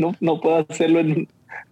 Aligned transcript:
no, 0.00 0.16
no 0.20 0.40
puedo 0.40 0.66
hacerlo 0.68 1.00
en 1.00 1.12
un, 1.12 1.28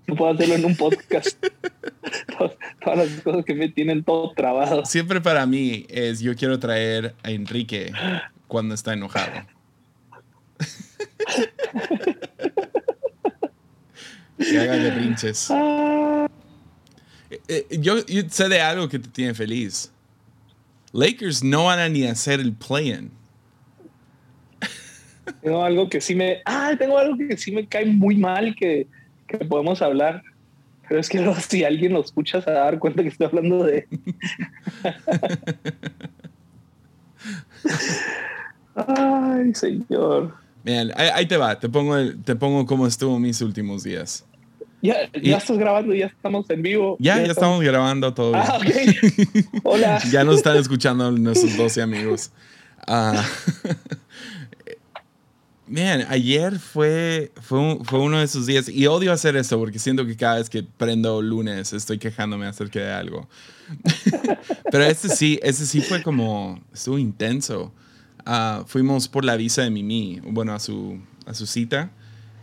no 0.06 0.14
puedo 0.14 0.32
hacerlo 0.32 0.54
en 0.54 0.64
un 0.64 0.76
podcast. 0.76 1.36
todas, 2.38 2.98
las 2.98 3.08
cosas 3.22 3.44
que 3.44 3.54
me 3.54 3.68
tienen 3.68 4.04
todo 4.04 4.32
trabado. 4.32 4.84
Siempre 4.84 5.20
para 5.20 5.46
mí 5.46 5.86
es 5.88 6.20
yo 6.20 6.36
quiero 6.36 6.58
traer 6.58 7.14
a 7.22 7.30
Enrique 7.30 7.92
cuando 8.46 8.74
está 8.74 8.92
enojado. 8.92 9.32
que 14.38 14.58
haga 14.58 14.76
berrinches. 14.76 15.50
Ah. 15.50 16.28
Eh, 17.30 17.40
eh, 17.48 17.78
yo, 17.80 17.96
sé 18.28 18.48
de 18.48 18.60
algo 18.60 18.88
que 18.88 18.98
te 18.98 19.08
tiene 19.08 19.34
feliz. 19.34 19.90
Lakers 20.92 21.42
no 21.42 21.64
van 21.64 21.78
a 21.78 21.88
ni 21.88 22.06
hacer 22.06 22.40
el 22.40 22.52
play-in. 22.52 23.10
Tengo 25.42 25.64
algo 25.64 25.88
que 25.88 26.00
sí 26.00 26.14
me. 26.14 26.38
Ah, 26.44 26.72
tengo 26.78 26.98
algo 26.98 27.16
que 27.16 27.36
sí 27.36 27.52
me 27.52 27.66
cae 27.66 27.86
muy 27.86 28.16
mal 28.16 28.54
que, 28.56 28.86
que 29.26 29.38
podemos 29.38 29.82
hablar. 29.82 30.22
Pero 30.88 31.00
es 31.00 31.08
que 31.08 31.34
si 31.48 31.64
alguien 31.64 31.92
lo 31.92 32.00
escucha 32.00 32.40
se 32.40 32.50
va 32.50 32.62
a 32.62 32.64
dar 32.64 32.78
cuenta 32.78 33.02
que 33.02 33.08
estoy 33.08 33.26
hablando 33.26 33.64
de. 33.64 33.86
Ay, 38.74 39.54
señor. 39.54 40.34
Bien, 40.64 40.90
ahí, 40.96 41.26
te 41.26 41.36
va. 41.36 41.58
Te 41.58 41.68
pongo, 41.68 41.96
te 42.24 42.34
pongo 42.36 42.64
cómo 42.66 42.86
estuvo 42.86 43.18
mis 43.18 43.40
últimos 43.42 43.82
días. 43.84 44.24
Ya, 44.80 45.10
ya 45.12 45.38
estás 45.38 45.58
grabando, 45.58 45.92
ya 45.92 46.06
estamos 46.06 46.48
en 46.50 46.62
vivo. 46.62 46.96
Ya, 47.00 47.16
ya, 47.18 47.32
estamos 47.32 47.60
grabando 47.60 48.14
todo. 48.14 48.34
Ah, 48.36 48.58
Hola. 49.64 50.00
ya 50.10 50.22
nos 50.24 50.36
están 50.36 50.56
escuchando 50.56 51.10
nuestros 51.10 51.56
12 51.56 51.82
amigos. 51.82 52.30
Uh, 52.86 53.20
Bien, 55.68 56.06
ayer 56.08 56.58
fue, 56.58 57.30
fue, 57.42 57.78
fue, 57.84 58.00
uno 58.00 58.18
de 58.18 58.24
esos 58.24 58.46
días 58.46 58.68
y 58.68 58.86
odio 58.86 59.12
hacer 59.12 59.36
esto 59.36 59.58
porque 59.58 59.78
siento 59.78 60.06
que 60.06 60.16
cada 60.16 60.36
vez 60.36 60.48
que 60.48 60.62
prendo 60.62 61.20
lunes 61.20 61.74
estoy 61.74 61.98
quejándome 61.98 62.46
acerca 62.46 62.80
de 62.80 62.90
algo. 62.90 63.28
Pero 64.70 64.84
este 64.84 65.10
sí, 65.10 65.38
este 65.42 65.66
sí 65.66 65.82
fue 65.82 66.02
como, 66.02 66.58
estuvo 66.72 66.98
intenso. 66.98 67.72
Uh, 68.26 68.64
fuimos 68.66 69.08
por 69.08 69.24
la 69.24 69.36
visa 69.36 69.62
de 69.62 69.70
Mimi, 69.70 70.20
bueno, 70.22 70.54
a 70.54 70.58
su, 70.58 70.98
a 71.26 71.34
su 71.34 71.46
cita 71.46 71.90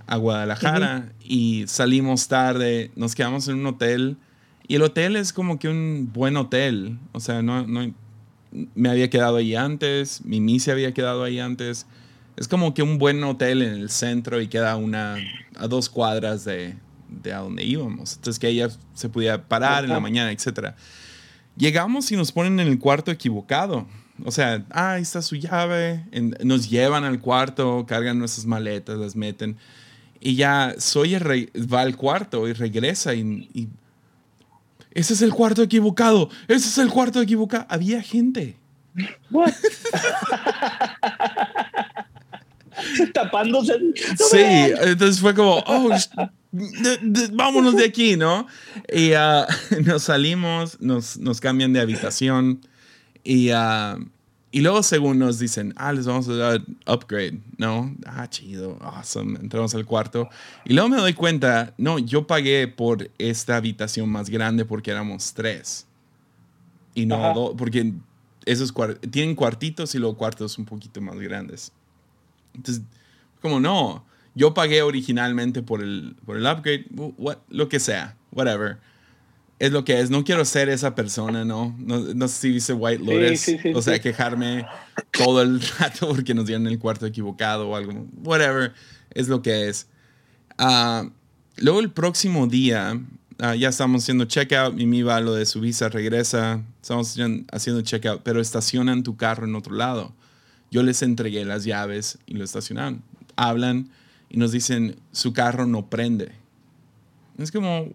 a 0.08 0.18
Guadalajara 0.18 1.12
y 1.20 1.66
salimos 1.68 2.28
tarde, 2.28 2.92
nos 2.96 3.16
quedamos 3.16 3.48
en 3.48 3.56
un 3.56 3.66
hotel 3.66 4.18
y 4.68 4.76
el 4.76 4.84
hotel 4.84 5.16
es 5.16 5.34
como 5.34 5.60
que 5.60 5.68
un 5.68 6.12
buen 6.14 6.38
hotel, 6.38 7.00
o 7.12 7.20
sea, 7.20 7.42
no, 7.42 7.66
no 7.66 7.92
me 8.76 8.90
había 8.90 9.10
quedado 9.10 9.38
ahí 9.38 9.56
antes, 9.56 10.24
Mimi 10.24 10.60
se 10.60 10.72
había 10.72 10.94
quedado 10.94 11.24
ahí 11.24 11.40
antes 11.40 11.88
es 12.38 12.48
como 12.48 12.74
que 12.74 12.84
un 12.84 12.98
buen 12.98 13.24
hotel 13.24 13.62
en 13.62 13.74
el 13.74 13.90
centro 13.90 14.42
y 14.42 14.48
queda 14.48 14.76
una, 14.76 15.18
a 15.58 15.68
dos 15.68 15.90
cuadras 15.90 16.44
de, 16.46 16.76
de 17.08 17.34
a 17.34 17.40
donde 17.40 17.64
íbamos. 17.64 18.16
Entonces 18.16 18.40
que 18.40 18.48
ella 18.50 18.70
se 18.94 19.10
podía 19.10 19.48
parar 19.48 19.84
en 19.84 19.92
la 19.92 20.00
mañana, 20.00 20.32
etc. 20.32 20.74
Llegamos 21.58 22.12
y 22.12 22.16
nos 22.16 22.32
ponen 22.32 22.60
en 22.60 22.68
el 22.68 22.80
cuarto 22.80 23.12
equivocado. 23.12 23.88
O 24.24 24.32
sea, 24.32 24.66
ah, 24.72 24.94
ahí 24.94 25.02
está 25.02 25.22
su 25.22 25.36
llave. 25.36 26.06
nos 26.44 26.70
llevan 26.70 27.04
al 27.04 27.20
cuarto, 27.20 27.86
cargan 27.88 28.20
nuestras 28.20 28.46
maletas, 28.46 28.98
las 28.98 29.16
meten. 29.16 29.58
Y 30.20 30.36
ya 30.36 30.76
Sawyer 30.78 31.50
va 31.72 31.82
al 31.82 31.98
cuarto 31.98 32.48
y 32.48 32.54
regresa 32.54 33.14
y, 33.14 33.50
y, 33.54 33.68
Ese 34.92 35.14
es 35.14 35.22
el 35.22 35.34
cuarto 35.34 35.62
equivocado. 35.62 36.30
Ese 36.48 36.68
es 36.68 36.78
el 36.78 36.90
cuarto 36.90 37.22
equivocado. 37.22 37.66
Había 37.70 38.02
gente. 38.02 38.58
What? 39.30 39.54
tapándose. 43.14 43.74
sí, 44.18 44.40
entonces 44.82 45.20
fue 45.20 45.34
como, 45.34 45.64
oh, 45.66 45.90
vámonos 47.34 47.76
de 47.76 47.86
aquí, 47.86 48.16
¿no? 48.16 48.48
Y 48.92 49.12
uh, 49.12 49.46
nos 49.86 50.04
salimos, 50.04 50.80
nos, 50.80 51.18
nos, 51.18 51.40
cambian 51.40 51.74
de 51.74 51.82
habitación 51.82 52.62
y, 53.24 53.52
uh, 53.52 53.98
y 54.52 54.62
luego 54.62 54.84
según 54.84 55.20
nos 55.20 55.40
dicen, 55.40 55.74
ah, 55.76 55.92
les 55.92 56.06
vamos 56.06 56.30
a 56.30 56.36
dar 56.36 56.62
upgrade, 56.88 57.40
¿no? 57.58 57.94
Ah, 58.06 58.30
chido, 58.30 58.78
awesome. 58.82 59.38
Entramos 59.40 59.76
al 59.76 59.86
cuarto 59.86 60.30
y 60.64 60.74
luego 60.74 60.90
me 60.90 60.98
doy 60.98 61.14
cuenta, 61.14 61.74
no, 61.78 62.00
yo 62.00 62.26
pagué 62.26 62.68
por 62.68 63.10
esta 63.18 63.58
habitación 63.58 64.10
más 64.10 64.30
grande 64.30 64.64
porque 64.64 64.92
éramos 64.92 65.34
tres. 65.34 65.86
Y 66.94 67.06
no 67.06 67.54
porque 67.58 67.92
esos 68.46 68.74
tienen 69.12 69.36
cuartitos 69.36 69.94
y 69.96 70.00
luego 70.00 70.16
cuartos 70.16 70.58
un 70.58 70.64
poquito 70.64 71.02
más 71.02 71.20
grandes. 71.20 71.74
Entonces, 72.56 72.84
como 73.42 73.60
no, 73.60 74.06
yo 74.36 74.54
pagué 74.54 74.82
originalmente 74.82 75.64
por 75.64 75.82
el, 75.82 76.16
por 76.26 76.38
el 76.38 76.46
upgrade, 76.46 76.86
what, 76.96 77.38
lo 77.50 77.70
que 77.70 77.80
sea, 77.80 78.18
whatever. 78.32 78.78
Es 79.58 79.72
lo 79.72 79.86
que 79.86 80.02
es, 80.02 80.10
no 80.10 80.26
quiero 80.26 80.44
ser 80.44 80.68
esa 80.68 80.96
persona, 80.96 81.46
¿no? 81.46 81.74
No, 81.80 82.00
no 82.00 82.28
sé 82.28 82.42
si 82.42 82.50
dice 82.50 82.74
White 82.74 83.04
Lotus, 83.04 83.76
o 83.76 83.82
sea, 83.82 84.00
quejarme 84.00 84.66
todo 85.12 85.42
el 85.42 85.62
rato 85.80 86.10
porque 86.10 86.34
nos 86.34 86.46
dieron 86.46 86.68
el 86.68 86.78
cuarto 86.78 87.06
equivocado 87.06 87.70
o 87.70 87.76
algo, 87.78 88.06
whatever, 88.24 88.74
es 89.12 89.30
lo 89.30 89.42
que 89.42 89.70
es. 89.70 89.88
Uh, 90.60 91.10
luego 91.56 91.80
el 91.80 91.90
próximo 91.90 92.48
día, 92.48 93.00
uh, 93.40 93.54
ya 93.54 93.70
estamos 93.70 94.04
haciendo 94.04 94.26
checkout, 94.26 94.76
mi 94.76 95.02
va 95.04 95.22
lo 95.22 95.34
de 95.34 95.46
su 95.46 95.62
visa, 95.62 95.88
regresa, 95.88 96.62
estamos 96.82 97.16
haciendo 97.54 97.82
checkout, 97.82 98.24
pero 98.24 98.42
estacionan 98.42 99.04
tu 99.04 99.16
carro 99.16 99.46
en 99.46 99.56
otro 99.56 99.74
lado. 99.74 100.14
Yo 100.72 100.84
les 100.84 101.02
entregué 101.02 101.46
las 101.46 101.64
llaves 101.64 102.18
y 102.26 102.34
lo 102.34 102.44
estacionaron. 102.44 103.04
Hablan 103.36 103.90
y 104.30 104.38
nos 104.38 104.52
dicen, 104.52 104.98
su 105.12 105.34
carro 105.34 105.66
no 105.66 105.90
prende. 105.90 106.32
Es 107.38 107.52
como, 107.52 107.90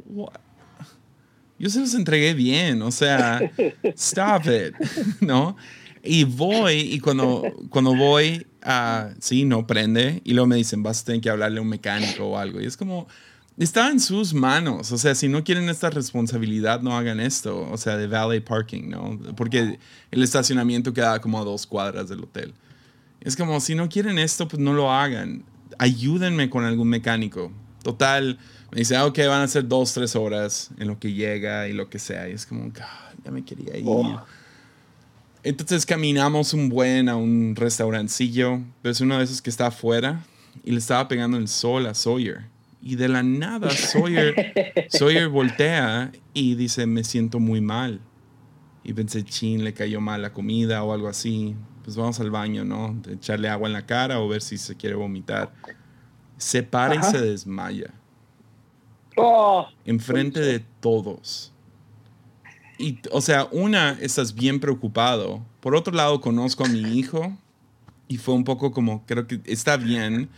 yo 1.59 1.69
se 1.69 1.81
los 1.81 1.95
entregué 1.95 2.35
bien, 2.35 2.83
o 2.83 2.91
sea, 2.91 3.41
stop 3.83 4.45
it, 4.47 4.75
¿no? 5.21 5.57
Y 6.03 6.25
voy, 6.25 6.75
y 6.75 7.01
cuando, 7.01 7.43
cuando 7.69 7.95
voy, 7.95 8.47
a 8.63 9.11
sí, 9.21 9.45
no 9.45 9.67
prende, 9.67 10.23
y 10.25 10.33
luego 10.33 10.47
me 10.47 10.57
dicen, 10.57 10.83
vas 10.83 11.03
a 11.03 11.05
tener 11.05 11.21
que 11.21 11.31
hablarle 11.31 11.59
a 11.59 11.63
un 11.63 11.69
mecánico 11.69 12.25
o 12.25 12.39
algo. 12.39 12.61
Y 12.61 12.67
es 12.67 12.77
como, 12.77 13.07
está 13.65 13.91
en 13.91 14.01
sus 14.01 14.33
manos, 14.33 14.91
o 14.91 14.99
sea, 14.99 15.15
si 15.15 15.29
no 15.29 15.45
quieren 15.45 15.69
esta 15.69 15.91
responsabilidad, 15.91 16.81
no 16.81 16.97
hagan 16.97 17.21
esto, 17.21 17.69
o 17.71 17.77
sea, 17.77 17.97
de 17.97 18.07
valet 18.07 18.43
parking, 18.43 18.89
¿no? 18.89 19.19
Porque 19.37 19.79
el 20.11 20.23
estacionamiento 20.23 20.95
queda 20.95 21.21
como 21.21 21.39
a 21.39 21.45
dos 21.45 21.67
cuadras 21.67 22.09
del 22.09 22.21
hotel. 22.21 22.55
Es 23.21 23.37
como, 23.37 23.61
si 23.61 23.75
no 23.75 23.89
quieren 23.89 24.19
esto, 24.19 24.49
pues 24.49 24.61
no 24.61 24.73
lo 24.73 24.91
hagan. 24.91 25.45
Ayúdenme 25.79 26.49
con 26.49 26.65
algún 26.65 26.89
mecánico. 26.89 27.53
Total, 27.83 28.39
me 28.73 28.79
dice, 28.79 28.97
ah, 28.97 29.05
ok, 29.05 29.19
van 29.29 29.43
a 29.43 29.49
ser 29.49 29.69
dos, 29.69 29.93
tres 29.93 30.17
horas 30.17 30.71
en 30.79 30.89
lo 30.89 30.99
que 30.99 31.13
llega 31.13 31.69
y 31.69 31.75
lo 31.75 31.91
que 31.91 31.99
sea. 31.99 32.31
Y 32.31 32.33
es 32.33 32.47
como, 32.47 32.73
ya 32.73 33.31
me 33.31 33.45
quería 33.45 33.77
ir. 33.77 33.85
Oh. 33.87 34.23
Entonces 35.43 35.85
caminamos 35.85 36.55
un 36.55 36.71
buen 36.71 37.11
a 37.11 37.17
un 37.17 37.55
restaurancillo, 37.57 38.61
pero 38.81 38.93
es 38.93 39.01
uno 39.03 39.19
de 39.19 39.25
esos 39.25 39.43
que 39.43 39.51
está 39.51 39.67
afuera 39.67 40.25
y 40.65 40.71
le 40.71 40.79
estaba 40.79 41.09
pegando 41.09 41.37
el 41.37 41.49
sol 41.49 41.87
a 41.87 41.95
Sawyer. 41.95 42.47
Y 42.83 42.97
de 42.97 43.09
la 43.09 43.23
nada 43.23 43.71
Sawyer, 43.71 44.55
Sawyer 44.89 45.29
voltea 45.29 46.13
y 46.33 46.55
dice, 46.55 46.87
me 46.87 47.05
siento 47.05 47.39
muy 47.39 47.61
mal. 47.61 48.01
Y 48.83 48.95
pensé, 48.95 49.25
chin, 49.25 49.65
le 49.65 49.75
cayó 49.75 50.01
mal 50.01 50.23
la 50.23 50.33
comida 50.33 50.83
o 50.83 50.93
algo 50.93 51.09
así 51.09 51.55
pues 51.85 51.97
vamos 51.97 52.21
al 52.21 52.31
baño, 52.31 52.65
¿no? 52.65 52.95
De 53.03 53.15
echarle 53.15 53.49
agua 53.49 53.69
en 53.69 53.73
la 53.73 53.87
cara 53.87 54.21
o 54.21 54.29
ver 54.29 54.43
si 54.43 54.59
se 54.59 54.77
quiere 54.77 54.95
vomitar. 54.95 55.53
Se 56.37 56.63
para 56.63 56.95
y 56.95 57.03
se 57.03 57.21
desmaya. 57.21 57.93
Oh, 59.17 59.67
Enfrente 59.85 60.41
de 60.41 60.61
todos. 60.81 61.53
Y, 62.79 62.99
o 63.11 63.21
sea, 63.21 63.49
una, 63.51 63.99
estás 64.01 64.35
bien 64.35 64.61
preocupado. 64.61 65.45
Por 65.61 65.75
otro 65.75 65.93
lado, 65.93 66.21
conozco 66.21 66.65
a 66.65 66.69
mi 66.69 66.81
hijo 66.97 67.37
y 68.09 68.17
fue 68.17 68.35
un 68.35 68.45
poco 68.45 68.73
como, 68.73 69.05
creo 69.05 69.27
que 69.27 69.41
está 69.45 69.77
bien. 69.77 70.31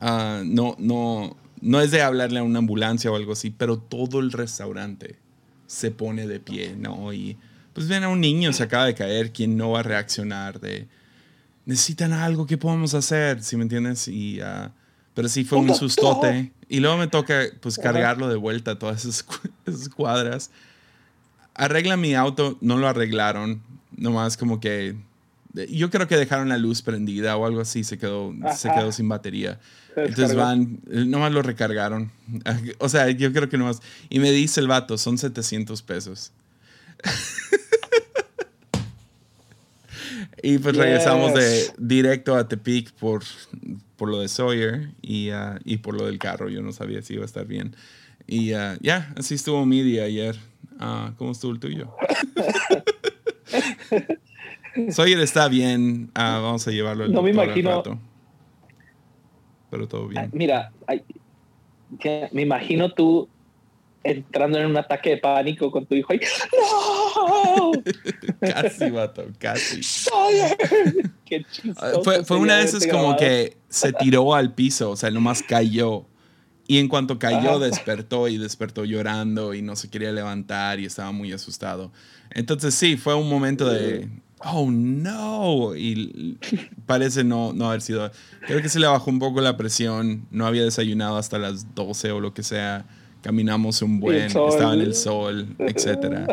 Ah, 0.00 0.42
no, 0.44 0.74
no, 0.78 1.36
no 1.60 1.80
es 1.80 1.90
de 1.90 2.02
hablarle 2.02 2.40
a 2.40 2.42
una 2.42 2.58
ambulancia 2.58 3.10
o 3.10 3.16
algo 3.16 3.32
así, 3.32 3.50
pero 3.50 3.78
todo 3.78 4.20
el 4.20 4.32
restaurante 4.32 5.16
se 5.66 5.90
pone 5.90 6.26
de 6.26 6.40
pie, 6.40 6.74
¿no? 6.76 7.12
Y 7.12 7.36
pues 7.72 7.88
ven 7.88 8.02
a 8.02 8.08
un 8.08 8.20
niño, 8.20 8.52
se 8.52 8.62
acaba 8.62 8.86
de 8.86 8.94
caer, 8.94 9.32
¿quién 9.32 9.56
no 9.56 9.70
va 9.70 9.80
a 9.80 9.82
reaccionar? 9.82 10.60
De, 10.60 10.88
necesitan 11.64 12.12
algo 12.12 12.46
que 12.46 12.58
podamos 12.58 12.94
hacer, 12.94 13.42
¿sí 13.42 13.56
me 13.56 13.62
entiendes? 13.62 14.08
Y, 14.08 14.40
uh, 14.40 14.70
pero 15.14 15.28
sí 15.28 15.44
fue 15.44 15.58
un 15.58 15.74
sustote. 15.74 16.52
Y 16.68 16.80
luego 16.80 16.96
me 16.96 17.08
toca 17.08 17.42
pues 17.60 17.78
cargarlo 17.78 18.28
de 18.28 18.36
vuelta 18.36 18.72
a 18.72 18.78
todas 18.78 19.04
esas, 19.04 19.88
cuadras. 19.94 20.50
Arregla 21.54 21.96
mi 21.96 22.14
auto, 22.14 22.56
no 22.60 22.78
lo 22.78 22.88
arreglaron, 22.88 23.62
nomás 23.96 24.36
como 24.36 24.60
que 24.60 24.96
yo 25.70 25.90
creo 25.90 26.06
que 26.06 26.16
dejaron 26.16 26.48
la 26.48 26.58
luz 26.58 26.82
prendida 26.82 27.36
o 27.36 27.46
algo 27.46 27.60
así, 27.60 27.84
se 27.84 27.98
quedó, 27.98 28.32
se 28.54 28.70
quedó 28.70 28.92
sin 28.92 29.08
batería. 29.08 29.58
Entonces 30.06 30.36
van, 30.36 30.80
nomás 30.86 31.32
lo 31.32 31.42
recargaron. 31.42 32.10
O 32.78 32.88
sea, 32.88 33.10
yo 33.10 33.32
creo 33.32 33.48
que 33.48 33.58
nomás. 33.58 33.80
Y 34.10 34.18
me 34.18 34.30
dice 34.30 34.60
el 34.60 34.68
vato, 34.68 34.98
son 34.98 35.18
700 35.18 35.82
pesos. 35.82 36.32
y 40.42 40.58
pues 40.58 40.76
regresamos 40.76 41.34
de 41.34 41.72
directo 41.78 42.36
a 42.36 42.48
Tepic 42.48 42.92
por 42.92 43.22
por 43.98 44.08
lo 44.08 44.20
de 44.20 44.28
Sawyer 44.28 44.92
y, 45.02 45.30
ah, 45.30 45.58
y 45.64 45.78
por 45.78 45.94
lo 45.94 46.06
del 46.06 46.18
carro. 46.18 46.48
Yo 46.48 46.62
no 46.62 46.72
sabía 46.72 47.02
si 47.02 47.14
iba 47.14 47.24
a 47.24 47.26
estar 47.26 47.46
bien. 47.46 47.74
Y 48.26 48.52
ah, 48.52 48.78
ya, 48.80 49.12
así 49.16 49.34
estuvo 49.34 49.66
mi 49.66 49.82
día 49.82 50.04
ayer. 50.04 50.36
Ah, 50.78 51.12
¿Cómo 51.18 51.32
estuvo 51.32 51.52
el 51.52 51.58
tuyo? 51.58 51.92
Sawyer 54.90 55.18
está 55.18 55.48
bien. 55.48 56.10
vamos 56.14 56.66
a 56.68 56.70
llevarlo 56.70 57.04
al 57.04 57.12
No 57.12 57.22
me 57.22 57.30
imagino. 57.30 58.00
Pero 59.70 59.88
todo 59.88 60.08
bien. 60.08 60.30
Mira, 60.32 60.72
me 62.32 62.42
imagino 62.42 62.92
tú 62.92 63.28
entrando 64.02 64.58
en 64.58 64.66
un 64.66 64.76
ataque 64.76 65.10
de 65.10 65.16
pánico 65.18 65.70
con 65.70 65.84
tu 65.84 65.94
hijo 65.94 66.14
y 66.14 66.20
¡No! 66.56 67.72
casi, 68.40 68.90
vato, 68.90 69.24
casi. 69.38 69.80
Qué 71.24 71.44
fue, 72.02 72.24
fue 72.24 72.38
una 72.38 72.56
de 72.56 72.64
esas 72.64 72.86
como 72.86 73.16
que 73.16 73.56
se 73.68 73.92
tiró 73.92 74.34
al 74.34 74.54
piso, 74.54 74.90
o 74.90 74.96
sea, 74.96 75.10
nomás 75.10 75.42
cayó. 75.42 76.06
Y 76.70 76.78
en 76.78 76.88
cuanto 76.88 77.18
cayó, 77.18 77.58
despertó 77.58 78.28
y 78.28 78.36
despertó 78.36 78.84
llorando 78.84 79.54
y 79.54 79.62
no 79.62 79.74
se 79.74 79.88
quería 79.88 80.12
levantar 80.12 80.78
y 80.80 80.84
estaba 80.84 81.12
muy 81.12 81.32
asustado. 81.32 81.92
Entonces 82.30 82.74
sí, 82.74 82.98
fue 82.98 83.14
un 83.14 83.28
momento 83.28 83.66
de, 83.70 84.06
oh 84.44 84.70
no, 84.70 85.74
y 85.76 86.38
parece 86.86 87.24
no, 87.24 87.52
no 87.52 87.68
haber 87.68 87.80
sido. 87.80 88.10
Creo 88.46 88.62
que 88.62 88.68
se 88.68 88.78
le 88.78 88.86
bajó 88.86 89.10
un 89.10 89.18
poco 89.18 89.40
la 89.40 89.56
presión, 89.56 90.26
no 90.30 90.46
había 90.46 90.64
desayunado 90.64 91.16
hasta 91.16 91.38
las 91.38 91.74
12 91.74 92.12
o 92.12 92.20
lo 92.20 92.34
que 92.34 92.42
sea 92.42 92.86
caminamos 93.22 93.82
un 93.82 94.00
buen, 94.00 94.26
estaba 94.26 94.74
en 94.74 94.80
el 94.80 94.94
sol, 94.94 95.56
etc. 95.58 96.30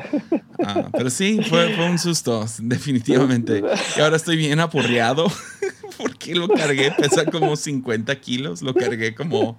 Ah, 0.63 0.87
pero 0.91 1.09
sí, 1.09 1.39
fue, 1.49 1.73
fue, 1.75 1.89
un 1.89 1.97
susto, 1.97 2.45
definitivamente. 2.59 3.63
Y 3.97 3.99
ahora 3.99 4.15
estoy 4.15 4.37
bien 4.37 4.59
apurreado 4.59 5.25
porque 5.97 6.35
lo 6.35 6.47
cargué, 6.47 6.91
pesa 6.91 7.25
como 7.25 7.55
50 7.55 8.15
kilos, 8.19 8.61
lo 8.61 8.73
cargué 8.73 9.15
como 9.15 9.57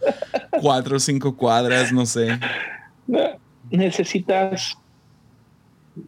4 0.61 0.97
o 0.97 1.01
5 1.01 1.37
cuadras, 1.37 1.93
no 1.93 2.07
sé. 2.07 2.39
Necesitas, 3.71 4.79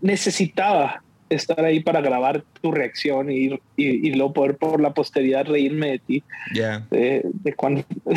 necesitaba 0.01 1.03
estar 1.31 1.65
ahí 1.65 1.81
para 1.81 2.01
grabar 2.01 2.45
tu 2.61 2.71
reacción 2.73 3.31
y, 3.31 3.59
y, 3.77 4.13
luego 4.13 4.33
poder 4.33 4.57
por 4.57 4.81
la 4.81 4.95
posteridad 4.95 5.47
reírme 5.47 5.93
de 5.93 5.99
ti. 5.99 6.23
Ya. 6.55 6.87
De, 6.91 7.23
cuando. 7.57 7.85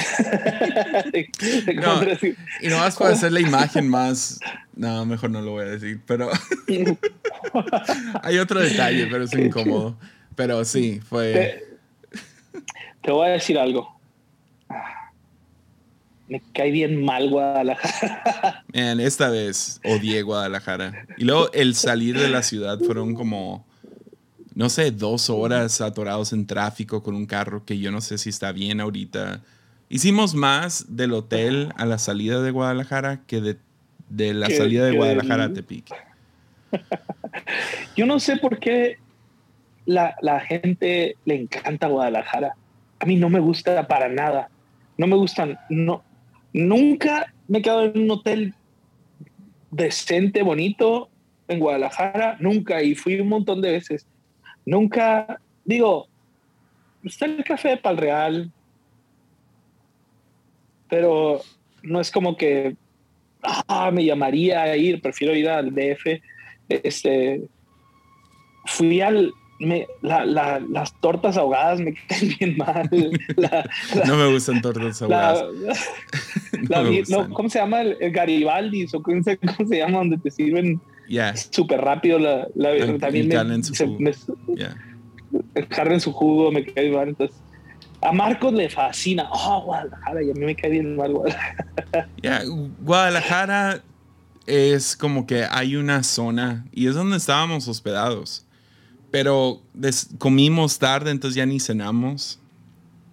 y 2.61 2.67
no 2.67 2.77
vas 2.77 2.95
para 2.97 3.13
hacer 3.13 3.31
la 3.31 3.39
imagen 3.39 3.87
más. 3.87 4.39
No, 4.75 5.05
mejor 5.05 5.29
no 5.31 5.41
lo 5.41 5.51
voy 5.51 5.63
a 5.63 5.69
decir, 5.69 6.01
pero. 6.05 6.29
Hay 8.23 8.37
otro 8.37 8.59
detalle, 8.59 9.07
pero 9.07 9.25
es 9.25 9.33
incómodo. 9.37 9.97
Pero 10.35 10.63
sí, 10.65 10.99
fue. 11.07 11.63
te 13.01 13.11
voy 13.11 13.27
a 13.27 13.31
decir 13.31 13.59
algo 13.59 14.00
me 16.31 16.41
cae 16.53 16.71
bien 16.71 17.03
mal 17.03 17.29
Guadalajara. 17.29 18.63
Man, 18.73 19.01
esta 19.01 19.29
vez 19.29 19.81
odié 19.83 20.21
Guadalajara. 20.21 21.05
Y 21.17 21.25
luego 21.25 21.51
el 21.51 21.75
salir 21.75 22.17
de 22.17 22.29
la 22.29 22.41
ciudad 22.41 22.79
fueron 22.79 23.15
como, 23.15 23.67
no 24.55 24.69
sé, 24.69 24.91
dos 24.91 25.29
horas 25.29 25.81
atorados 25.81 26.31
en 26.31 26.47
tráfico 26.47 27.03
con 27.03 27.15
un 27.15 27.25
carro 27.25 27.65
que 27.65 27.79
yo 27.79 27.91
no 27.91 27.99
sé 27.99 28.17
si 28.17 28.29
está 28.29 28.53
bien 28.53 28.79
ahorita. 28.79 29.41
Hicimos 29.89 30.33
más 30.33 30.85
del 30.95 31.11
hotel 31.11 31.73
a 31.75 31.85
la 31.85 31.97
salida 31.97 32.41
de 32.41 32.51
Guadalajara 32.51 33.23
que 33.27 33.41
de, 33.41 33.57
de 34.07 34.33
la 34.33 34.49
salida 34.49 34.85
de 34.85 34.95
Guadalajara 34.95 35.43
a 35.43 35.53
Tepic. 35.53 35.93
Yo 37.97 38.05
no 38.05 38.21
sé 38.21 38.37
por 38.37 38.57
qué 38.59 38.99
la, 39.85 40.15
la 40.21 40.39
gente 40.39 41.17
le 41.25 41.35
encanta 41.35 41.87
Guadalajara. 41.87 42.55
A 42.99 43.05
mí 43.05 43.17
no 43.17 43.29
me 43.29 43.41
gusta 43.41 43.85
para 43.89 44.07
nada. 44.07 44.49
No 44.97 45.07
me 45.07 45.17
gustan, 45.17 45.59
no, 45.69 46.03
Nunca 46.53 47.33
me 47.47 47.59
he 47.59 47.61
quedado 47.61 47.85
en 47.85 47.99
un 47.99 48.11
hotel 48.11 48.53
decente, 49.71 50.43
bonito 50.43 51.09
en 51.47 51.59
Guadalajara, 51.59 52.37
nunca, 52.39 52.81
y 52.81 52.95
fui 52.95 53.19
un 53.19 53.29
montón 53.29 53.61
de 53.61 53.71
veces. 53.71 54.07
Nunca, 54.65 55.39
digo, 55.65 56.07
está 57.03 57.25
el 57.25 57.43
café 57.43 57.69
de 57.69 57.77
Pal 57.77 57.97
Real, 57.97 58.51
pero 60.89 61.41
no 61.83 61.99
es 61.99 62.11
como 62.11 62.35
que 62.37 62.75
ah, 63.43 63.91
me 63.91 64.05
llamaría 64.05 64.61
a 64.63 64.77
ir, 64.77 65.01
prefiero 65.01 65.35
ir 65.35 65.49
al 65.49 65.73
DF. 65.73 66.21
Este, 66.69 67.41
fui 68.65 69.01
al, 69.01 69.33
las 70.01 70.93
tortas 70.99 71.37
ahogadas 71.37 71.79
me 71.79 71.93
caen 72.07 72.35
bien 72.39 72.57
mal. 72.57 72.89
no 74.05 74.17
me 74.17 74.31
gustan 74.31 74.61
tortas 74.61 75.01
ahogadas. 75.01 75.43
¿Cómo 77.33 77.49
se 77.49 77.59
llama? 77.59 77.81
El, 77.81 78.11
Garibaldi, 78.11 78.87
o 78.93 79.01
cómo 79.01 79.21
se, 79.23 79.37
llama, 79.77 79.99
donde 79.99 80.17
te 80.17 80.31
sirven 80.31 80.81
súper 81.51 81.81
rápido 81.81 82.19
la, 82.19 82.47
también 82.99 83.27
me, 83.27 83.35
en 83.35 83.63
su 83.63 83.73
jugo. 83.75 83.99
en 85.89 85.99
su 85.99 86.11
jugo, 86.11 86.51
me 86.51 86.65
cae 86.65 86.91
mal. 86.91 87.09
Entonces, 87.09 87.37
a 88.01 88.11
Marcos 88.11 88.53
le 88.53 88.69
fascina. 88.69 89.29
Oh, 89.31 89.63
Guadalajara, 89.65 90.23
y 90.23 90.31
a 90.31 90.33
mí 90.33 90.45
me 90.45 90.55
cae 90.55 90.71
bien 90.71 90.95
mal 90.95 91.13
Guadalajara. 91.13 92.09
Guadalajara 92.81 93.83
es 94.47 94.97
como 94.97 95.27
que 95.27 95.45
hay 95.49 95.75
una 95.75 96.03
zona 96.03 96.65
y 96.71 96.87
es 96.87 96.95
donde 96.95 97.17
estábamos 97.17 97.67
hospedados 97.67 98.47
pero 99.11 99.61
comimos 100.17 100.79
tarde, 100.79 101.11
entonces 101.11 101.35
ya 101.35 101.45
ni 101.45 101.59
cenamos. 101.59 102.39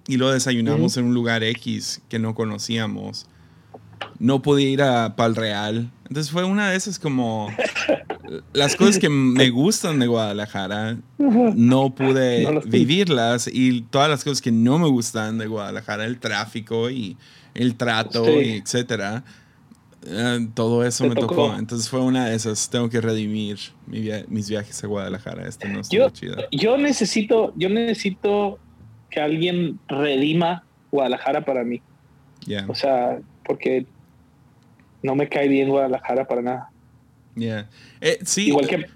Y 0.07 0.17
lo 0.17 0.31
desayunamos 0.31 0.97
en 0.97 1.05
un 1.05 1.15
lugar 1.15 1.45
X 1.45 2.01
que 2.09 2.19
no 2.19 2.35
conocíamos. 2.35 3.27
No 4.19 4.41
pude 4.41 4.63
ir 4.63 4.81
a 4.81 5.17
Pal 5.17 5.37
Real. 5.37 5.91
Entonces 6.09 6.33
fue 6.33 6.45
una 6.45 6.71
de 6.71 6.77
esas 6.77 6.99
como 6.99 7.49
las 8.55 8.75
cosas 8.75 8.99
que 8.99 9.11
me 9.11 9.51
gustan 9.51 9.99
de 9.99 10.07
Guadalajara, 10.07 10.97
no 11.19 11.95
pude 11.95 12.61
vivirlas 12.67 13.51
y 13.53 13.83
todas 13.83 14.09
las 14.09 14.25
cosas 14.25 14.41
que 14.41 14.53
no 14.53 14.79
me 14.79 14.89
gustan 14.89 15.37
de 15.37 15.47
Guadalajara, 15.47 16.07
el 16.07 16.19
tráfico 16.19 16.89
y 16.89 17.19
el 17.53 17.75
trato, 17.75 18.25
y 18.41 18.53
etcétera 18.53 19.25
eh, 20.07 20.49
todo 20.55 20.85
eso 20.85 21.09
me 21.09 21.15
tocó. 21.15 21.55
Entonces 21.57 21.89
fue 21.89 22.01
una 22.01 22.29
de 22.29 22.37
esas. 22.37 22.71
Tengo 22.71 22.89
que 22.89 23.01
redimir 23.01 23.59
mis 23.87 24.49
viajes 24.49 24.83
a 24.83 24.87
Guadalajara. 24.87 25.49
Este 25.49 25.69
no 25.69 25.81
yo, 25.91 26.09
yo 26.51 26.79
necesito, 26.79 27.53
yo 27.57 27.69
necesito 27.69 28.59
que 29.11 29.21
alguien 29.21 29.79
redima 29.89 30.65
Guadalajara 30.91 31.45
para 31.45 31.65
mí. 31.65 31.83
O 32.69 32.75
sea, 32.75 33.19
porque 33.45 33.87
no 35.03 35.15
me 35.15 35.29
cae 35.29 35.49
bien 35.49 35.69
Guadalajara 35.69 36.27
para 36.27 36.43
nada. 36.43 36.71
Eh, 38.01 38.19
sí, 38.25 38.53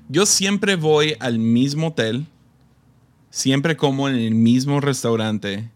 yo 0.09 0.26
siempre 0.26 0.76
voy 0.76 1.14
al 1.21 1.38
mismo 1.38 1.88
hotel, 1.88 2.26
siempre 3.30 3.76
como 3.76 4.09
en 4.09 4.16
el 4.16 4.35
mismo 4.35 4.80
restaurante 4.80 5.71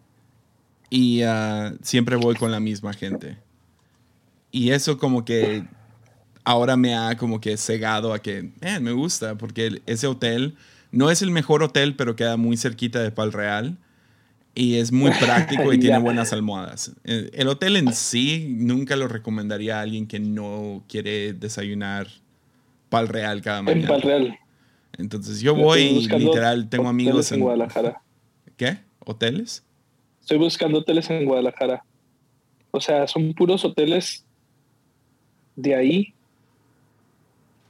y 0.90 1.22
ah, 1.22 1.74
siempre 1.82 2.16
voy 2.16 2.34
con 2.34 2.50
la 2.50 2.60
misma 2.60 2.92
gente. 2.92 3.36
Y 4.56 4.70
eso 4.70 4.96
como 4.96 5.22
que 5.26 5.64
ahora 6.42 6.78
me 6.78 6.94
ha 6.94 7.18
como 7.18 7.42
que 7.42 7.58
cegado 7.58 8.14
a 8.14 8.20
que 8.20 8.52
eh, 8.62 8.80
me 8.80 8.92
gusta, 8.92 9.36
porque 9.36 9.82
ese 9.84 10.06
hotel 10.06 10.56
no 10.90 11.10
es 11.10 11.20
el 11.20 11.30
mejor 11.30 11.62
hotel, 11.62 11.94
pero 11.94 12.16
queda 12.16 12.38
muy 12.38 12.56
cerquita 12.56 13.02
de 13.02 13.10
Pal 13.10 13.34
Real. 13.34 13.76
Y 14.54 14.76
es 14.76 14.92
muy 14.92 15.10
práctico 15.20 15.74
y 15.74 15.78
tiene 15.78 15.98
buenas 15.98 16.32
almohadas. 16.32 16.92
Eh, 17.04 17.28
el 17.34 17.48
hotel 17.48 17.76
en 17.76 17.92
sí 17.92 18.46
nunca 18.48 18.96
lo 18.96 19.08
recomendaría 19.08 19.78
a 19.78 19.82
alguien 19.82 20.06
que 20.06 20.20
no 20.20 20.82
quiere 20.88 21.34
desayunar 21.34 22.06
Pal 22.88 23.08
Real 23.08 23.42
cada 23.42 23.60
mañana. 23.60 23.82
En 23.82 23.88
Pal 23.88 24.00
Real. 24.00 24.38
Entonces 24.96 25.42
yo 25.42 25.54
voy 25.54 25.82
y 25.82 26.08
literal 26.08 26.70
tengo 26.70 26.88
amigos 26.88 27.30
en, 27.30 27.40
en 27.40 27.42
Guadalajara. 27.42 28.00
¿Qué? 28.56 28.78
¿Hoteles? 29.00 29.66
Estoy 30.22 30.38
buscando 30.38 30.78
hoteles 30.78 31.10
en 31.10 31.26
Guadalajara. 31.26 31.84
O 32.70 32.80
sea, 32.80 33.06
son 33.06 33.34
puros 33.34 33.62
hoteles 33.62 34.25
de 35.56 35.74
ahí. 35.74 36.14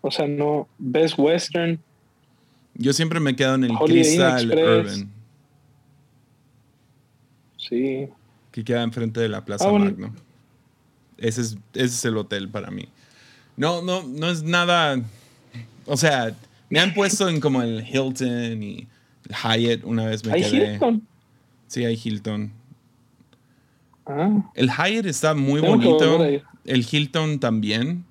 O 0.02 0.10
sea, 0.10 0.26
no. 0.26 0.68
Best 0.78 1.18
Western. 1.18 1.80
Yo 2.74 2.92
siempre 2.92 3.20
me 3.20 3.34
quedo 3.34 3.54
en 3.54 3.64
el 3.64 3.72
Crystal 3.78 4.50
Urban. 4.50 5.10
Sí. 7.56 8.08
Que 8.52 8.64
queda 8.64 8.82
enfrente 8.82 9.20
de 9.20 9.28
la 9.28 9.44
Plaza 9.44 9.68
ah, 9.68 9.72
Magno. 9.72 10.14
Ese 11.16 11.40
es, 11.40 11.56
ese 11.72 11.84
es 11.86 12.04
el 12.04 12.16
hotel 12.16 12.48
para 12.48 12.70
mí. 12.70 12.88
No, 13.56 13.82
no, 13.82 14.02
no 14.02 14.30
es 14.30 14.42
nada. 14.42 15.00
O 15.86 15.96
sea, 15.96 16.34
me 16.68 16.78
han 16.78 16.92
puesto 16.92 17.28
en 17.28 17.40
como 17.40 17.62
el 17.62 17.84
Hilton 17.86 18.62
y 18.62 18.86
el 19.28 19.34
Hyatt. 19.34 19.84
Una 19.84 20.06
vez 20.06 20.24
me 20.24 20.32
¿Hay 20.32 20.42
quedé. 20.42 20.74
Hilton? 20.74 21.06
Sí, 21.66 21.84
hay 21.84 22.00
Hilton. 22.02 22.52
Ah. 24.04 24.50
El 24.54 24.70
Hyatt 24.70 25.06
está 25.06 25.34
muy 25.34 25.60
bonito 25.60 26.18
el 26.66 26.86
Hilton 26.90 27.38
también, 27.38 28.04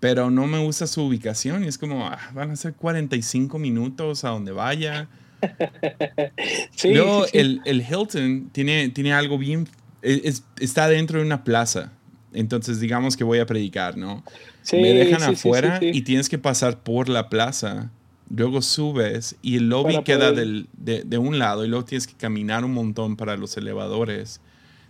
pero 0.00 0.30
no 0.30 0.46
me 0.46 0.58
gusta 0.58 0.86
su 0.86 1.02
ubicación 1.02 1.64
y 1.64 1.68
es 1.68 1.78
como, 1.78 2.06
ah, 2.06 2.30
van 2.34 2.50
a 2.50 2.56
ser 2.56 2.74
45 2.74 3.58
minutos 3.58 4.24
a 4.24 4.30
donde 4.30 4.52
vaya. 4.52 5.08
sí, 6.74 6.94
Luego, 6.94 7.26
El, 7.32 7.60
el, 7.64 7.82
Hilton 7.82 8.50
tiene, 8.52 8.88
tiene 8.88 9.12
algo 9.12 9.38
bien. 9.38 9.68
está 10.02 10.88
dentro 10.88 11.18
de 11.18 11.26
una 11.26 11.44
plaza. 11.44 11.92
Entonces, 12.32 12.80
digamos 12.80 13.16
que 13.16 13.24
voy 13.24 13.40
a 13.40 13.46
predicar, 13.46 13.96
¿no? 13.96 14.24
Me 14.72 14.92
dejan 14.94 15.22
afuera 15.22 15.80
y 15.82 16.02
tienes 16.02 16.28
que 16.28 16.38
pasar 16.38 16.82
por 16.82 17.08
la 17.08 17.28
plaza. 17.28 17.90
Luego 18.28 18.62
subes 18.62 19.34
y 19.42 19.56
el 19.56 19.68
lobby 19.68 20.02
queda 20.04 20.30
del, 20.30 20.68
de, 20.72 21.02
de, 21.02 21.18
un 21.18 21.40
lado 21.40 21.64
y 21.64 21.68
luego 21.68 21.84
tienes 21.84 22.06
que 22.06 22.14
caminar 22.14 22.64
un 22.64 22.72
montón 22.72 23.16
para 23.16 23.36
los 23.36 23.56
elevadores. 23.56 24.40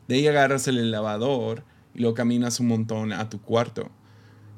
De 0.08 0.16
ahí 0.16 0.26
agarras 0.26 0.68
el 0.68 0.76
elevador 0.76 1.64
y 1.94 2.00
luego 2.00 2.14
caminas 2.14 2.60
un 2.60 2.68
montón 2.68 3.12
a 3.12 3.28
tu 3.28 3.40
cuarto. 3.40 3.90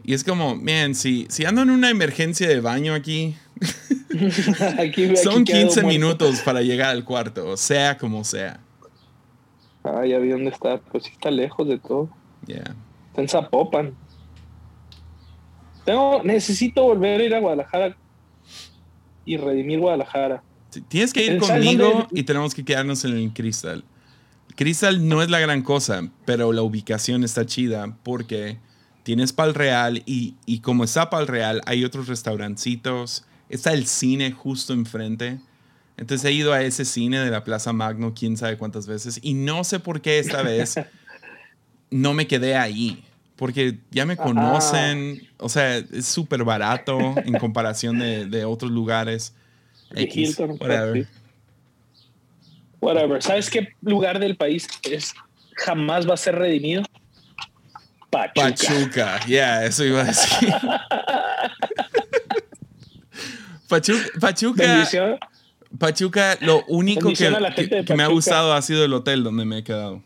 Y 0.05 0.15
es 0.15 0.25
como, 0.25 0.57
man, 0.57 0.95
si, 0.95 1.27
si 1.29 1.45
ando 1.45 1.63
en 1.63 1.71
una 1.71 1.91
emergencia 1.91 2.49
de 2.49 2.61
baño 2.61 2.95
aquí, 2.95 3.37
son 5.23 5.45
15 5.45 5.85
minutos 5.85 6.41
para 6.41 6.63
llegar 6.63 6.91
al 6.91 7.05
cuarto, 7.05 7.57
sea 7.57 7.97
como 7.99 8.25
sea. 8.25 8.61
Ah, 9.85 10.05
ya 10.07 10.19
vi 10.19 10.31
dónde 10.31 10.51
está. 10.51 10.79
Pues 10.79 11.05
sí 11.05 11.11
está 11.13 11.31
lejos 11.31 11.69
de 11.69 11.79
todo. 11.79 12.09
Yeah. 12.47 12.75
Está 13.09 13.23
en 13.23 13.29
Zapopan. 13.29 13.95
Tengo, 15.85 16.23
necesito 16.23 16.83
volver 16.85 17.21
a 17.21 17.25
ir 17.25 17.35
a 17.35 17.41
Guadalajara 17.41 17.97
y 19.25 19.37
redimir 19.37 19.81
Guadalajara. 19.81 20.43
tienes 20.89 21.13
que 21.13 21.25
ir 21.25 21.39
conmigo 21.39 22.07
y 22.13 22.23
tenemos 22.23 22.55
que 22.55 22.65
quedarnos 22.65 23.05
en 23.05 23.17
el 23.17 23.33
Cristal. 23.33 23.85
Crystal 24.57 25.09
no 25.09 25.23
es 25.23 25.31
la 25.31 25.41
gran 25.41 25.63
cosa, 25.63 26.09
pero 26.25 26.53
la 26.53 26.63
ubicación 26.63 27.25
está 27.25 27.47
chida 27.47 27.97
porque 28.03 28.59
tienes 29.03 29.33
Pal 29.33 29.55
Real 29.55 30.03
y, 30.07 30.35
y 30.47 30.61
como 30.61 30.85
está 30.85 31.11
Pal 31.11 31.27
Real, 31.27 31.63
hay 31.67 31.85
otros 31.85 32.09
restaurancitos. 32.09 33.25
Está 33.49 33.73
el 33.73 33.87
cine 33.87 34.33
justo 34.33 34.73
enfrente. 34.73 35.39
Entonces 35.97 36.25
he 36.25 36.33
ido 36.33 36.53
a 36.53 36.63
ese 36.63 36.85
cine 36.85 37.21
de 37.21 37.31
la 37.31 37.45
Plaza 37.45 37.73
Magno 37.73 38.15
quién 38.15 38.37
sabe 38.37 38.57
cuántas 38.57 38.87
veces 38.87 39.21
y 39.23 39.35
no 39.35 39.63
sé 39.63 39.79
por 39.79 40.01
qué 40.01 40.19
esta 40.19 40.43
vez 40.43 40.75
no 41.91 42.15
me 42.15 42.27
quedé 42.27 42.57
ahí. 42.57 43.05
Porque 43.37 43.79
ya 43.91 44.07
me 44.07 44.17
conocen, 44.17 45.29
o 45.39 45.49
sea, 45.49 45.79
es 45.79 46.07
súper 46.07 46.45
barato 46.45 47.15
en 47.25 47.33
comparación 47.39 47.99
de, 47.99 48.27
de 48.27 48.45
otros 48.45 48.71
lugares. 48.71 49.35
X, 49.95 50.39
whatever. 50.39 51.09
Whatever. 52.83 53.23
¿Sabes 53.23 53.49
qué 53.49 53.69
lugar 53.81 54.19
del 54.19 54.37
país 54.37 54.69
es 54.83 55.15
jamás 55.55 56.07
va 56.09 56.15
a 56.15 56.17
ser 56.17 56.35
redimido? 56.35 56.83
Pachuca. 58.11 58.43
Pachuca, 58.43 59.21
yeah, 59.27 59.65
eso 59.65 59.85
iba 59.85 60.01
a 60.03 60.05
decir. 60.05 60.49
Pachuca, 63.69 64.05
Pachuca, 64.21 65.19
Pachuca, 65.79 66.37
lo 66.41 66.65
único 66.67 67.11
que, 67.11 67.85
que, 67.87 67.95
me 67.95 68.03
ha 68.03 68.09
gustado 68.09 68.53
ha 68.53 68.61
sido 68.61 68.85
el 68.85 68.93
hotel 68.93 69.23
donde 69.23 69.45
me 69.47 69.59
he 69.59 69.65
quedado. 69.65 70.03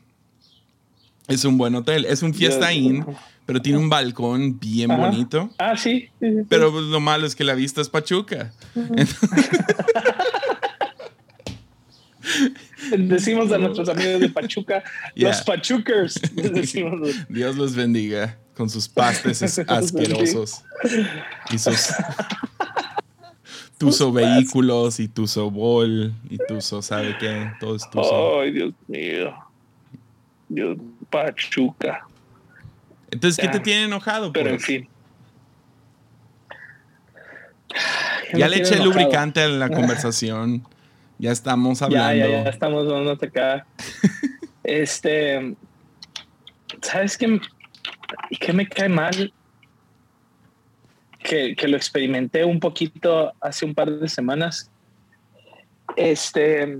Es 1.26 1.44
un 1.44 1.58
buen 1.58 1.74
hotel, 1.74 2.04
es 2.04 2.22
un 2.22 2.32
Fiesta 2.34 2.72
Inn, 2.72 3.04
pero 3.46 3.60
tiene 3.60 3.78
un 3.78 3.88
balcón 3.88 4.60
bien 4.60 4.94
bonito. 4.96 5.50
Ah, 5.58 5.76
sí. 5.76 6.10
Pero 6.48 6.70
lo 6.80 7.00
malo 7.00 7.26
es 7.26 7.34
que 7.34 7.42
la 7.42 7.54
vista 7.54 7.80
es 7.80 7.88
Pachuca. 7.88 8.52
Decimos 12.98 13.52
a 13.52 13.58
nuestros 13.58 13.88
amigos 13.88 14.20
de 14.20 14.28
Pachuca, 14.28 14.82
los 15.14 15.42
Pachucers. 15.42 16.20
Dios 17.28 17.56
los 17.56 17.74
bendiga 17.74 18.38
con 18.54 18.70
sus 18.70 18.88
pastes 18.88 19.58
asquerosos 19.68 20.64
y 21.52 21.58
sus 21.58 21.92
tuso 23.76 24.12
vehículos 24.12 24.98
y 25.00 25.08
tuso 25.08 25.50
bol 25.50 26.14
y 26.30 26.38
tuso 26.48 26.80
sabe 26.80 27.16
qué, 27.18 27.52
todo 27.60 27.76
es 27.76 27.88
tuso. 27.90 28.40
Ay, 28.40 28.52
Dios 28.52 28.72
mío. 28.86 29.34
Dios, 30.48 30.78
Pachuca. 31.10 32.06
Entonces, 33.10 33.38
¿qué 33.40 33.48
te 33.48 33.60
tiene 33.60 33.84
enojado? 33.84 34.32
Pero 34.32 34.50
en 34.50 34.60
fin. 34.60 34.88
Ya, 38.34 38.48
le 38.48 38.58
eché 38.58 38.82
lubricante 38.82 39.42
a 39.42 39.48
la 39.48 39.68
conversación. 39.68 40.66
Ya 41.18 41.32
estamos 41.32 41.80
hablando. 41.82 42.14
Ya, 42.14 42.28
ya, 42.28 42.44
ya 42.44 42.50
estamos 42.50 42.86
dando 42.88 43.12
acá. 43.12 43.66
este, 44.64 45.56
¿sabes 46.82 47.16
qué? 47.16 47.40
¿Qué 48.40 48.52
me 48.52 48.68
cae 48.68 48.88
mal? 48.88 49.32
Que, 51.18 51.56
que, 51.56 51.66
lo 51.66 51.76
experimenté 51.76 52.44
un 52.44 52.60
poquito 52.60 53.32
hace 53.40 53.64
un 53.64 53.74
par 53.74 53.90
de 53.90 54.08
semanas. 54.08 54.70
Este, 55.96 56.78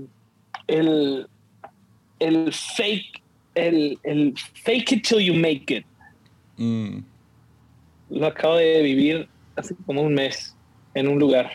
el, 0.67 1.27
el 2.19 2.53
fake, 2.53 3.21
el, 3.55 3.99
el 4.03 4.33
fake 4.63 4.91
it 4.93 5.07
till 5.07 5.19
you 5.19 5.33
make 5.33 5.73
it. 5.75 5.85
Mm. 6.57 6.99
Lo 8.09 8.27
acabo 8.27 8.55
de 8.55 8.81
vivir 8.83 9.27
hace 9.55 9.75
como 9.85 10.01
un 10.01 10.13
mes 10.13 10.55
en 10.93 11.07
un 11.07 11.19
lugar. 11.19 11.51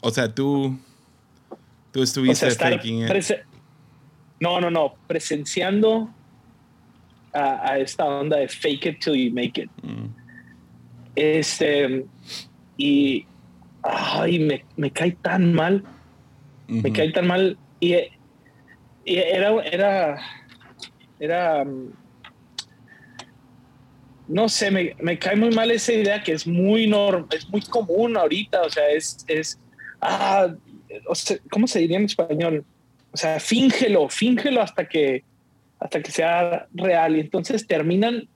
O 0.00 0.10
sea, 0.10 0.32
tú 0.32 0.78
Tú 1.92 2.02
estuviste 2.02 2.50
faking 2.50 3.06
No, 4.40 4.60
no, 4.60 4.70
no. 4.70 4.94
Presenciando 5.06 6.12
a, 7.32 7.78
esta 7.78 8.04
onda 8.04 8.38
de 8.38 8.48
fake 8.48 8.86
it 8.86 9.00
till 9.00 9.14
you 9.14 9.32
make 9.32 9.58
it. 9.58 9.70
Mm. 9.82 10.08
Este. 11.16 12.04
Y. 12.76 13.26
Ay, 13.82 14.38
me, 14.38 14.64
me 14.76 14.90
cae 14.90 15.12
tan 15.22 15.54
mal. 15.54 15.82
Me 16.66 16.92
cae 16.92 17.12
tan 17.12 17.26
mal. 17.26 17.56
Y, 17.80 17.94
era. 19.04 19.50
Era. 19.64 20.20
Era. 21.18 21.64
No 24.28 24.46
sé, 24.48 24.70
me, 24.70 24.94
me, 25.00 25.18
cae 25.18 25.36
muy 25.36 25.50
mal 25.50 25.70
esa 25.70 25.92
idea 25.92 26.22
que 26.22 26.32
es 26.32 26.46
muy 26.46 26.86
normal, 26.86 27.26
es 27.32 27.48
muy 27.48 27.62
común 27.62 28.16
ahorita. 28.16 28.62
O 28.62 28.70
sea, 28.70 28.90
es. 28.90 29.24
es 29.26 29.58
ah, 30.00 30.54
¿cómo 31.50 31.66
se 31.66 31.80
diría 31.80 31.98
en 31.98 32.04
español? 32.04 32.64
O 33.12 33.16
sea, 33.16 33.40
fíngelo, 33.40 34.08
fíngelo 34.08 34.60
hasta 34.60 34.88
que, 34.88 35.24
hasta 35.78 36.02
que 36.02 36.10
sea 36.10 36.66
real. 36.74 37.16
Y 37.16 37.20
entonces 37.20 37.66
terminan. 37.66 38.28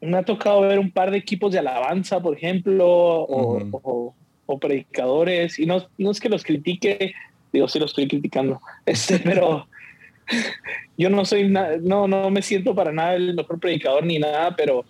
Me 0.00 0.18
ha 0.18 0.22
tocado 0.22 0.60
ver 0.60 0.78
un 0.78 0.90
par 0.90 1.10
de 1.10 1.18
equipos 1.18 1.52
de 1.52 1.58
alabanza, 1.58 2.20
por 2.20 2.36
ejemplo, 2.36 2.86
o, 2.86 4.14
predicadores. 4.60 5.58
Y 5.58 5.66
no, 5.66 5.86
no 5.98 6.10
es 6.10 6.20
que 6.20 6.28
los 6.28 6.44
critique, 6.44 7.14
digo, 7.52 7.68
sí 7.68 7.78
los 7.78 7.90
estoy 7.90 8.08
criticando, 8.08 8.60
este, 8.86 9.18
pero 9.18 9.66
yo 10.96 11.10
no 11.10 11.24
soy, 11.24 11.48
no, 11.48 12.06
no 12.06 12.30
me 12.30 12.42
siento 12.42 12.74
para 12.74 12.92
nada 12.92 13.14
el 13.14 13.34
mejor 13.34 13.58
predicador 13.58 14.04
ni 14.04 14.18
nada, 14.18 14.54
pero, 14.56 14.84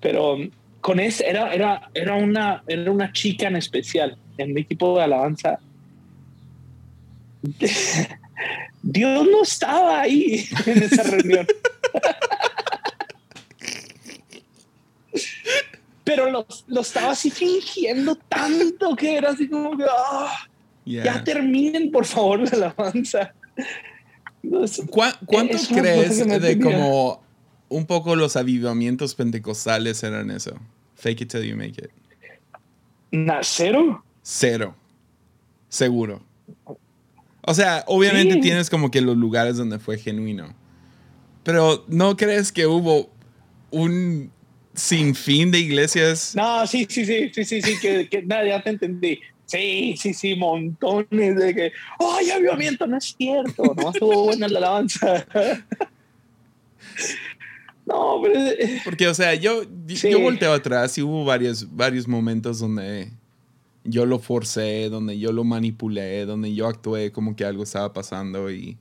pero 0.00 0.38
con 0.82 1.00
ese, 1.00 1.26
era, 1.26 1.54
era, 1.54 1.88
era, 1.94 2.14
una, 2.16 2.62
era 2.66 2.90
una 2.90 3.10
chica 3.12 3.46
en 3.46 3.56
especial 3.56 4.18
en 4.36 4.52
mi 4.52 4.60
equipo 4.62 4.98
de 4.98 5.04
alabanza, 5.04 5.58
Dios 8.82 9.26
no 9.30 9.42
estaba 9.42 10.00
ahí 10.00 10.44
en 10.66 10.82
esa 10.82 11.04
reunión. 11.04 11.46
Pero 16.04 16.30
lo, 16.30 16.46
lo, 16.66 16.80
estaba 16.80 17.12
así 17.12 17.30
fingiendo 17.30 18.16
tanto 18.16 18.96
que 18.96 19.16
era 19.16 19.30
así 19.30 19.48
como 19.48 19.76
que, 19.76 19.84
ah, 19.88 20.48
ya 20.84 21.22
terminen 21.22 21.92
por 21.92 22.04
favor 22.04 22.40
la 22.40 22.50
alabanza. 22.50 23.32
¿Cuánto 24.90 25.56
crees 25.72 26.26
de 26.26 26.58
como 26.58 27.22
un 27.72 27.86
poco 27.86 28.16
los 28.16 28.36
avivamientos 28.36 29.14
pentecostales 29.14 30.02
eran 30.02 30.30
eso? 30.30 30.54
Fake 30.96 31.22
it 31.22 31.30
till 31.30 31.42
you 31.42 31.56
make 31.56 31.82
it. 31.82 31.90
¿Cero? 33.42 34.04
Cero. 34.22 34.74
Seguro. 35.68 36.22
O 37.44 37.54
sea, 37.54 37.84
obviamente 37.86 38.36
tienes 38.36 38.70
como 38.70 38.90
que 38.90 39.00
los 39.00 39.16
lugares 39.16 39.56
donde 39.56 39.78
fue 39.78 39.98
genuino. 39.98 40.54
Pero 41.42 41.84
¿no 41.88 42.16
crees 42.16 42.52
que 42.52 42.66
hubo 42.66 43.10
un 43.70 44.30
sinfín 44.74 45.50
de 45.50 45.58
iglesias? 45.58 46.34
No, 46.36 46.66
sí, 46.66 46.86
sí, 46.88 47.04
sí, 47.04 47.30
sí, 47.34 47.44
sí, 47.44 47.62
sí, 47.62 47.78
que, 47.80 48.08
que 48.08 48.22
nada, 48.22 48.46
ya 48.46 48.62
te 48.62 48.70
entendí. 48.70 49.18
Sí, 49.46 49.96
sí, 49.98 50.14
sí, 50.14 50.36
montones 50.36 51.36
de 51.36 51.54
que, 51.54 51.72
¡ay, 51.98 52.30
avivamiento! 52.30 52.86
No 52.86 52.96
es 52.96 53.14
cierto, 53.18 53.74
no 53.76 53.90
estuvo 53.90 54.24
buena 54.24 54.48
la 54.48 54.58
alabanza. 54.58 55.26
no, 57.86 58.20
pero. 58.22 58.38
Eh, 58.38 58.80
Porque, 58.84 59.08
o 59.08 59.14
sea, 59.14 59.34
yo, 59.34 59.62
yo 59.86 60.20
volteo 60.20 60.52
atrás 60.52 60.96
y 60.98 61.02
hubo 61.02 61.24
varios, 61.24 61.74
varios 61.74 62.06
momentos 62.06 62.60
donde 62.60 63.10
yo 63.84 64.06
lo 64.06 64.18
forcé, 64.18 64.88
donde 64.88 65.18
yo 65.18 65.32
lo 65.32 65.44
manipulé, 65.44 66.24
donde 66.24 66.54
yo 66.54 66.68
actué 66.68 67.10
como 67.10 67.34
que 67.34 67.44
algo 67.44 67.64
estaba 67.64 67.92
pasando 67.92 68.50
y, 68.50 68.78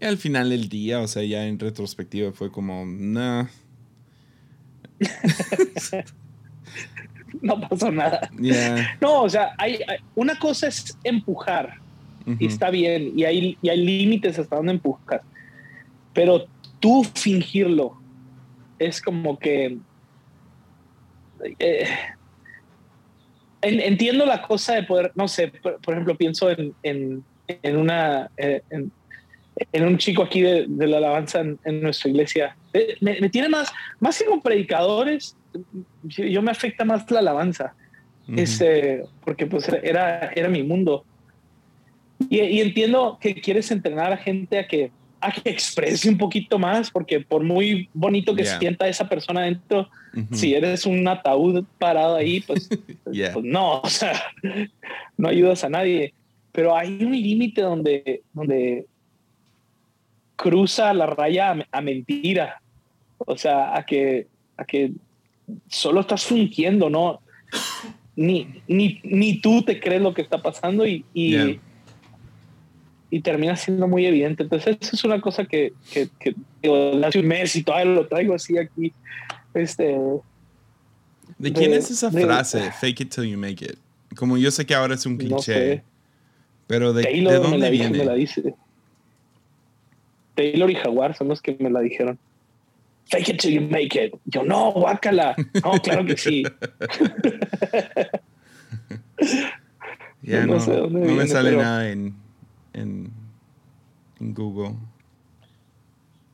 al 0.00 0.18
final 0.18 0.50
del 0.50 0.68
día, 0.68 1.00
o 1.00 1.08
sea, 1.08 1.22
ya 1.24 1.46
en 1.46 1.58
retrospectiva 1.58 2.32
fue 2.32 2.50
como, 2.50 2.84
nah. 2.86 3.46
no 7.42 7.60
pasó 7.60 7.90
nada. 7.90 8.30
No, 9.00 9.22
o 9.22 9.28
sea, 9.28 9.54
hay, 9.58 9.78
una 10.14 10.38
cosa 10.38 10.68
es 10.68 10.96
empujar 11.04 11.78
y 12.38 12.46
está 12.46 12.70
bien 12.70 13.12
y 13.16 13.24
hay, 13.24 13.58
y 13.60 13.68
hay 13.68 13.84
límites 13.84 14.38
hasta 14.38 14.56
donde 14.56 14.72
empujas, 14.72 15.22
pero 16.12 16.46
tú 16.80 17.04
fingirlo 17.14 17.99
es 18.80 19.00
como 19.00 19.38
que... 19.38 19.78
Eh, 21.58 21.86
entiendo 23.62 24.26
la 24.26 24.42
cosa 24.42 24.74
de 24.74 24.82
poder, 24.84 25.12
no 25.14 25.28
sé, 25.28 25.48
por, 25.48 25.78
ejemplo, 25.92 26.16
pienso 26.16 26.50
en, 26.50 26.74
en, 26.82 27.76
una... 27.76 28.30
Eh, 28.36 28.62
en, 28.70 29.84
un 29.84 29.98
chico 29.98 30.22
aquí 30.22 30.40
de, 30.40 30.66
la 30.68 30.96
alabanza 30.96 31.40
en, 31.40 31.82
nuestra 31.82 32.10
iglesia. 32.10 32.56
Eh, 32.72 32.96
me, 33.00 33.28
tiene 33.28 33.50
más, 33.50 33.70
más 34.00 34.18
que 34.18 34.24
con 34.24 34.40
predicadores, 34.40 35.36
yo 36.02 36.40
me 36.40 36.50
afecta 36.50 36.84
más 36.84 37.08
la 37.10 37.18
alabanza. 37.18 37.74
este, 38.34 39.04
porque 39.24 39.46
pues 39.46 39.68
era, 39.68 40.30
era 40.34 40.48
mi 40.48 40.62
mundo. 40.62 41.04
Y, 42.30 42.40
y, 42.40 42.60
entiendo 42.60 43.18
que 43.20 43.34
quieres 43.34 43.70
entrenar 43.70 44.12
a 44.12 44.16
gente 44.16 44.58
a 44.58 44.66
que 44.66 44.90
a 45.20 45.32
que 45.32 45.50
exprese 45.50 46.08
un 46.08 46.16
poquito 46.16 46.58
más, 46.58 46.90
porque 46.90 47.20
por 47.20 47.42
muy 47.42 47.88
bonito 47.92 48.34
que 48.34 48.44
sienta 48.44 48.88
esa 48.88 49.08
persona 49.08 49.42
dentro, 49.42 49.88
si 50.32 50.54
eres 50.54 50.86
un 50.86 51.06
ataúd 51.06 51.64
parado 51.78 52.16
ahí, 52.16 52.40
pues, 52.40 52.68
pues, 53.04 53.44
no, 53.44 53.80
o 53.80 53.88
sea, 53.88 54.20
no 55.16 55.28
ayudas 55.28 55.64
a 55.64 55.68
nadie. 55.68 56.14
Pero 56.52 56.76
hay 56.76 57.04
un 57.04 57.12
límite 57.12 57.60
donde, 57.60 58.22
donde 58.32 58.86
cruza 60.36 60.92
la 60.94 61.06
raya 61.06 61.54
a, 61.70 61.80
mentira, 61.80 62.60
o 63.18 63.36
sea, 63.36 63.76
a 63.76 63.84
que, 63.84 64.26
a 64.56 64.64
que 64.64 64.92
solo 65.68 66.00
estás 66.00 66.24
fingiendo, 66.24 66.88
¿no? 66.88 67.20
Ni, 68.16 68.62
ni, 68.66 69.00
ni 69.04 69.40
tú 69.40 69.62
te 69.62 69.78
crees 69.78 70.02
lo 70.02 70.12
que 70.14 70.22
está 70.22 70.42
pasando 70.42 70.86
y, 70.86 71.04
y 71.14 71.60
y 73.10 73.20
termina 73.20 73.56
siendo 73.56 73.88
muy 73.88 74.06
evidente. 74.06 74.44
Entonces, 74.44 74.78
eso 74.80 74.96
es 74.96 75.04
una 75.04 75.20
cosa 75.20 75.44
que, 75.44 75.72
que, 75.92 76.08
que 76.18 76.34
hace 77.04 77.18
un 77.18 77.26
mes 77.26 77.54
y 77.56 77.62
todavía 77.62 77.92
lo 77.92 78.06
traigo 78.06 78.34
así 78.34 78.56
aquí. 78.56 78.92
Este, 79.52 79.98
¿De 81.38 81.52
quién 81.52 81.72
es 81.72 81.90
esa 81.90 82.10
frase? 82.10 82.70
Fake 82.72 83.00
it 83.00 83.14
till 83.14 83.24
you 83.24 83.36
make 83.36 83.64
it. 83.64 83.76
Como 84.16 84.36
yo 84.36 84.50
sé 84.50 84.64
que 84.64 84.74
ahora 84.74 84.94
es 84.94 85.06
un 85.06 85.16
cliché, 85.16 85.82
pero 86.66 86.92
de, 86.92 87.02
¿de 87.02 87.22
dónde 87.22 87.58
me 87.58 87.70
viene? 87.70 87.98
Me 87.98 88.04
la 88.04 88.14
dice. 88.14 88.54
Taylor 90.34 90.70
y 90.70 90.74
Jaguar 90.74 91.16
son 91.16 91.28
los 91.28 91.42
que 91.42 91.56
me 91.58 91.70
la 91.70 91.80
dijeron. 91.80 92.18
Fake 93.06 93.28
it 93.30 93.40
till 93.40 93.52
you 93.52 93.60
make 93.60 93.96
it. 93.96 94.14
Yo, 94.26 94.44
no, 94.44 94.72
guácala. 94.72 95.34
No, 95.64 95.72
claro 95.82 96.04
que 96.04 96.16
sí. 96.16 96.44
Ya 100.22 100.44
no, 100.44 100.58
no, 100.58 100.86
no 100.88 101.14
me 101.14 101.26
sale 101.26 101.56
nada 101.56 101.90
en 101.90 102.14
en, 102.72 103.12
Google? 104.18 104.76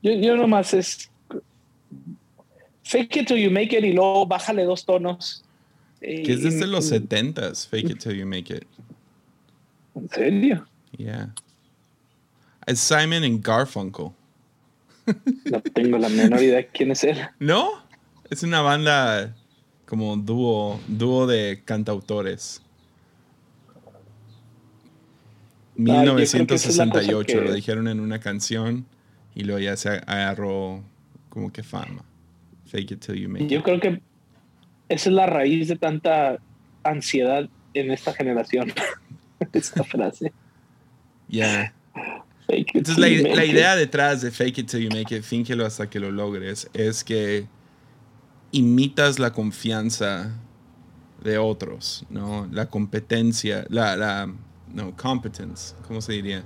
Yo, 0.01 0.11
yo 0.13 0.35
nomás 0.35 0.73
es 0.73 1.09
fake 2.83 3.17
it 3.17 3.27
till 3.27 3.37
you 3.37 3.49
make 3.49 3.73
it 3.77 3.83
y 3.83 3.93
luego 3.93 4.25
bájale 4.25 4.63
dos 4.63 4.85
tonos. 4.85 5.43
Que 5.99 6.33
es 6.33 6.43
desde 6.43 6.67
los 6.67 6.85
setentas, 6.85 7.67
fake 7.67 7.91
it 7.91 7.99
till 7.99 8.15
you 8.15 8.25
make 8.25 8.53
it. 8.53 8.65
¿En 9.95 10.09
serio? 10.09 10.67
Yeah. 10.97 11.33
Es 12.65 12.79
Simon 12.79 13.23
and 13.23 13.43
Garfunkel. 13.43 14.11
No 15.45 15.61
tengo 15.61 15.97
la 15.97 16.09
menor 16.09 16.41
idea 16.43 16.57
de 16.57 16.67
quién 16.67 16.91
es 16.91 17.03
él. 17.05 17.17
¿No? 17.39 17.69
Es 18.29 18.43
una 18.43 18.61
banda 18.61 19.33
como 19.85 20.17
dúo, 20.17 20.81
dúo 20.87 21.25
de 21.25 21.61
cantautores. 21.63 22.61
1968 25.77 27.41
lo 27.41 27.53
dijeron 27.53 27.87
en 27.87 27.99
una 27.99 28.19
canción 28.19 28.85
y 29.35 29.43
luego 29.43 29.59
ya 29.59 29.77
se 29.77 29.89
agarró 29.89 30.83
como 31.29 31.51
que 31.51 31.63
fama. 31.63 32.03
Fake 32.65 32.91
it 32.91 33.05
till 33.05 33.15
you 33.15 33.29
make 33.29 33.47
Yo 33.47 33.63
creo 33.63 33.79
que 33.79 34.01
esa 34.89 35.09
es 35.09 35.15
la 35.15 35.25
raíz 35.25 35.67
de 35.67 35.75
tanta 35.75 36.39
ansiedad 36.83 37.49
en 37.73 37.91
esta 37.91 38.13
generación. 38.13 38.73
esta 39.53 39.83
frase. 39.83 40.33
Ya. 41.27 41.73
Entonces 42.47 42.97
la, 42.97 43.35
la 43.35 43.45
idea 43.45 43.75
detrás 43.75 44.21
de 44.21 44.31
fake 44.31 44.59
it 44.59 44.71
till 44.71 44.81
you 44.81 44.89
make 44.89 45.15
it, 45.15 45.23
fíngelo 45.23 45.65
hasta 45.65 45.89
que 45.89 45.99
lo 45.99 46.11
logres, 46.11 46.69
es 46.73 47.03
que 47.03 47.45
imitas 48.51 49.19
la 49.19 49.33
confianza 49.33 50.33
de 51.23 51.37
otros, 51.37 52.05
¿no? 52.09 52.47
La 52.51 52.69
competencia, 52.69 53.65
la, 53.69 53.97
la 53.97 54.33
no, 54.73 54.95
competence, 54.95 55.75
¿cómo 55.87 56.01
se 56.01 56.13
diría? 56.13 56.43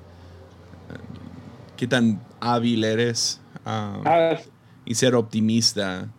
¿Qué 1.78 1.88
tan 1.88 2.22
hábil 2.40 2.84
eres? 2.84 3.42
Um, 3.66 4.02
ah. 4.06 4.40
y 4.86 4.96
ser 4.96 5.14
optimista 5.14 6.10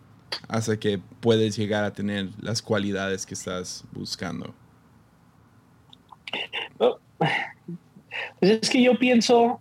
hace 0.47 0.79
que 0.79 0.99
puedes 1.19 1.57
llegar 1.57 1.83
a 1.83 1.91
tener 1.91 2.29
las 2.41 2.61
cualidades 2.61 3.25
que 3.25 3.33
estás 3.33 3.83
buscando. 3.91 4.53
Pues 8.39 8.51
es 8.61 8.69
que 8.69 8.81
yo 8.81 8.97
pienso, 8.97 9.59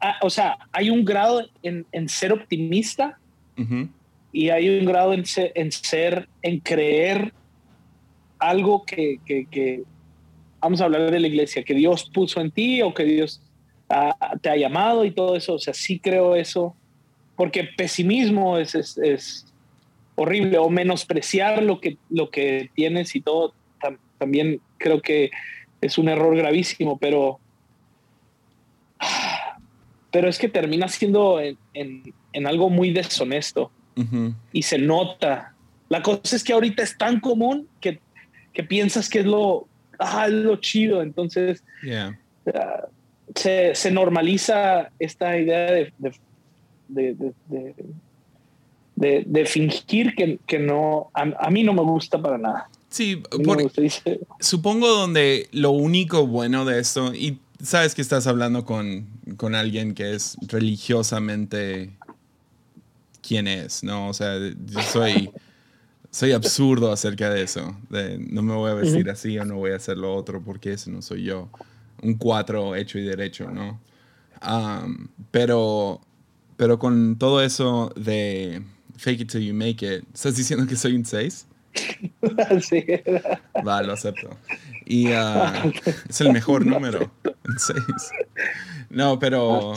ah, 0.00 0.16
o 0.22 0.30
sea, 0.30 0.58
hay 0.72 0.90
un 0.90 1.04
grado 1.04 1.42
en, 1.62 2.08
ser 2.08 2.32
optimista 2.32 3.18
y 4.32 4.48
hay 4.48 4.78
un 4.78 4.86
grado 4.86 5.12
en 5.12 5.26
ser, 5.26 5.52
en, 5.54 5.70
ser, 5.70 6.28
en 6.42 6.60
creer 6.60 7.34
algo 8.38 8.84
que, 8.84 9.84
vamos 10.60 10.80
a 10.80 10.84
hablar 10.84 11.10
de 11.10 11.20
la 11.20 11.26
iglesia, 11.26 11.64
que 11.64 11.74
Dios 11.74 12.10
puso 12.12 12.40
en 12.40 12.50
ti 12.50 12.82
o 12.82 12.94
que 12.94 13.04
Dios 13.04 13.42
te 14.40 14.50
ha 14.50 14.56
llamado 14.56 15.04
y 15.04 15.10
todo 15.10 15.36
eso. 15.36 15.54
O 15.54 15.58
sea, 15.58 15.74
sí 15.74 15.98
creo 15.98 16.36
eso, 16.36 16.76
porque 17.36 17.64
pesimismo 17.64 18.58
es, 18.58 18.74
es, 18.74 19.46
horrible 20.16 20.58
o 20.58 20.68
menospreciar 20.68 21.62
lo 21.62 21.80
que, 21.80 21.96
lo 22.10 22.30
que 22.30 22.70
tienes 22.74 23.16
y 23.16 23.22
todo, 23.22 23.54
también 24.18 24.60
creo 24.76 25.00
que 25.00 25.30
es 25.80 25.96
un 25.96 26.10
error 26.10 26.36
gravísimo, 26.36 26.98
pero, 26.98 27.40
pero 30.10 30.28
es 30.28 30.38
que 30.38 30.50
termina 30.50 30.88
siendo 30.88 31.40
en, 31.40 31.56
en, 31.72 32.46
algo 32.46 32.68
muy 32.68 32.90
deshonesto 32.90 33.70
y 34.52 34.62
se 34.62 34.78
nota. 34.78 35.54
La 35.88 36.02
cosa 36.02 36.36
es 36.36 36.44
que 36.44 36.52
ahorita 36.52 36.82
es 36.82 36.98
tan 36.98 37.18
común 37.20 37.66
que, 37.80 38.00
que 38.52 38.62
piensas 38.62 39.08
que 39.08 39.20
es 39.20 39.26
lo, 39.26 39.69
ah, 40.00 40.26
es 40.26 40.32
lo 40.32 40.56
chido. 40.56 41.02
Entonces, 41.02 41.62
ah, 42.54 42.86
se, 43.34 43.90
normaliza 43.90 44.90
esta 44.98 45.38
idea 45.38 45.70
de, 45.70 45.92
de, 48.96 49.46
fingir 49.46 50.14
que, 50.14 50.58
no, 50.58 51.10
a, 51.14 51.50
mí 51.50 51.62
no 51.62 51.72
me 51.72 51.82
gusta 51.82 52.20
para 52.20 52.38
nada. 52.38 52.68
Sí, 52.88 53.22
supongo 54.40 54.88
donde 54.88 55.48
lo 55.52 55.70
único 55.70 56.26
bueno 56.26 56.64
de 56.64 56.80
esto, 56.80 57.14
y 57.14 57.38
sabes 57.62 57.94
que 57.94 58.02
estás 58.02 58.26
hablando 58.26 58.64
con, 58.64 59.06
con 59.36 59.54
alguien 59.54 59.94
que 59.94 60.14
es 60.14 60.36
religiosamente 60.48 61.90
quién 63.22 63.46
es, 63.46 63.84
¿no? 63.84 64.08
O 64.08 64.12
sea, 64.12 64.38
yo 64.38 64.82
soy 64.82 65.30
soy 66.10 66.32
absurdo 66.32 66.92
acerca 66.92 67.30
de 67.30 67.42
eso. 67.42 67.76
De, 67.88 68.18
no 68.18 68.42
me 68.42 68.54
voy 68.54 68.70
a 68.70 68.74
vestir 68.74 69.10
así 69.10 69.38
o 69.38 69.44
no 69.44 69.56
voy 69.56 69.72
a 69.72 69.76
hacer 69.76 69.96
lo 69.96 70.14
otro 70.14 70.42
porque 70.42 70.72
ese 70.72 70.90
no 70.90 71.02
soy 71.02 71.24
yo. 71.24 71.48
Un 72.02 72.14
cuatro 72.14 72.74
hecho 72.74 72.98
y 72.98 73.02
derecho, 73.02 73.50
¿no? 73.50 73.80
pero, 75.30 76.00
pero 76.56 76.78
con 76.78 77.18
todo 77.18 77.42
eso 77.42 77.92
de 77.94 78.62
fake 78.96 79.20
it 79.20 79.30
till 79.30 79.42
you 79.42 79.54
make 79.54 79.84
it, 79.84 80.04
¿estás 80.14 80.36
diciendo 80.36 80.66
que 80.66 80.76
soy 80.76 80.94
un 80.94 81.04
6? 81.04 81.46
sí. 82.62 82.84
Va, 83.66 83.82
lo 83.82 83.92
acepto. 83.92 84.30
Y 84.86 85.08
ah, 85.12 85.70
es 86.08 86.20
el 86.20 86.32
mejor 86.32 86.66
número, 86.66 87.12
un 87.24 87.58
6. 87.58 87.78
No, 88.90 89.18
pero 89.18 89.74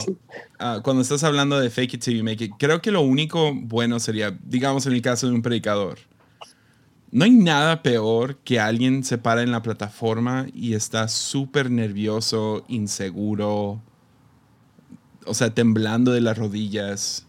ah, 0.58 0.80
cuando 0.82 1.02
estás 1.02 1.22
hablando 1.24 1.60
de 1.60 1.70
fake 1.70 1.94
it 1.94 2.02
till 2.02 2.16
you 2.16 2.24
make 2.24 2.44
it, 2.44 2.52
creo 2.58 2.82
que 2.82 2.90
lo 2.90 3.02
único 3.02 3.54
bueno 3.54 4.00
sería, 4.00 4.36
digamos 4.42 4.86
en 4.86 4.94
el 4.94 5.02
caso 5.02 5.28
de 5.28 5.34
un 5.34 5.42
predicador, 5.42 5.98
no 7.14 7.24
hay 7.24 7.30
nada 7.30 7.80
peor 7.80 8.38
que 8.38 8.58
alguien 8.58 9.04
se 9.04 9.18
para 9.18 9.44
en 9.44 9.52
la 9.52 9.62
plataforma 9.62 10.48
y 10.52 10.74
está 10.74 11.06
súper 11.06 11.70
nervioso, 11.70 12.64
inseguro, 12.66 13.80
o 15.24 15.32
sea, 15.32 15.54
temblando 15.54 16.10
de 16.10 16.20
las 16.20 16.36
rodillas. 16.36 17.24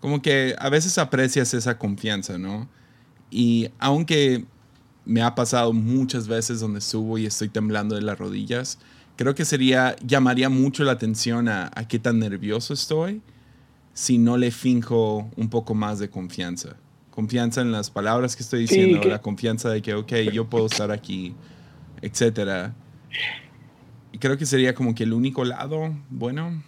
Como 0.00 0.22
que 0.22 0.56
a 0.58 0.70
veces 0.70 0.96
aprecias 0.96 1.52
esa 1.52 1.76
confianza, 1.76 2.38
¿no? 2.38 2.66
Y 3.30 3.68
aunque 3.78 4.46
me 5.04 5.20
ha 5.20 5.34
pasado 5.34 5.74
muchas 5.74 6.28
veces 6.28 6.60
donde 6.60 6.80
subo 6.80 7.18
y 7.18 7.26
estoy 7.26 7.50
temblando 7.50 7.94
de 7.94 8.00
las 8.00 8.18
rodillas, 8.18 8.78
creo 9.16 9.34
que 9.34 9.44
sería, 9.44 9.96
llamaría 9.96 10.48
mucho 10.48 10.82
la 10.82 10.92
atención 10.92 11.50
a, 11.50 11.70
a 11.74 11.86
qué 11.86 11.98
tan 11.98 12.18
nervioso 12.20 12.72
estoy 12.72 13.20
si 13.92 14.16
no 14.16 14.38
le 14.38 14.50
finjo 14.50 15.30
un 15.36 15.50
poco 15.50 15.74
más 15.74 15.98
de 15.98 16.08
confianza 16.08 16.76
confianza 17.16 17.62
en 17.62 17.72
las 17.72 17.90
palabras 17.90 18.36
que 18.36 18.42
estoy 18.42 18.60
diciendo, 18.60 19.00
la 19.08 19.22
confianza 19.22 19.70
de 19.70 19.80
que, 19.80 19.94
ok, 19.94 20.12
yo 20.34 20.50
puedo 20.50 20.66
estar 20.66 20.90
aquí, 20.90 21.34
etcétera. 22.02 22.74
Y 24.12 24.18
creo 24.18 24.36
que 24.36 24.44
sería 24.44 24.74
como 24.74 24.94
que 24.94 25.04
el 25.04 25.14
único 25.14 25.42
lado 25.42 25.94
bueno. 26.10 26.62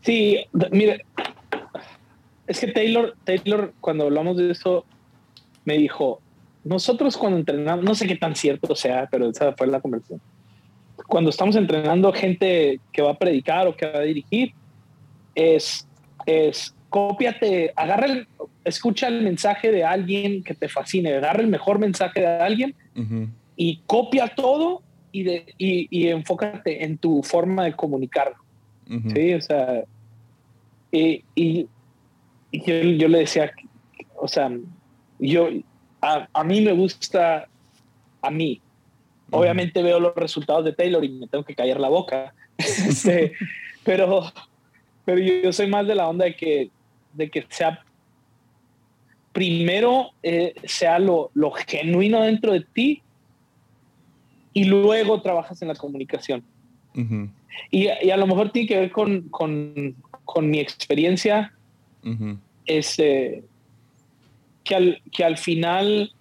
Sí, 0.00 0.44
mire, 0.72 1.06
es 2.48 2.58
que 2.58 2.66
Taylor, 2.66 3.16
Taylor, 3.22 3.72
cuando 3.80 4.02
hablamos 4.02 4.36
de 4.36 4.50
eso, 4.50 4.84
me 5.64 5.78
dijo, 5.78 6.20
nosotros 6.64 7.16
cuando 7.16 7.38
entrenamos, 7.38 7.84
no 7.84 7.94
sé 7.94 8.08
qué 8.08 8.16
tan 8.16 8.34
cierto 8.34 8.74
sea, 8.74 9.08
pero 9.12 9.30
esa 9.30 9.52
fue 9.52 9.68
la 9.68 9.80
conversación. 9.80 10.20
Cuando 11.06 11.30
estamos 11.30 11.54
entrenando 11.54 12.12
gente 12.12 12.80
que 12.90 13.00
va 13.00 13.12
a 13.12 13.18
predicar 13.18 13.68
o 13.68 13.76
que 13.76 13.86
va 13.86 14.00
a 14.00 14.02
dirigir, 14.02 14.54
es, 15.36 15.86
es 16.26 16.74
cópiate, 16.88 17.72
agarra 17.74 18.06
el, 18.06 18.28
escucha 18.64 19.08
el 19.08 19.22
mensaje 19.22 19.70
de 19.70 19.84
alguien 19.84 20.42
que 20.42 20.54
te 20.54 20.68
fascine, 20.68 21.14
agarra 21.14 21.40
el 21.40 21.48
mejor 21.48 21.78
mensaje 21.78 22.20
de 22.20 22.26
alguien 22.26 22.74
y 23.56 23.80
copia 23.86 24.28
todo 24.34 24.82
y, 25.12 25.22
de, 25.22 25.54
y, 25.58 26.08
enfócate 26.08 26.84
en 26.84 26.98
tu 26.98 27.22
forma 27.22 27.64
de 27.64 27.74
comunicarlo. 27.74 28.36
Sí, 29.14 29.34
o 29.34 29.40
sea, 29.40 29.84
y, 30.90 31.24
y, 31.34 31.68
yo, 32.52 33.08
le 33.08 33.18
decía, 33.18 33.52
o 34.16 34.28
sea, 34.28 34.50
yo, 35.18 35.48
a, 36.00 36.28
a 36.32 36.44
mí 36.44 36.60
me 36.60 36.72
gusta, 36.72 37.48
a 38.20 38.30
mí, 38.30 38.60
obviamente 39.30 39.82
veo 39.82 40.00
los 40.00 40.14
resultados 40.14 40.64
de 40.64 40.72
Taylor 40.72 41.04
y 41.04 41.08
me 41.10 41.28
tengo 41.28 41.44
que 41.44 41.54
callar 41.54 41.80
la 41.80 41.88
boca, 41.88 42.34
este, 42.58 43.32
pero, 43.84 44.24
pero 45.04 45.20
yo, 45.20 45.52
soy 45.52 45.66
más 45.66 45.86
de 45.86 45.94
la 45.94 46.08
onda 46.08 46.24
de 46.24 46.36
que, 46.36 46.70
de 47.12 47.30
que 47.30 47.46
sea 47.48 47.84
primero 49.34 50.12
eh, 50.22 50.54
sea 50.64 50.98
lo, 50.98 51.30
lo, 51.34 51.50
genuino 51.50 52.22
dentro 52.22 52.52
de 52.52 52.60
ti 52.60 53.02
y 54.54 54.64
luego 54.64 55.20
trabajas 55.20 55.60
en 55.60 55.68
la 55.68 55.74
comunicación. 55.74 56.42
y, 57.70 57.88
y, 57.88 58.10
a 58.10 58.16
lo 58.16 58.26
mejor 58.26 58.50
tiene 58.52 58.68
que 58.68 58.78
ver 58.78 58.92
con, 58.92 59.28
con, 59.28 59.96
con 60.24 60.48
mi 60.48 60.60
experiencia, 60.60 61.52
este, 62.64 63.42
que, 64.62 64.74
al, 64.76 65.02
que 65.12 65.24
al 65.24 65.36
final, 65.36 66.12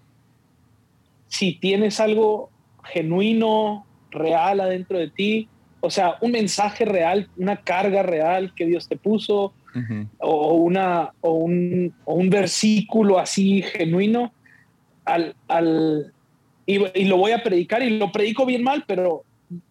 si 1.28 1.54
tienes 1.54 2.00
algo 2.00 2.50
genuino, 2.84 3.86
real 4.10 4.60
adentro 4.60 4.98
de 4.98 5.10
ti, 5.10 5.48
o 5.82 5.92
sea, 5.92 6.16
un 6.22 6.32
mensaje 6.32 6.86
real, 6.86 7.30
una 7.38 7.58
carga 7.58 8.02
real 8.02 8.54
que 8.56 8.66
Dios 8.66 8.88
te 8.88 8.98
puso, 8.98 9.54
o, 10.20 10.54
una, 10.56 11.12
o, 11.22 11.34
un, 11.34 11.94
o 12.06 12.16
un 12.16 12.30
versículo 12.30 13.20
así 13.20 13.62
genuino, 13.62 14.32
al, 15.06 15.36
al, 15.48 16.14
y, 16.66 17.06
lo 17.06 17.18
voy 17.18 17.32
a 17.32 17.44
predicar 17.44 17.84
y 17.84 17.98
lo 17.98 18.12
predico 18.12 18.46
bien 18.46 18.64
mal, 18.64 18.84
pero 18.88 19.24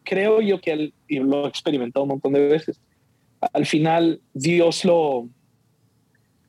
creo 0.05 0.41
yo 0.41 0.61
que, 0.61 0.93
y 1.09 1.19
lo 1.19 1.47
he 1.47 1.49
experimentado 1.49 2.05
un 2.05 2.11
montón 2.11 2.33
de 2.33 2.47
veces, 2.47 2.81
al 3.53 3.67
final 3.67 4.21
Dios 4.35 4.85
lo, 4.85 5.29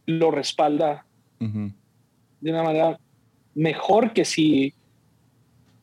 lo 0.06 0.32
respalda 0.32 1.06
de 1.39 2.52
una 2.52 2.63
manera 2.63 3.00
mejor 3.54 4.13
que 4.13 4.24
si, 4.24 4.74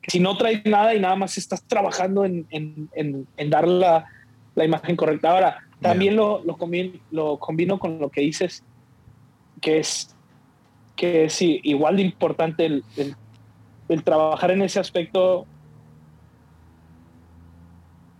si 0.06 0.20
no 0.20 0.36
traes 0.36 0.64
nada 0.64 0.94
y 0.94 1.00
nada 1.00 1.16
más 1.16 1.36
estás 1.36 1.62
trabajando 1.64 2.24
en, 2.24 2.46
en, 2.50 3.26
en, 3.36 3.50
dar 3.50 3.68
la, 3.68 4.06
la, 4.54 4.64
imagen 4.64 4.96
correcta. 4.96 5.30
Ahora, 5.30 5.68
también 5.80 6.16
lo, 6.16 6.42
lo, 6.44 6.56
combino, 6.56 6.98
lo 7.10 7.38
combino 7.38 7.78
con 7.78 7.98
lo 7.98 8.10
que 8.10 8.20
dices, 8.22 8.62
que 9.60 9.78
es 9.78 10.14
que 10.96 11.24
es 11.24 11.40
igual 11.40 11.96
de 11.96 12.02
importante 12.02 12.66
el, 12.66 12.84
el 13.88 14.04
trabajar 14.04 14.50
en 14.50 14.60
ese 14.60 14.78
aspecto 14.78 15.46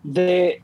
de, 0.03 0.63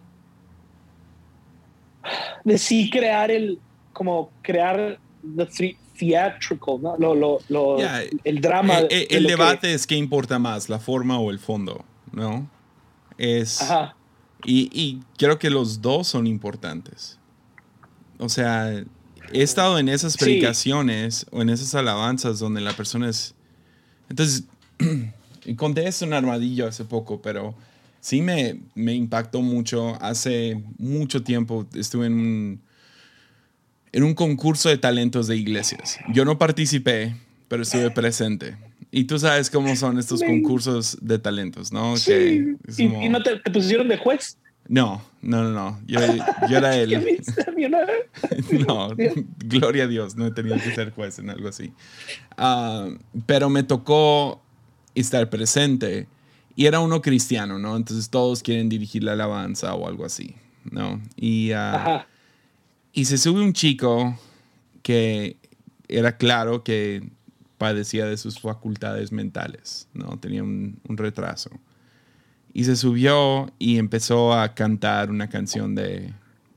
de 2.44 2.58
sí 2.58 2.90
crear 2.90 3.30
el, 3.30 3.58
como 3.92 4.30
crear 4.42 4.98
the 5.36 5.76
theatrical, 5.98 6.80
¿no? 6.80 6.96
Lo, 6.98 7.14
lo, 7.14 7.38
lo 7.48 7.78
el 8.24 8.40
drama. 8.40 8.80
Eh, 8.80 8.88
eh, 8.90 9.06
el, 9.10 9.26
debate 9.26 9.72
es 9.72 9.86
qué 9.86 9.96
importa 9.96 10.38
más, 10.38 10.68
la 10.68 10.78
forma 10.78 11.18
o 11.18 11.30
el 11.30 11.38
fondo, 11.38 11.84
¿no? 12.12 12.48
Es... 13.16 13.62
Y, 14.46 14.70
y 14.72 15.02
creo 15.18 15.38
que 15.38 15.50
los 15.50 15.82
dos 15.82 16.06
son 16.06 16.26
importantes. 16.26 17.18
O 18.18 18.28
sea, 18.28 18.72
he 19.32 19.42
estado 19.42 19.78
en 19.78 19.88
esas 19.88 20.16
predicaciones 20.16 21.26
o 21.32 21.42
en 21.42 21.50
esas 21.50 21.74
alabanzas 21.74 22.38
donde 22.38 22.60
la 22.60 22.72
persona 22.72 23.10
es... 23.10 23.34
Entonces, 24.08 24.44
conté 25.56 25.88
esto 25.88 26.04
en 26.04 26.12
Armadillo 26.12 26.68
hace 26.68 26.84
poco, 26.84 27.20
pero 27.20 27.56
sí 28.00 28.22
me, 28.22 28.60
me 28.76 28.94
impactó 28.94 29.42
mucho. 29.42 30.00
Hace 30.00 30.62
mucho 30.78 31.24
tiempo 31.24 31.66
estuve 31.74 32.06
en 32.06 32.12
un, 32.12 32.60
en 33.90 34.04
un 34.04 34.14
concurso 34.14 34.68
de 34.68 34.78
talentos 34.78 35.26
de 35.26 35.36
iglesias. 35.36 35.98
Yo 36.12 36.24
no 36.24 36.38
participé, 36.38 37.16
pero 37.48 37.64
estuve 37.64 37.90
presente. 37.90 38.56
Y 38.96 39.04
tú 39.04 39.18
sabes 39.18 39.50
cómo 39.50 39.76
son 39.76 39.98
estos 39.98 40.22
concursos 40.22 40.96
de 41.02 41.18
talentos, 41.18 41.70
¿no? 41.70 41.98
Sí. 41.98 42.56
¿Y, 42.78 42.88
no 43.10 43.22
te, 43.22 43.36
pusieron 43.50 43.88
de 43.88 43.98
juez? 43.98 44.38
No, 44.68 45.02
no, 45.20 45.42
no, 45.42 45.50
no. 45.50 45.78
Yo, 45.86 46.00
yo 46.48 46.56
era 46.56 46.74
el. 46.78 46.92
no, 48.66 48.96
gloria 49.44 49.84
a 49.84 49.86
Dios, 49.86 50.16
no 50.16 50.24
he 50.26 50.30
tenido 50.30 50.56
que 50.56 50.74
ser 50.74 50.92
juez 50.92 51.18
en 51.18 51.28
algo 51.28 51.46
así. 51.46 51.74
Ah, 52.38 52.88
pero 53.26 53.50
me 53.50 53.64
tocó 53.64 54.40
estar 54.94 55.28
presente. 55.28 56.08
Y 56.54 56.64
era 56.64 56.80
uno 56.80 57.02
cristiano, 57.02 57.58
¿no? 57.58 57.76
Entonces 57.76 58.08
todos 58.08 58.42
quieren 58.42 58.70
dirigir 58.70 59.04
la 59.04 59.12
alabanza 59.12 59.74
o 59.74 59.86
algo 59.86 60.06
así, 60.06 60.36
¿no? 60.70 61.02
Y, 61.16 61.52
ah, 61.52 62.06
y 62.94 63.04
se 63.04 63.18
sube 63.18 63.42
un 63.42 63.52
chico 63.52 64.18
que 64.82 65.36
era 65.86 66.16
claro 66.16 66.64
que 66.64 67.14
padecía 67.58 68.06
de 68.06 68.16
sus 68.16 68.40
facultades 68.40 69.12
mentales, 69.12 69.88
¿no? 69.94 70.18
Tenía 70.18 70.42
un, 70.42 70.80
un 70.88 70.96
retraso. 70.96 71.50
Y 72.52 72.64
se 72.64 72.76
subió 72.76 73.52
y 73.58 73.78
empezó 73.78 74.32
a 74.32 74.54
cantar 74.54 75.10
una 75.10 75.28
canción 75.28 75.74
de, 75.74 76.12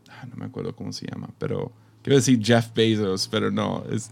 ah, 0.10 0.26
no 0.30 0.38
me 0.38 0.46
acuerdo 0.46 0.76
cómo 0.76 0.94
se 0.94 1.08
llama, 1.08 1.30
pero 1.38 1.74
Quiero 2.02 2.16
decir 2.16 2.40
Jeff 2.42 2.74
Bezos, 2.74 3.28
pero 3.28 3.52
no. 3.52 3.84
Es, 3.92 4.08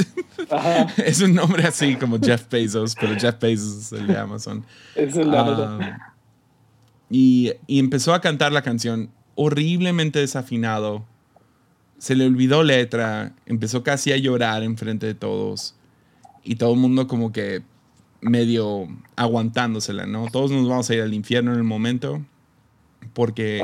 es, 0.97 1.21
un 1.21 1.33
nombre 1.33 1.63
así 1.63 1.95
como 1.95 2.19
Jeff 2.19 2.49
Bezos, 2.49 2.95
pero 2.99 3.17
Jeff 3.17 3.39
Bezos 3.39 3.77
es 3.77 3.91
el 3.93 4.07
de 4.07 4.17
Amazon. 4.17 4.65
Es 4.95 5.15
el 5.15 5.29
um, 5.29 5.79
y, 7.09 7.53
y 7.65 7.79
empezó 7.79 8.13
a 8.13 8.19
cantar 8.19 8.51
la 8.51 8.61
canción 8.61 9.09
horriblemente 9.35 10.19
desafinado. 10.19 11.05
Se 11.97 12.15
le 12.15 12.25
olvidó 12.25 12.61
letra, 12.61 13.33
empezó 13.45 13.83
casi 13.83 14.11
a 14.11 14.17
llorar 14.17 14.63
enfrente 14.63 15.05
de 15.05 15.15
todos. 15.15 15.75
Y 16.47 16.55
todo 16.55 16.73
el 16.73 16.79
mundo 16.79 17.07
como 17.07 17.33
que 17.33 17.61
medio 18.21 18.87
aguantándosela, 19.17 20.05
¿no? 20.05 20.27
Todos 20.31 20.49
nos 20.49 20.65
vamos 20.65 20.89
a 20.89 20.95
ir 20.95 21.01
al 21.01 21.13
infierno 21.13 21.51
en 21.51 21.57
el 21.57 21.65
momento 21.65 22.23
porque 23.13 23.61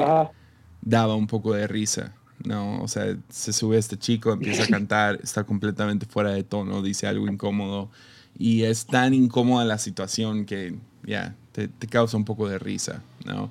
daba 0.82 1.16
un 1.16 1.28
poco 1.28 1.54
de 1.54 1.66
risa. 1.66 2.14
No, 2.44 2.82
o 2.82 2.90
sea, 2.90 3.18
se 3.30 3.54
sube 3.54 3.78
este 3.78 3.98
chico, 3.98 4.34
empieza 4.34 4.64
a 4.64 4.68
cantar, 4.68 5.18
está 5.24 5.46
completamente 5.46 6.06
fuera 6.06 6.32
de 6.32 6.44
tono, 6.44 6.82
dice 6.82 7.08
algo 7.08 7.30
incómodo 7.30 7.90
y 8.38 8.64
es 8.64 8.86
tan 8.86 9.14
incómoda 9.14 9.64
la 9.64 9.78
situación 9.78 10.46
que 10.46 10.76
ya 11.06 11.38
te, 11.54 11.70
causa 11.88 12.18
un 12.18 12.26
poco 12.26 12.50
de 12.50 12.60
risa, 12.60 13.02
¿no? 13.26 13.50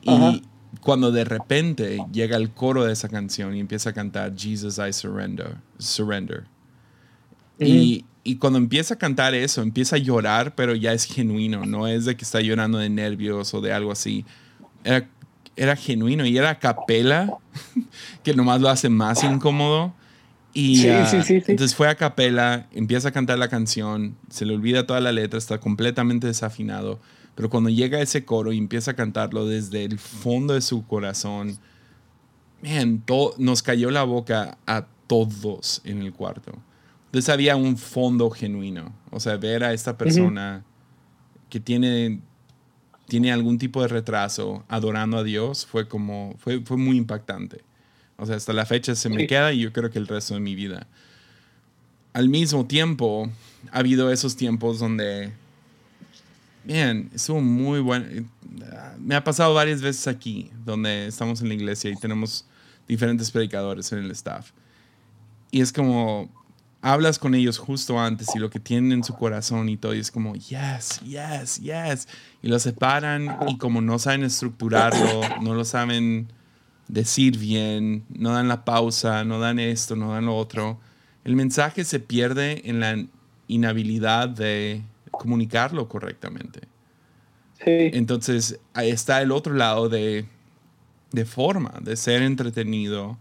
Y 0.00 0.42
cuando 0.80 1.12
de 1.12 1.24
repente 1.24 2.02
llega 2.10 2.38
el 2.38 2.52
coro 2.52 2.84
de 2.84 2.94
esa 2.94 3.10
canción 3.10 3.54
y 3.54 3.60
empieza 3.60 3.90
a 3.90 3.92
cantar 3.92 4.34
Jesus 4.34 4.78
I 4.78 4.94
surrender, 4.94 5.58
surrender. 5.78 6.44
y, 7.58 8.06
y, 8.24 8.36
cuando 8.36 8.58
empieza 8.58 8.94
a 8.94 8.98
cantar 8.98 9.34
eso, 9.34 9.62
empieza 9.62 9.96
a 9.96 9.98
llorar, 9.98 10.54
pero 10.54 10.74
ya 10.74 10.92
es 10.92 11.04
genuino, 11.04 11.66
no 11.66 11.88
es 11.88 12.04
de 12.04 12.16
que 12.16 12.24
está 12.24 12.40
llorando 12.40 12.78
de 12.78 12.88
nervios 12.88 13.52
o 13.54 13.60
de 13.60 13.72
algo 13.72 13.92
así. 13.92 14.24
Era 14.84 15.08
era 15.56 15.76
genuino 15.76 16.24
y 16.26 16.36
era 16.36 16.58
capela, 16.58 17.38
que 18.22 18.34
nomás 18.34 18.60
lo 18.60 18.68
hace 18.68 18.88
más 18.88 19.22
incómodo. 19.24 19.94
Y 20.54 20.86
ah, 20.88 21.08
entonces 21.24 21.74
fue 21.74 21.88
a 21.88 21.94
capela, 21.94 22.66
empieza 22.72 23.08
a 23.08 23.12
cantar 23.12 23.38
la 23.38 23.48
canción, 23.48 24.16
se 24.28 24.44
le 24.44 24.54
olvida 24.54 24.86
toda 24.86 25.00
la 25.00 25.10
letra, 25.10 25.38
está 25.38 25.58
completamente 25.58 26.26
desafinado. 26.26 27.00
Pero 27.34 27.48
cuando 27.48 27.70
llega 27.70 28.00
ese 28.00 28.26
coro 28.26 28.52
y 28.52 28.58
empieza 28.58 28.90
a 28.90 28.94
cantarlo 28.94 29.46
desde 29.46 29.84
el 29.84 29.98
fondo 29.98 30.52
de 30.52 30.60
su 30.60 30.86
corazón, 30.86 31.58
man, 32.62 33.02
nos 33.38 33.62
cayó 33.62 33.90
la 33.90 34.02
boca 34.02 34.58
a 34.66 34.84
todos 35.06 35.80
en 35.84 36.02
el 36.02 36.12
cuarto. 36.12 36.52
Entonces 37.12 37.28
había 37.28 37.56
un 37.56 37.76
fondo 37.76 38.30
genuino. 38.30 38.94
O 39.10 39.20
sea, 39.20 39.36
ver 39.36 39.64
a 39.64 39.74
esta 39.74 39.98
persona 39.98 40.64
que 41.50 41.60
tiene 41.60 42.20
tiene 43.12 43.30
algún 43.30 43.58
tipo 43.58 43.82
de 43.82 43.88
retraso 43.88 44.64
adorando 44.68 45.18
a 45.18 45.22
Dios 45.22 45.66
fue 45.66 45.86
como, 45.86 46.34
fue, 46.38 46.62
fue 46.62 46.78
muy 46.78 46.96
impactante. 46.96 47.60
O 48.16 48.24
sea, 48.24 48.36
hasta 48.36 48.54
la 48.54 48.64
fecha 48.64 48.94
se 48.94 49.10
me 49.10 49.26
queda 49.26 49.52
y 49.52 49.60
yo 49.60 49.70
creo 49.70 49.90
que 49.90 49.98
el 49.98 50.06
resto 50.06 50.32
de 50.32 50.40
mi 50.40 50.54
vida. 50.54 50.86
Al 52.14 52.30
mismo 52.30 52.66
tiempo, 52.66 53.30
ha 53.70 53.80
habido 53.80 54.10
esos 54.10 54.34
tiempos 54.34 54.78
donde, 54.78 55.30
bien, 56.64 57.10
estuvo 57.14 57.42
muy 57.42 57.80
bueno. 57.80 58.06
Me 58.98 59.14
ha 59.14 59.22
pasado 59.22 59.52
varias 59.52 59.82
veces 59.82 60.08
aquí, 60.08 60.50
donde 60.64 61.08
estamos 61.08 61.42
en 61.42 61.48
la 61.48 61.54
iglesia 61.54 61.90
y 61.90 61.96
tenemos 61.96 62.46
diferentes 62.88 63.30
predicadores 63.30 63.92
en 63.92 63.98
el 63.98 64.10
staff. 64.12 64.52
Y 65.50 65.60
es 65.60 65.70
como, 65.70 66.30
hablas 66.82 67.20
con 67.20 67.34
ellos 67.34 67.58
justo 67.58 67.98
antes 67.98 68.34
y 68.34 68.40
lo 68.40 68.50
que 68.50 68.58
tienen 68.58 68.92
en 68.92 69.04
su 69.04 69.14
corazón 69.14 69.68
y 69.68 69.76
todo, 69.76 69.94
y 69.94 70.00
es 70.00 70.10
como, 70.10 70.34
yes, 70.34 71.00
yes, 71.00 71.60
yes. 71.60 72.08
Y 72.42 72.48
lo 72.48 72.58
separan 72.58 73.38
y 73.46 73.56
como 73.56 73.80
no 73.80 73.98
saben 74.00 74.24
estructurarlo, 74.24 75.20
no 75.40 75.54
lo 75.54 75.64
saben 75.64 76.26
decir 76.88 77.38
bien, 77.38 78.04
no 78.10 78.32
dan 78.32 78.48
la 78.48 78.64
pausa, 78.64 79.24
no 79.24 79.38
dan 79.38 79.60
esto, 79.60 79.94
no 79.94 80.12
dan 80.12 80.26
lo 80.26 80.36
otro, 80.36 80.80
el 81.24 81.36
mensaje 81.36 81.84
se 81.84 82.00
pierde 82.00 82.68
en 82.68 82.80
la 82.80 83.02
inhabilidad 83.46 84.28
de 84.28 84.82
comunicarlo 85.12 85.88
correctamente. 85.88 86.62
Entonces, 87.64 88.58
ahí 88.74 88.90
está 88.90 89.22
el 89.22 89.30
otro 89.30 89.54
lado 89.54 89.88
de, 89.88 90.26
de 91.12 91.24
forma, 91.24 91.74
de 91.80 91.96
ser 91.96 92.22
entretenido, 92.22 93.18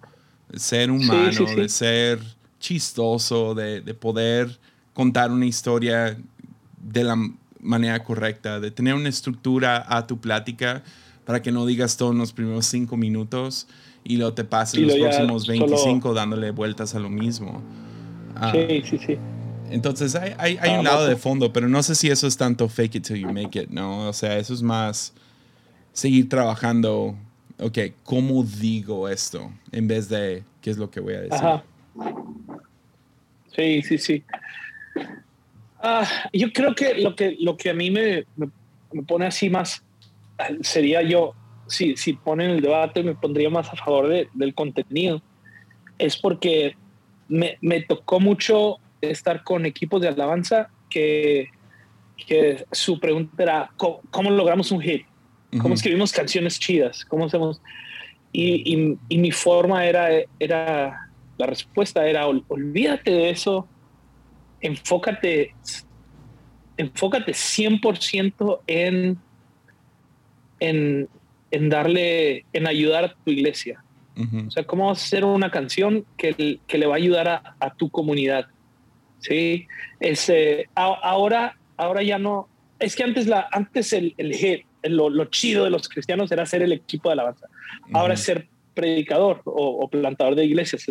de 0.49 0.57
ser 0.57 0.89
humano, 0.89 1.45
de 1.55 1.69
ser 1.69 2.19
chistoso, 2.61 3.53
de, 3.53 3.81
de, 3.81 3.93
poder 3.93 4.57
contar 4.93 5.31
una 5.31 5.45
historia 5.45 6.17
de 6.77 7.03
la 7.03 7.17
manera 7.59 8.03
correcta, 8.03 8.61
de 8.61 8.71
tener 8.71 8.93
una 8.93 9.09
estructura 9.09 9.85
a 9.87 10.07
tu 10.07 10.19
plática 10.19 10.83
para 11.25 11.41
que 11.41 11.51
no 11.51 11.65
digas 11.65 11.97
todo 11.97 12.11
en 12.11 12.19
los 12.19 12.31
primeros 12.31 12.65
cinco 12.65 12.95
minutos 12.95 13.67
y 14.03 14.17
luego 14.17 14.33
te 14.33 14.43
pases 14.43 14.79
los 14.79 14.95
próximos 14.95 15.47
25 15.47 16.13
dándole 16.13 16.51
vueltas 16.51 16.95
a 16.95 16.99
lo 16.99 17.09
mismo. 17.09 17.61
Ah, 18.35 18.51
sí, 18.53 18.81
sí, 18.89 18.97
sí. 18.97 19.17
Entonces 19.69 20.15
hay, 20.15 20.33
hay, 20.37 20.57
hay 20.59 20.77
un 20.77 20.83
lado 20.83 21.07
de 21.07 21.15
fondo, 21.15 21.53
pero 21.53 21.69
no 21.69 21.81
sé 21.83 21.95
si 21.95 22.09
eso 22.09 22.27
es 22.27 22.35
tanto 22.35 22.67
fake 22.67 22.95
it 22.95 23.07
till 23.07 23.17
you 23.17 23.31
make 23.31 23.57
it, 23.59 23.69
¿no? 23.69 24.07
O 24.09 24.13
sea, 24.13 24.37
eso 24.37 24.53
es 24.53 24.61
más 24.61 25.13
seguir 25.93 26.27
trabajando, 26.27 27.15
ok, 27.59 27.77
¿cómo 28.03 28.43
digo 28.43 29.07
esto? 29.07 29.51
En 29.71 29.87
vez 29.87 30.09
de 30.09 30.43
qué 30.61 30.71
es 30.71 30.77
lo 30.77 30.89
que 30.89 30.99
voy 30.99 31.13
a 31.13 31.21
decir. 31.21 31.35
Ajá. 31.35 31.63
Sí, 33.55 33.81
sí, 33.81 33.97
sí. 33.97 34.23
Ah, 35.81 36.07
yo 36.31 36.51
creo 36.53 36.75
que 36.75 36.95
lo 36.95 37.15
que, 37.15 37.35
lo 37.39 37.57
que 37.57 37.71
a 37.71 37.73
mí 37.73 37.89
me, 37.89 38.25
me, 38.35 39.03
pone 39.03 39.25
así 39.25 39.49
más 39.49 39.83
sería 40.61 41.01
yo, 41.01 41.33
si, 41.67 41.97
si 41.97 42.13
ponen 42.13 42.51
el 42.51 42.61
debate, 42.61 43.03
me 43.03 43.15
pondría 43.15 43.49
más 43.49 43.69
a 43.69 43.75
favor 43.75 44.07
de, 44.07 44.29
del 44.33 44.53
contenido. 44.53 45.21
Es 45.97 46.17
porque 46.17 46.75
me, 47.27 47.57
me, 47.61 47.81
tocó 47.81 48.19
mucho 48.19 48.77
estar 49.01 49.43
con 49.43 49.65
equipos 49.65 50.01
de 50.01 50.07
alabanza 50.07 50.69
que, 50.89 51.49
que 52.27 52.65
su 52.71 52.99
pregunta 52.99 53.41
era, 53.41 53.71
¿cómo, 53.77 54.29
logramos 54.29 54.71
un 54.71 54.81
hit? 54.81 55.05
¿Cómo 55.61 55.73
escribimos 55.73 56.13
canciones 56.13 56.59
chidas? 56.59 57.03
¿Cómo 57.05 57.25
hacemos? 57.25 57.61
Y, 58.31 58.73
y, 58.73 58.97
y 59.09 59.17
mi 59.17 59.31
forma 59.31 59.85
era, 59.85 60.07
era 60.39 61.10
la 61.41 61.47
respuesta 61.47 62.07
era, 62.07 62.27
olvídate 62.27 63.09
de 63.09 63.29
eso, 63.31 63.67
enfócate, 64.61 65.55
enfócate 66.77 67.31
100% 67.31 68.59
en, 68.67 69.17
en, 70.59 71.09
en, 71.49 71.69
darle, 71.69 72.45
en 72.53 72.67
ayudar 72.67 73.05
a 73.05 73.13
tu 73.15 73.31
iglesia. 73.31 73.83
O 74.47 74.51
sea, 74.51 74.65
¿cómo 74.65 74.91
hacer 74.91 75.25
una 75.25 75.49
canción 75.49 76.05
que, 76.15 76.59
que 76.67 76.77
le 76.77 76.85
va 76.85 76.93
a 76.93 76.97
ayudar 76.97 77.55
a, 77.59 77.73
tu 77.73 77.89
comunidad? 77.89 78.45
Sí, 79.17 79.67
ese, 79.99 80.69
ahora, 80.75 81.57
ahora 81.75 82.03
ya 82.03 82.19
no, 82.19 82.47
es 82.77 82.95
que 82.95 83.03
antes, 83.03 83.25
la, 83.25 83.47
antes 83.51 83.93
el, 83.93 84.13
el 84.17 84.63
lo, 84.83 85.09
lo, 85.09 85.25
chido 85.25 85.63
de 85.63 85.71
los 85.71 85.89
cristianos 85.89 86.31
era 86.31 86.45
ser 86.45 86.61
el 86.61 86.71
equipo 86.71 87.09
de 87.09 87.13
alabanza. 87.13 87.47
Ahora 87.93 88.13
es 88.13 88.19
ser 88.21 88.47
predicador 88.73 89.41
o, 89.45 89.87
plantador 89.89 90.35
de 90.35 90.45
iglesias. 90.45 90.85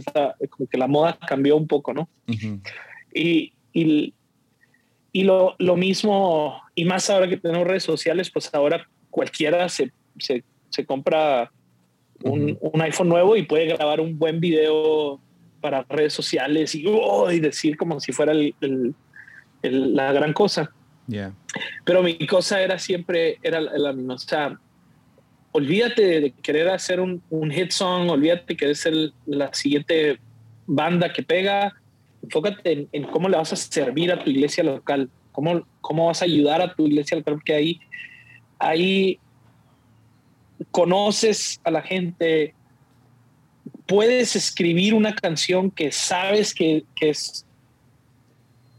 como 0.49 0.69
que 0.69 0.79
la 0.79 0.87
moda 0.87 1.19
cambió 1.27 1.57
un 1.57 1.66
poco, 1.66 1.93
¿no? 1.95 2.09
Y, 3.12 3.53
y, 3.73 4.14
y 5.12 5.25
lo, 5.25 5.57
lo, 5.59 5.77
mismo, 5.77 6.61
y 6.75 6.85
más 6.85 7.11
ahora 7.11 7.29
que 7.29 7.37
tenemos 7.37 7.66
redes 7.66 7.83
sociales, 7.83 8.31
pues 8.31 8.51
ahora 8.55 8.87
cualquiera 9.11 9.69
se, 9.69 9.93
se, 10.19 10.45
se 10.69 10.87
compra 10.87 11.51
un, 12.23 12.57
un, 12.61 12.81
iPhone 12.83 13.09
nuevo 13.09 13.37
y 13.37 13.43
puede 13.43 13.66
grabar 13.66 14.01
un 14.01 14.19
buen 14.19 14.40
video 14.40 15.21
para 15.61 15.85
redes 15.88 16.12
sociales 16.12 16.75
y, 16.75 16.85
oh, 16.87 17.31
y 17.31 17.40
decir 17.40 17.77
como 17.77 18.01
si 18.01 18.12
fuera 18.12 18.33
el, 18.33 18.55
el, 18.61 18.95
la 19.95 20.12
gran 20.12 20.33
cosa. 20.33 20.73
Pero 21.85 22.03
mi 22.03 22.27
cosa 22.27 22.62
era 22.62 22.79
siempre, 22.79 23.38
era 23.43 23.61
la 23.61 23.93
misma. 23.93 24.14
O 24.14 24.19
sea, 24.19 24.59
olvídate 25.53 26.21
de 26.21 26.31
querer 26.31 26.69
hacer 26.69 27.01
un, 27.01 27.23
un 27.31 27.51
hit 27.51 27.71
song, 27.71 28.09
olvídate 28.09 28.45
de 28.49 28.57
querer 28.57 28.77
ser 28.77 28.95
la 29.27 29.53
siguiente 29.53 30.19
banda 30.67 31.13
que 31.13 31.23
pega, 31.23 31.75
enfócate 32.23 32.89
en, 32.93 33.05
cómo 33.05 33.29
le 33.29 33.37
vas 33.37 33.53
a 33.53 33.57
servir 33.57 34.13
a 34.13 34.23
tu 34.23 34.31
iglesia 34.31 34.63
local, 34.63 35.11
cómo, 35.33 35.67
cómo 35.81 36.07
vas 36.07 36.23
a 36.23 36.27
ayudar 36.27 36.63
a 36.63 36.75
tu 36.75 36.87
iglesia 36.87 37.17
local, 37.17 37.35
porque 37.35 37.55
ahí, 37.55 37.81
ahí 38.59 39.19
conoces 40.71 41.61
a 41.65 41.71
la 41.71 41.83
gente, 41.83 42.55
puedes 43.87 44.37
escribir 44.37 44.95
una 44.95 45.15
canción 45.15 45.71
que 45.71 45.91
sabes 45.91 46.55
que, 46.55 46.85
es 47.01 47.47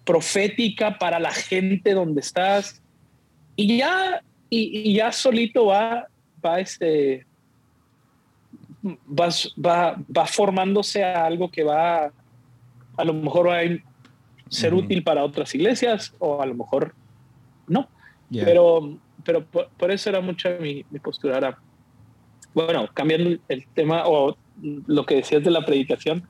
profética 0.05 0.97
para 0.97 1.19
la 1.19 1.31
gente 1.31 1.93
donde 1.93 2.21
estás 2.21 2.81
y 3.55 3.77
ya, 3.77 4.23
y 4.49 4.93
ya 4.93 5.11
solito 5.11 5.67
va 5.67 6.07
va, 6.43 6.59
este, 6.59 7.25
va, 8.85 9.29
va, 9.63 9.95
va 10.17 10.25
formándose 10.25 11.03
a 11.03 11.25
algo 11.25 11.49
que 11.49 11.63
va, 11.63 12.11
a 12.97 13.03
lo 13.03 13.13
mejor 13.13 13.49
va 13.49 13.59
a 13.59 13.63
ser 14.49 14.73
útil 14.73 15.03
para 15.03 15.23
otras 15.23 15.53
iglesias 15.55 16.13
o 16.19 16.41
a 16.41 16.45
lo 16.45 16.55
mejor 16.55 16.93
no. 17.67 17.87
Pero, 18.29 18.97
pero 19.23 19.45
por, 19.45 19.91
eso 19.91 20.09
era 20.09 20.21
mucha 20.21 20.57
mi, 20.59 20.85
mi 20.89 20.99
postura. 20.99 21.35
Ahora, 21.35 21.59
bueno, 22.53 22.89
cambiando 22.93 23.37
el 23.47 23.67
tema 23.73 24.03
o 24.05 24.37
lo 24.61 25.05
que 25.05 25.15
decías 25.15 25.43
de 25.43 25.51
la 25.51 25.65
predicación, 25.65 26.27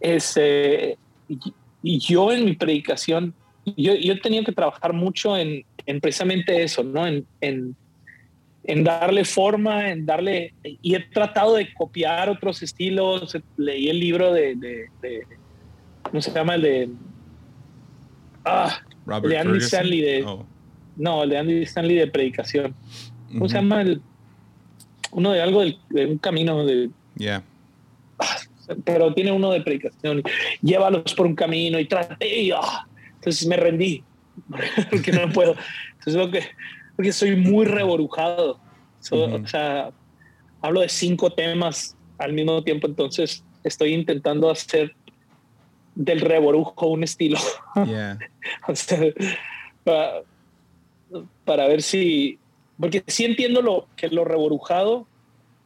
este, 0.00 0.98
y, 1.28 1.98
yo 1.98 2.32
en 2.32 2.44
mi 2.44 2.54
predicación, 2.54 3.34
yo, 3.76 3.94
yo 3.94 4.12
he 4.12 4.20
tenido 4.20 4.44
que 4.44 4.52
trabajar 4.52 4.92
mucho 4.92 5.36
en, 5.36 5.64
en 5.86 6.00
precisamente 6.00 6.62
eso, 6.62 6.82
¿no? 6.84 7.06
En, 7.06 7.26
en, 7.40 7.76
en 8.64 8.84
darle 8.84 9.24
forma, 9.24 9.90
en 9.90 10.06
darle... 10.06 10.54
Y 10.62 10.94
he 10.94 11.00
tratado 11.00 11.56
de 11.56 11.72
copiar 11.74 12.28
otros 12.28 12.62
estilos. 12.62 13.36
Leí 13.56 13.88
el 13.88 13.98
libro 13.98 14.32
de... 14.32 14.54
de, 15.00 15.26
¿Cómo 16.02 16.20
se 16.20 16.30
llama? 16.32 16.54
El 16.54 16.62
de... 16.62 16.88
Ah, 18.44 18.80
de 19.22 19.38
Andy 19.38 19.58
Stanley 19.58 20.00
de... 20.00 20.24
Oh. 20.24 20.46
No, 20.96 21.22
el 21.24 21.30
de 21.30 21.38
Andy 21.38 21.62
Stanley 21.62 21.96
de 21.96 22.06
predicación. 22.06 22.74
¿Cómo 23.32 23.48
se 23.48 23.56
llama? 23.56 23.82
El, 23.82 24.02
uno 25.12 25.32
de 25.32 25.42
algo 25.42 25.62
de, 25.62 26.06
un 26.06 26.18
camino 26.18 26.64
de... 26.64 26.90
Yeah. 27.16 27.42
pero 28.84 29.12
tiene 29.12 29.32
uno 29.32 29.50
de 29.50 29.60
predicación. 29.60 30.22
Llévalos 30.60 31.14
por 31.14 31.26
un 31.26 31.34
camino 31.34 31.78
y 31.78 31.86
traté 31.86 32.42
y... 32.42 32.50
Ah, 32.52 32.86
entonces 33.14 33.46
me 33.46 33.56
rendí. 33.56 34.04
porque 34.90 35.12
no 35.12 35.30
puedo. 35.30 35.56
Entonces 35.98 36.14
lo 36.14 36.30
que 36.30 36.42
porque 36.96 37.12
soy 37.12 37.36
muy 37.36 37.64
reborujado. 37.64 38.58
O 39.10 39.46
sea, 39.46 39.90
hablo 40.60 40.80
de 40.80 40.88
cinco 40.88 41.30
temas 41.30 41.96
al 42.18 42.32
mismo 42.32 42.62
tiempo, 42.62 42.86
entonces 42.86 43.44
estoy 43.64 43.94
intentando 43.94 44.50
hacer 44.50 44.94
del 45.94 46.20
reborujo 46.20 46.86
un 46.86 47.02
estilo. 47.04 47.38
para, 51.44 51.66
ver 51.66 51.82
si, 51.82 52.38
porque 52.78 53.02
sí 53.06 53.24
entiendo 53.24 53.62
lo, 53.62 53.88
que 53.96 54.08
lo 54.08 54.24
reborujado 54.24 55.06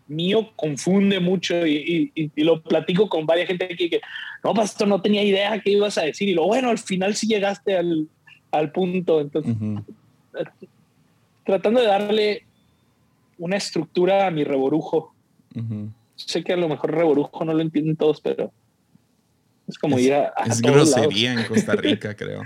mío 0.09 0.53
confunde 0.57 1.21
mucho 1.21 1.67
y, 1.67 2.13
lo 2.37 2.63
platico 2.63 3.09
con 3.09 3.27
varias 3.27 3.49
gente 3.49 3.69
que, 3.69 3.91
que 3.91 4.01
no, 4.43 4.55
pastor, 4.55 4.87
no 4.89 5.03
tenía 5.03 5.23
idea 5.23 5.61
qué 5.61 5.73
ibas 5.73 5.99
a 5.99 6.03
decir 6.03 6.29
y 6.29 6.35
lo 6.35 6.47
bueno, 6.47 6.71
al 6.71 6.79
final 6.79 7.15
sí 7.17 7.27
llegaste 7.27 7.77
al, 7.77 8.09
al 8.53 8.73
punto. 8.73 9.21
Entonces, 9.21 9.55
tratando 11.47 11.81
de 11.81 11.87
darle 11.87 12.47
una 13.39 13.57
estructura 13.57 14.27
a 14.27 14.31
mi 14.31 14.45
reborujo. 14.45 15.15
Sé 16.17 16.45
que 16.45 16.53
a 16.53 16.57
lo 16.57 16.69
mejor 16.69 16.93
reborujo 16.93 17.45
no 17.45 17.55
lo 17.55 17.63
entienden 17.63 17.97
todos, 17.97 18.21
pero 18.21 18.53
es 19.67 19.79
como 19.79 19.99
ir 19.99 20.13
a. 20.13 20.33
es 20.47 20.61
grosería 20.61 21.33
en 21.33 21.45
Costa 21.45 21.75
Rica, 21.75 22.15
creo. 22.17 22.43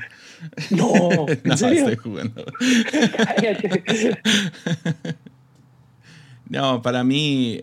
No, 0.71 1.27
¿en 1.29 1.41
no, 1.45 1.55
estoy 1.55 1.97
jugando. 1.97 2.45
no, 6.49 6.83
para 6.83 7.03
mí, 7.03 7.61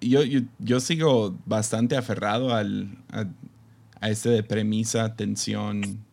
yo, 0.00 0.22
yo, 0.22 0.40
yo, 0.58 0.80
sigo 0.80 1.36
bastante 1.46 1.96
aferrado 1.96 2.54
al, 2.54 2.98
a 4.00 4.10
este 4.10 4.28
de 4.28 4.42
premisa, 4.42 5.16
tensión, 5.16 6.04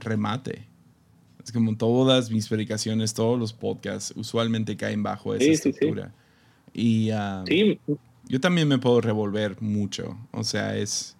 remate. 0.00 0.71
Es 1.44 1.52
como 1.52 1.76
todas 1.76 2.30
mis 2.30 2.48
predicaciones, 2.48 3.14
todos 3.14 3.38
los 3.38 3.52
podcasts 3.52 4.12
usualmente 4.16 4.76
caen 4.76 5.02
bajo 5.02 5.34
esa 5.34 5.44
estructura. 5.44 6.12
Y 6.72 7.10
ah, 7.10 7.44
yo 8.28 8.40
también 8.40 8.68
me 8.68 8.78
puedo 8.78 9.00
revolver 9.00 9.60
mucho. 9.60 10.16
O 10.30 10.44
sea, 10.44 10.76
es, 10.76 11.16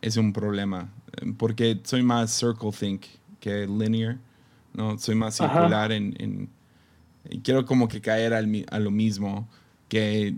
es 0.00 0.16
un 0.16 0.32
problema. 0.32 0.92
Porque 1.36 1.78
soy 1.84 2.02
más 2.02 2.32
circle 2.32 2.72
think 2.72 3.02
que 3.40 3.66
linear. 3.66 4.18
¿no? 4.74 4.98
Soy 4.98 5.14
más 5.14 5.36
circular 5.36 5.92
en, 5.92 6.48
y 7.28 7.38
quiero 7.38 7.64
como 7.64 7.88
que 7.88 8.00
caer 8.00 8.34
al, 8.34 8.64
a 8.70 8.78
lo 8.78 8.90
mismo. 8.90 9.48
Que 9.88 10.34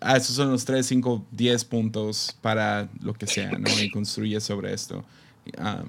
ah, 0.00 0.16
esos 0.16 0.36
son 0.36 0.50
los 0.50 0.64
3, 0.64 0.84
5, 0.84 1.26
10 1.30 1.64
puntos 1.64 2.36
para 2.40 2.88
lo 3.00 3.14
que 3.14 3.26
sea, 3.26 3.50
¿no? 3.50 3.68
Y 3.80 3.90
construye 3.90 4.40
sobre 4.40 4.72
esto. 4.72 5.04
Ah, 5.58 5.84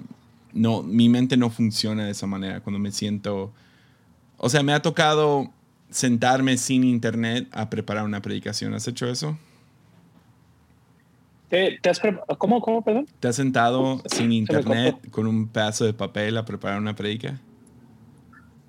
no, 0.54 0.84
mi 0.84 1.10
mente 1.10 1.38
no 1.38 1.50
funciona 1.50 2.06
de 2.06 2.12
esa 2.12 2.28
manera 2.28 2.62
cuando 2.62 2.80
me 2.80 2.92
siento... 2.92 3.54
O 4.38 4.50
sea, 4.50 4.64
me 4.64 4.74
ha 4.74 4.82
tocado 4.82 5.52
sentarme 5.90 6.58
sin 6.58 6.84
internet 6.84 7.48
a 7.52 7.70
preparar 7.70 8.06
una 8.06 8.22
predicación. 8.22 8.74
¿Has 8.74 8.88
hecho 8.88 9.08
eso? 9.08 9.38
¿Te, 11.50 11.80
has 11.90 12.00
¿Cómo, 12.38 12.62
cómo, 12.62 12.82
perdón? 12.82 13.08
¿Te 13.20 13.28
has 13.28 13.36
sentado 13.36 14.02
sin 14.06 14.32
internet 14.32 14.96
con 15.12 15.28
un 15.28 15.50
pedazo 15.50 15.84
de 15.84 15.94
papel 15.94 16.38
a 16.38 16.46
preparar 16.46 16.80
una 16.80 16.96
predica? 16.96 17.40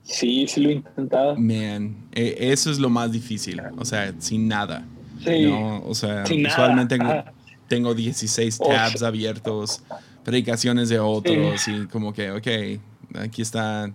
Sí, 0.03 0.49
sí 0.49 0.61
lo 0.61 0.71
he 0.71 0.73
intentado. 0.73 1.37
Man, 1.37 1.95
e, 2.13 2.37
eso 2.41 2.73
es 2.73 2.81
lo 2.81 2.91
más 2.91 3.13
difícil. 3.13 3.63
O 3.79 3.85
sea, 3.85 4.13
sin 4.19 4.49
nada. 4.49 4.85
Sí. 5.25 5.45
No, 5.45 5.81
o 5.85 5.95
sea, 5.95 6.25
usualmente 6.25 6.99
tengo, 6.99 7.25
tengo 7.69 7.95
16 7.95 8.59
tabs 8.59 9.05
abiertos, 9.05 9.85
predicaciones 10.25 10.89
de 10.89 10.99
otros 10.99 11.67
y 11.69 11.87
como 11.87 12.13
que, 12.13 12.31
ok, 12.31 13.19
aquí 13.19 13.43
está 13.43 13.93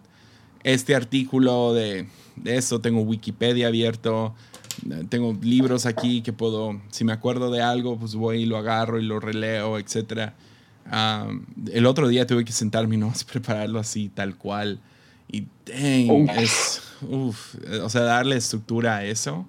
este 0.64 0.96
artículo 0.96 1.74
de, 1.74 2.08
de 2.36 2.58
esto, 2.58 2.82
tengo 2.82 3.02
Wikipedia 3.02 3.68
abierto, 3.68 4.36
tengo 5.10 5.38
libros 5.42 5.86
aquí 5.86 6.22
que 6.22 6.34
puedo, 6.34 6.80
si 6.92 7.04
me 7.04 7.14
acuerdo 7.14 7.52
de 7.52 7.62
algo, 7.62 7.98
pues 7.98 8.16
voy 8.16 8.44
y 8.44 8.46
lo 8.46 8.58
agarro 8.58 9.00
y 9.00 9.04
lo 9.04 9.20
releo, 9.20 9.78
etc. 9.78 10.32
el 11.72 11.86
otro 11.86 12.08
día 12.08 12.28
tuve 12.28 12.46
que 12.46 12.52
sentarme 12.52 12.96
y 12.96 12.98
no 12.98 13.14
prepararlo 13.32 13.80
así, 13.80 14.10
tal 14.10 14.36
cual. 14.36 14.80
Y 15.30 15.46
dang, 15.66 16.30
es, 16.38 16.82
uf, 17.02 17.56
o 17.84 17.90
sea, 17.90 18.02
darle 18.02 18.38
estructura 18.38 18.98
a 18.98 19.06
eso, 19.06 19.46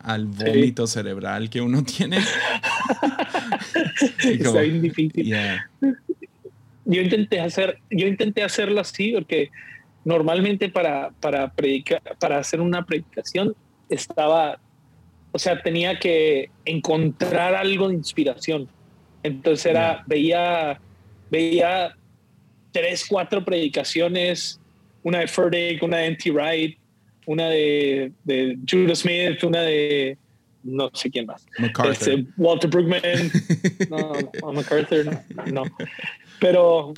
al 0.00 0.26
vómito 0.26 0.86
cerebral 0.86 1.48
que 1.48 1.60
uno 1.60 1.82
tiene. 1.84 2.18
Está 4.24 4.60
bien 4.60 4.82
difícil. 4.82 5.34
Yo 6.86 7.00
intenté 7.00 7.40
hacer, 7.40 7.78
yo 7.90 8.06
intenté 8.06 8.42
hacerlo 8.42 8.80
así 8.80 9.12
porque 9.12 9.50
normalmente 10.04 10.68
para, 10.68 11.10
para 11.20 11.52
predicar, 11.52 12.02
para 12.18 12.38
hacer 12.38 12.60
una 12.60 12.84
predicación 12.84 13.54
estaba, 13.88 14.60
o 15.32 15.38
sea, 15.38 15.62
tenía 15.62 15.98
que 15.98 16.50
encontrar 16.64 17.54
algo 17.54 17.88
de 17.88 17.94
inspiración. 17.94 18.68
Entonces 19.22 19.66
era, 19.66 20.04
veía, 20.06 20.78
veía 21.30 21.94
tres, 22.72 23.06
cuatro 23.08 23.44
predicaciones 23.44 24.60
una 25.04 25.20
de 25.20 25.28
Furtick, 25.28 25.82
una 25.82 25.98
de 25.98 26.06
N.T. 26.06 26.30
Wright, 26.32 26.78
una 27.26 27.48
de, 27.48 28.10
de 28.24 28.58
Judah 28.68 28.94
Smith, 28.94 29.42
una 29.44 29.60
de 29.60 30.18
no 30.64 30.90
sé 30.94 31.10
quién 31.10 31.26
más. 31.26 31.46
Este, 31.90 32.26
Walter 32.36 32.70
Brueggemann. 32.70 33.30
no, 33.90 34.12
no, 34.42 34.52
MacArthur, 34.52 35.06
no. 35.52 35.62
Pero, 36.40 36.94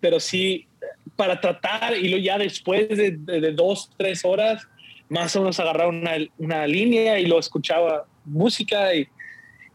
pero 0.00 0.18
sí, 0.18 0.66
para 1.14 1.40
tratar, 1.40 1.96
y 1.96 2.22
ya 2.22 2.38
después 2.38 2.88
de, 2.88 3.12
de, 3.12 3.52
dos, 3.52 3.90
tres 3.96 4.24
horas, 4.24 4.66
más 5.08 5.36
o 5.36 5.40
menos 5.40 5.60
agarrar 5.60 5.88
una, 5.88 6.12
una, 6.38 6.66
línea 6.66 7.20
y 7.20 7.26
lo 7.26 7.38
escuchaba 7.38 8.06
música 8.24 8.94
y 8.94 9.06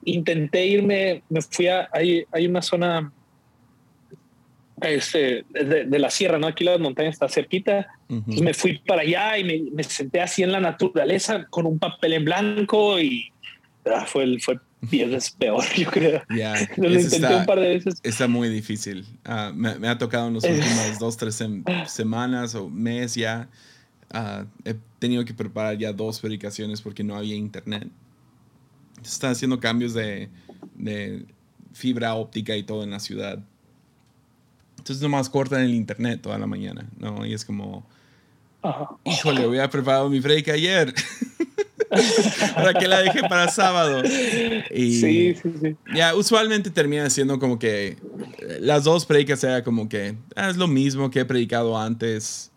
intenté 0.03 0.65
irme, 0.65 1.21
me 1.29 1.41
fui 1.41 1.67
a, 1.67 1.89
hay, 1.91 2.25
hay 2.31 2.47
una 2.47 2.61
zona 2.61 3.11
este, 4.81 5.45
de, 5.49 5.99
la 5.99 6.09
sierra, 6.09 6.37
¿no? 6.37 6.47
Aquí 6.47 6.63
la 6.63 6.77
montaña 6.77 7.09
está 7.09 7.27
cerquita. 7.27 7.87
me 8.07 8.53
fui 8.53 8.79
para 8.79 9.01
allá 9.01 9.37
y 9.37 9.43
me, 9.43 9.71
me, 9.71 9.83
senté 9.83 10.21
así 10.21 10.43
en 10.43 10.51
la 10.51 10.59
naturaleza 10.59 11.45
con 11.49 11.65
un 11.65 11.79
papel 11.79 12.13
en 12.13 12.25
blanco 12.25 12.99
y 12.99 13.31
ah, 13.85 14.05
fue, 14.05 14.37
fue 14.39 14.59
veces 14.81 15.31
peor, 15.31 15.63
yo 15.75 15.89
creo. 15.89 16.21
Lo 16.77 16.89
intenté 16.89 17.35
un 17.35 17.45
par 17.45 17.59
de 17.59 17.69
veces. 17.69 17.99
Está 18.03 18.27
muy 18.27 18.49
difícil. 18.49 19.05
Ah, 19.25 19.51
me, 19.53 19.87
ha 19.87 19.97
tocado 19.97 20.27
en 20.27 20.35
las 20.35 20.43
últimas 20.43 20.99
dos, 20.99 21.17
tres 21.17 21.43
semanas 21.87 22.55
o 22.55 22.69
mes 22.69 23.15
ya. 23.15 23.49
Ah, 24.11 24.45
he 24.63 24.75
tenido 24.99 25.25
que 25.25 25.33
preparar 25.33 25.77
ya 25.77 25.91
dos 25.91 26.19
predicaciones 26.19 26.81
porque 26.81 27.03
no 27.03 27.15
había 27.15 27.35
internet. 27.35 27.87
Están 29.03 29.31
haciendo 29.31 29.59
cambios 29.59 29.93
de, 29.93 30.29
de 30.75 31.25
fibra 31.73 32.13
óptica 32.15 32.55
y 32.55 32.63
todo 32.63 32.83
en 32.83 32.91
la 32.91 32.99
ciudad 32.99 33.43
entonces 34.87 35.03
nomás 35.03 35.29
cortan 35.29 35.63
el 35.63 35.75
internet 35.75 36.21
toda 36.21 36.37
la 36.37 36.47
mañana, 36.47 36.87
¿no? 36.97 37.25
Y 37.25 37.33
es 37.33 37.43
como, 37.43 37.85
híjole, 39.03 39.45
hubiera 39.45 39.69
preparado 39.69 40.09
mi 40.09 40.21
break 40.21 40.47
ayer. 40.47 40.93
para 42.55 42.73
que 42.73 42.87
la 42.87 43.01
dejé 43.01 43.19
para 43.27 43.49
sábado. 43.49 44.01
Y 44.71 44.99
sí, 45.01 45.35
sí, 45.35 45.53
sí. 45.61 45.75
Ya, 45.93 46.15
usualmente 46.15 46.69
termina 46.69 47.09
siendo 47.09 47.37
como 47.37 47.59
que 47.59 47.97
las 48.61 48.85
dos 48.85 49.05
predicas 49.05 49.41
sea 49.41 49.61
como 49.61 49.89
que 49.89 50.15
ah, 50.37 50.49
es 50.49 50.55
lo 50.55 50.69
mismo 50.69 51.11
que 51.11 51.19
he 51.19 51.25
predicado 51.25 51.77
antes. 51.77 52.49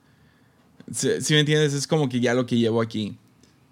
Si, 0.92 1.34
me 1.34 1.40
entiendes, 1.40 1.74
es 1.74 1.88
como 1.88 2.08
que 2.08 2.20
ya 2.20 2.32
lo 2.32 2.46
que 2.46 2.58
llevo 2.58 2.80
aquí. 2.80 3.18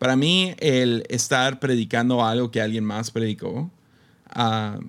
Para 0.00 0.16
mí, 0.16 0.54
el 0.58 1.04
estar 1.08 1.60
predicando 1.60 2.24
algo 2.24 2.50
que 2.50 2.60
alguien 2.60 2.84
más 2.84 3.12
predicó, 3.12 3.70
uh, 4.36 4.80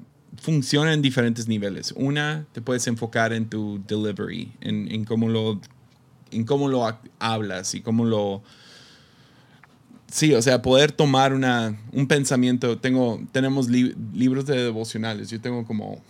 funciona 0.41 0.93
en 0.93 1.01
diferentes 1.01 1.47
niveles. 1.47 1.93
Una, 1.95 2.45
te 2.51 2.61
puedes 2.61 2.85
enfocar 2.87 3.33
en 3.33 3.49
tu 3.49 3.81
delivery, 3.87 4.51
en, 4.61 4.91
en 4.91 5.05
cómo 5.05 5.29
lo 5.29 5.59
en 6.31 6.45
cómo 6.45 6.67
lo 6.67 6.87
hablas 7.19 7.73
y 7.73 7.81
cómo 7.81 8.05
lo 8.05 8.43
sí, 10.11 10.33
o 10.33 10.41
sea, 10.41 10.61
poder 10.61 10.91
tomar 10.91 11.33
una, 11.33 11.79
un 11.91 12.07
pensamiento. 12.07 12.77
Tengo, 12.77 13.21
tenemos 13.31 13.69
libros 13.69 14.45
de 14.45 14.63
devocionales. 14.63 15.29
Yo 15.29 15.39
tengo 15.39 15.65
como 15.65 16.01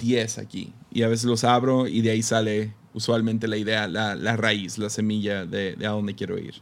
10 0.00 0.38
aquí. 0.38 0.72
Y 0.90 1.02
a 1.02 1.08
veces 1.08 1.26
los 1.26 1.44
abro 1.44 1.86
y 1.86 2.02
de 2.02 2.10
ahí 2.10 2.22
sale 2.22 2.74
usualmente 2.92 3.48
la 3.48 3.56
idea, 3.56 3.88
la, 3.88 4.14
la 4.14 4.36
raíz, 4.36 4.78
la 4.78 4.90
semilla 4.90 5.44
de, 5.44 5.76
de, 5.76 5.86
a 5.86 5.90
dónde 5.90 6.14
quiero 6.14 6.38
ir. 6.38 6.54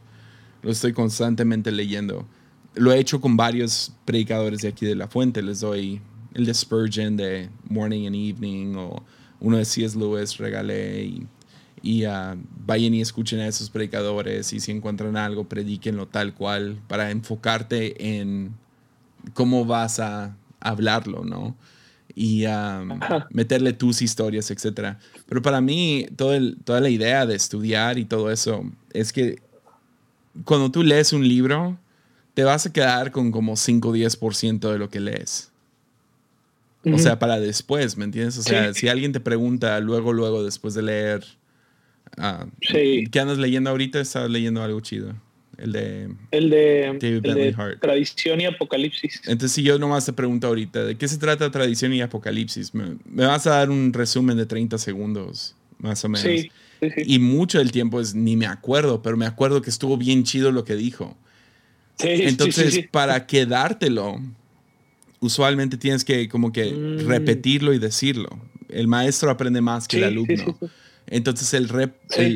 Lo 0.61 0.71
estoy 0.71 0.93
constantemente 0.93 1.71
leyendo. 1.71 2.27
Lo 2.73 2.91
he 2.91 2.99
hecho 2.99 3.21
con 3.21 3.37
varios 3.37 3.93
predicadores 4.03 4.61
de 4.61 4.69
aquí 4.69 4.85
de 4.85 4.95
la 4.95 5.07
fuente. 5.07 5.41
Les 5.41 5.61
doy 5.61 6.01
el 6.35 6.45
de 6.45 6.53
Spurgeon 6.53 7.17
de 7.17 7.49
Morning 7.69 8.05
and 8.05 8.15
Evening 8.15 8.75
o 8.75 9.03
uno 9.39 9.57
de 9.57 9.65
C.S. 9.65 9.97
Lewis 9.97 10.37
regalé 10.37 11.03
y, 11.05 11.27
y 11.81 12.05
uh, 12.05 12.37
vayan 12.65 12.93
y 12.93 13.01
escuchen 13.01 13.39
a 13.39 13.47
esos 13.47 13.69
predicadores 13.69 14.53
y 14.53 14.59
si 14.59 14.71
encuentran 14.71 15.17
algo, 15.17 15.45
predíquenlo 15.45 16.07
tal 16.07 16.33
cual 16.33 16.77
para 16.87 17.09
enfocarte 17.11 18.19
en 18.19 18.53
cómo 19.33 19.65
vas 19.65 19.99
a 19.99 20.35
hablarlo, 20.59 21.23
¿no? 21.23 21.55
Y 22.13 22.45
um, 22.45 22.99
meterle 23.31 23.73
tus 23.73 24.01
historias, 24.01 24.49
etc. 24.51 24.97
Pero 25.27 25.41
para 25.41 25.59
mí, 25.59 26.05
todo 26.15 26.33
toda 26.63 26.79
la 26.79 26.89
idea 26.89 27.25
de 27.25 27.35
estudiar 27.35 27.97
y 27.97 28.05
todo 28.05 28.31
eso 28.31 28.63
es 28.93 29.11
que 29.11 29.41
cuando 30.43 30.71
tú 30.71 30.83
lees 30.83 31.13
un 31.13 31.27
libro, 31.27 31.77
te 32.33 32.43
vas 32.43 32.65
a 32.65 32.73
quedar 32.73 33.11
con 33.11 33.31
como 33.31 33.55
5 33.55 33.89
o 33.89 33.95
10% 33.95 34.71
de 34.71 34.77
lo 34.77 34.89
que 34.89 34.99
lees. 34.99 35.51
O 36.93 36.99
sea, 36.99 37.17
para 37.17 37.39
después, 37.39 37.97
¿me 37.97 38.05
entiendes? 38.05 38.37
O 38.37 38.43
sea, 38.43 38.73
si 38.73 38.87
alguien 38.87 39.11
te 39.11 39.19
pregunta 39.19 39.79
luego, 39.79 40.13
luego, 40.13 40.43
después 40.43 40.73
de 40.75 40.83
leer, 40.83 41.23
uh, 42.17 42.47
¿qué 42.61 43.19
andas 43.19 43.37
leyendo 43.37 43.69
ahorita? 43.71 43.99
Estás 43.99 44.29
leyendo 44.29 44.61
algo 44.61 44.79
chido. 44.81 45.15
El 45.57 45.71
de, 45.71 46.09
el 46.31 46.49
de, 46.49 47.55
Tradición 47.79 48.41
y 48.41 48.45
Apocalipsis. 48.45 49.21
Entonces, 49.25 49.53
si 49.53 49.63
yo 49.63 49.79
nomás 49.79 50.05
te 50.05 50.13
pregunto 50.13 50.47
ahorita, 50.47 50.83
¿de 50.83 50.97
qué 50.97 51.07
se 51.07 51.17
trata 51.17 51.49
Tradición 51.49 51.93
y 51.93 52.01
Apocalipsis? 52.01 52.73
Me, 52.73 52.97
vas 53.05 53.47
a 53.47 53.51
dar 53.51 53.69
un 53.69 53.93
resumen 53.93 54.35
de 54.37 54.45
30 54.45 54.77
segundos, 54.77 55.55
más 55.77 56.03
o 56.03 56.09
menos. 56.09 56.23
Sí, 56.23 56.51
y 57.05 57.19
mucho 57.19 57.59
del 57.59 57.71
tiempo 57.71 58.01
es 58.01 58.13
ni 58.13 58.35
me 58.35 58.47
acuerdo, 58.47 59.01
pero 59.01 59.15
me 59.15 59.25
acuerdo 59.25 59.61
que 59.61 59.69
estuvo 59.69 59.97
bien 59.97 60.23
chido 60.23 60.51
lo 60.51 60.65
que 60.65 60.75
dijo. 60.75 61.17
Entonces, 61.99 62.85
para 62.91 63.25
quedártelo, 63.25 64.19
usualmente 65.25 65.77
tienes 65.77 66.03
que 66.05 66.29
como 66.29 66.51
que 66.51 66.71
mm. 66.71 67.07
repetirlo 67.07 67.73
y 67.73 67.79
decirlo. 67.79 68.29
El 68.69 68.87
maestro 68.87 69.29
aprende 69.29 69.61
más 69.61 69.87
que 69.87 69.97
el 69.97 70.05
alumno. 70.05 70.57
Entonces 71.07 71.53
el, 71.53 71.93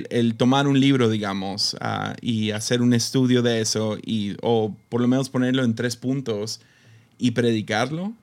el, 0.09 0.35
tomar 0.35 0.67
un 0.67 0.79
libro, 0.79 1.09
digamos, 1.09 1.75
ah, 1.81 2.15
y 2.21 2.51
hacer 2.51 2.81
un 2.83 2.93
estudio 2.93 3.41
de 3.41 3.61
eso, 3.61 3.97
y, 4.05 4.35
o 4.43 4.75
por 4.89 5.01
lo 5.01 5.07
menos 5.07 5.29
ponerlo 5.29 5.63
en 5.63 5.73
tres 5.73 5.95
puntos 5.95 6.61
y 7.17 7.31
predicarlo, 7.31 8.13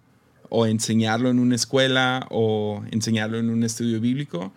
o 0.48 0.66
enseñarlo 0.66 1.30
en 1.30 1.38
una 1.38 1.54
escuela 1.54 2.26
o 2.30 2.82
enseñarlo 2.90 3.38
en 3.38 3.50
un 3.50 3.64
estudio 3.64 4.00
bíblico, 4.00 4.52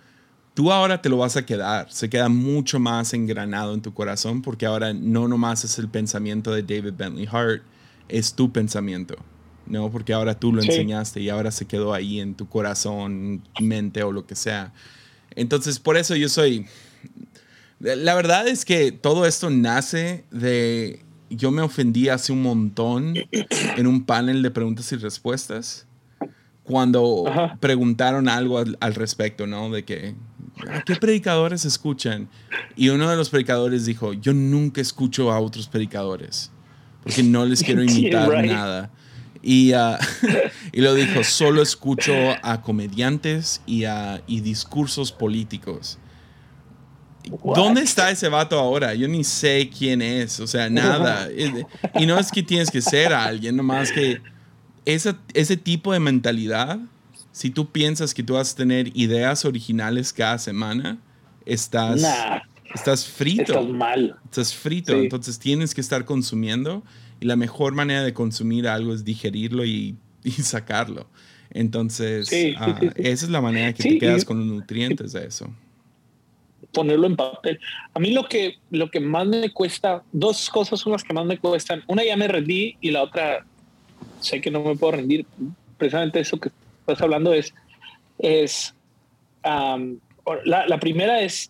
tú 0.53 0.71
ahora 0.71 1.01
te 1.01 1.09
lo 1.09 1.17
vas 1.17 1.37
a 1.37 1.45
quedar. 1.45 1.91
Se 1.91 2.09
queda 2.09 2.29
mucho 2.29 2.79
más 2.79 3.13
engranado 3.13 3.73
en 3.73 3.81
tu 3.81 3.93
corazón 3.93 4.41
porque 4.41 4.65
ahora 4.65 4.93
no 4.93 5.27
nomás 5.27 5.63
es 5.63 5.79
el 5.79 5.89
pensamiento 5.89 6.51
de 6.51 6.63
David 6.63 6.93
Bentley 6.97 7.27
Hart, 7.31 7.63
es 8.07 8.33
tu 8.33 8.51
pensamiento. 8.51 9.15
¿No? 9.69 9.91
Porque 9.91 10.13
ahora 10.13 10.37
tú 10.37 10.51
lo 10.51 10.61
enseñaste 10.61 11.21
y 11.21 11.29
ahora 11.29 11.51
se 11.51 11.65
quedó 11.65 11.93
ahí 11.93 12.19
en 12.19 12.35
tu 12.35 12.47
corazón, 12.47 13.41
mente 13.61 14.03
o 14.03 14.11
lo 14.11 14.25
que 14.25 14.35
sea. 14.35 14.73
Entonces, 15.35 15.79
por 15.79 15.97
eso 15.97 16.15
yo 16.15 16.29
soy... 16.29 16.65
La 17.79 18.13
verdad 18.13 18.47
es 18.47 18.65
que 18.65 18.91
todo 18.91 19.25
esto 19.25 19.49
nace 19.49 20.25
de... 20.31 21.01
Yo 21.29 21.51
me 21.51 21.61
ofendí 21.61 22.09
hace 22.09 22.33
un 22.33 22.41
montón 22.41 23.13
en 23.77 23.87
un 23.87 24.03
panel 24.03 24.41
de 24.41 24.51
preguntas 24.51 24.91
y 24.91 24.95
respuestas 24.95 25.85
cuando 26.63 27.25
preguntaron 27.59 28.27
algo 28.27 28.57
al, 28.57 28.95
respecto, 28.95 29.45
¿no? 29.45 29.69
De 29.69 29.85
que, 29.85 30.15
qué 30.85 30.95
predicadores 30.95 31.65
escuchan? 31.65 32.27
Y 32.75 32.89
uno 32.89 33.09
de 33.09 33.15
los 33.15 33.29
predicadores 33.29 33.85
dijo, 33.85 34.13
yo 34.13 34.33
nunca 34.33 34.81
escucho 34.81 35.31
a 35.31 35.39
otros 35.39 35.67
predicadores 35.67 36.51
porque 37.03 37.23
no 37.23 37.45
les 37.45 37.63
quiero 37.63 37.83
imitar 37.83 38.45
nada. 38.45 38.91
Y, 39.41 39.73
uh, 39.73 39.97
y 40.71 40.81
lo 40.81 40.93
dijo, 40.93 41.23
solo 41.23 41.61
escucho 41.61 42.13
a 42.41 42.61
comediantes 42.61 43.61
y, 43.65 43.85
a, 43.85 44.21
y 44.27 44.41
discursos 44.41 45.11
políticos. 45.11 45.97
¿Dónde 47.55 47.81
está 47.81 48.09
ese 48.09 48.27
vato 48.27 48.57
ahora? 48.57 48.93
Yo 48.95 49.07
ni 49.07 49.23
sé 49.23 49.69
quién 49.69 50.01
es, 50.01 50.39
o 50.39 50.47
sea, 50.47 50.69
nada. 50.69 51.29
y 51.95 52.05
no 52.05 52.17
es 52.17 52.31
que 52.31 52.41
tienes 52.41 52.71
que 52.71 52.81
ser 52.81 53.13
alguien, 53.13 53.55
nomás 53.55 53.91
que 53.91 54.21
ese, 54.85 55.15
ese 55.33 55.57
tipo 55.57 55.93
de 55.93 55.99
mentalidad, 55.99 56.79
si 57.31 57.49
tú 57.49 57.71
piensas 57.71 58.13
que 58.13 58.23
tú 58.23 58.33
vas 58.33 58.53
a 58.53 58.55
tener 58.55 58.95
ideas 58.97 59.45
originales 59.45 60.11
cada 60.11 60.39
semana, 60.39 60.97
estás, 61.45 62.03
estás 62.73 63.05
frito. 63.05 63.53
Estás 63.53 63.67
mal. 63.67 64.17
Estás 64.25 64.55
frito, 64.55 64.93
entonces 64.93 65.37
tienes 65.37 65.75
que 65.75 65.81
estar 65.81 66.05
consumiendo 66.05 66.83
y 67.19 67.25
la 67.25 67.35
mejor 67.35 67.73
manera 67.73 68.03
de 68.03 68.13
consumir 68.13 68.67
algo 68.67 68.93
es 68.93 69.03
digerirlo 69.03 69.65
y, 69.65 69.95
sacarlo. 70.41 71.07
Entonces, 71.51 72.29
ah, 72.57 72.79
esa 72.95 73.25
es 73.25 73.31
la 73.31 73.41
manera 73.41 73.73
que 73.73 73.83
te 73.83 73.97
quedas 73.97 74.23
con 74.23 74.37
los 74.37 74.47
nutrientes 74.47 75.13
de 75.13 75.25
eso. 75.25 75.51
Ponerlo 76.71 77.07
en 77.07 77.15
papel. 77.15 77.59
A 77.93 77.99
mí 77.99 78.11
lo 78.11 78.27
que, 78.27 78.57
lo 78.69 78.91
que 78.91 78.99
más 78.99 79.25
me 79.25 79.49
cuesta, 79.51 80.03
dos 80.11 80.49
cosas 80.49 80.79
son 80.79 80.91
las 80.91 81.03
que 81.03 81.13
más 81.13 81.25
me 81.25 81.39
cuestan. 81.39 81.83
Una 81.87 82.03
ya 82.03 82.15
me 82.15 82.27
rendí 82.27 82.77
y 82.79 82.91
la 82.91 83.01
otra 83.01 83.45
sé 84.19 84.39
que 84.39 84.51
no 84.51 84.63
me 84.63 84.75
puedo 84.75 84.93
rendir. 84.93 85.25
Precisamente 85.77 86.19
eso 86.19 86.39
que 86.39 86.51
estás 86.81 87.01
hablando 87.01 87.33
es, 87.33 87.53
es 88.19 88.75
la, 90.45 90.79
primera 90.79 91.21
es 91.21 91.49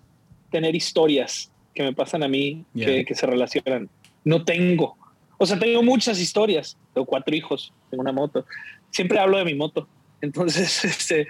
tener 0.52 0.74
historias 0.76 1.52
que 1.76 1.84
me 1.84 1.94
pasan 1.94 2.24
a 2.24 2.30
mí 2.30 2.64
que, 2.74 3.04
que 3.04 3.16
se 3.16 3.26
relacionan. 3.26 3.90
No 4.24 4.46
tengo, 4.46 4.98
o 5.40 5.46
sea, 5.46 5.58
tengo 5.58 5.82
muchas 5.82 6.20
historias. 6.20 6.78
Tengo 6.94 7.06
cuatro 7.06 7.34
hijos, 7.34 7.74
tengo 7.90 8.02
una 8.02 8.12
moto. 8.12 8.46
Siempre 8.92 9.20
hablo 9.20 9.38
de 9.38 9.46
mi 9.46 9.56
moto. 9.56 9.88
Entonces, 10.22 10.84
este, 10.86 11.28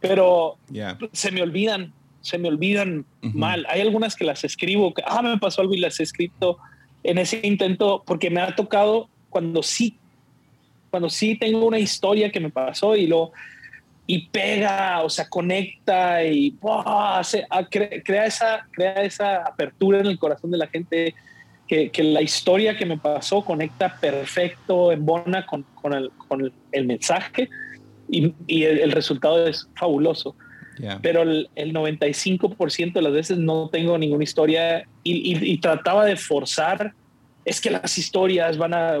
pero 0.00 0.56
se 1.12 1.30
me 1.30 1.42
olvidan, 1.42 1.92
se 2.22 2.38
me 2.38 2.48
olvidan 2.48 3.04
mal. 3.20 3.66
Hay 3.68 3.82
algunas 3.82 4.16
que 4.16 4.24
las 4.24 4.44
escribo, 4.44 4.94
que, 4.94 5.02
ah, 5.06 5.22
me 5.22 5.38
pasó 5.38 5.60
algo 5.60 5.74
y 5.74 5.78
las 5.78 6.00
he 6.00 6.02
escrito 6.02 6.58
en 7.02 7.18
ese 7.18 7.40
intento, 7.42 8.02
porque 8.06 8.30
me 8.30 8.40
ha 8.40 8.56
tocado 8.56 9.10
cuando 9.28 9.62
sí, 9.62 9.98
cuando 10.90 11.10
sí 11.10 11.36
tengo 11.36 11.66
una 11.66 11.78
historia 11.78 12.32
que 12.32 12.40
me 12.40 12.50
pasó 12.50 12.96
y 12.96 13.06
lo 13.06 13.32
y 14.06 14.26
pega, 14.28 15.02
o 15.02 15.10
sea, 15.10 15.28
conecta 15.28 16.24
y 16.24 16.54
hace, 16.86 17.46
ah, 17.50 17.66
crea, 17.68 18.26
esa, 18.26 18.66
crea 18.70 19.02
esa 19.02 19.36
apertura 19.42 20.00
en 20.00 20.06
el 20.06 20.18
corazón 20.18 20.50
de 20.50 20.58
la 20.58 20.66
gente 20.66 21.14
que, 21.92 22.02
la 22.02 22.22
historia 22.22 22.76
que 22.76 22.86
me 22.86 22.98
pasó 22.98 23.44
conecta 23.44 23.96
perfecto, 24.00 24.92
embona 24.92 25.46
con, 25.46 25.64
con, 25.74 25.92
el, 25.92 26.10
con 26.28 26.52
el, 26.72 26.86
mensaje 26.86 27.48
y, 28.08 28.34
y 28.46 28.64
el, 28.64 28.92
resultado 28.92 29.46
es 29.46 29.68
fabuloso. 29.76 30.36
Pero 31.02 31.22
el, 31.22 31.48
el 31.54 31.72
95% 31.72 32.94
de 32.94 33.02
las 33.02 33.12
veces 33.12 33.38
no 33.38 33.68
tengo 33.68 33.96
ninguna 33.96 34.24
historia 34.24 34.86
y, 35.04 35.52
y, 35.52 35.58
trataba 35.58 36.04
de 36.04 36.16
forzar, 36.16 36.92
es 37.44 37.60
que 37.60 37.70
las 37.70 37.96
historias 37.96 38.58
van 38.58 38.74
a... 38.74 38.96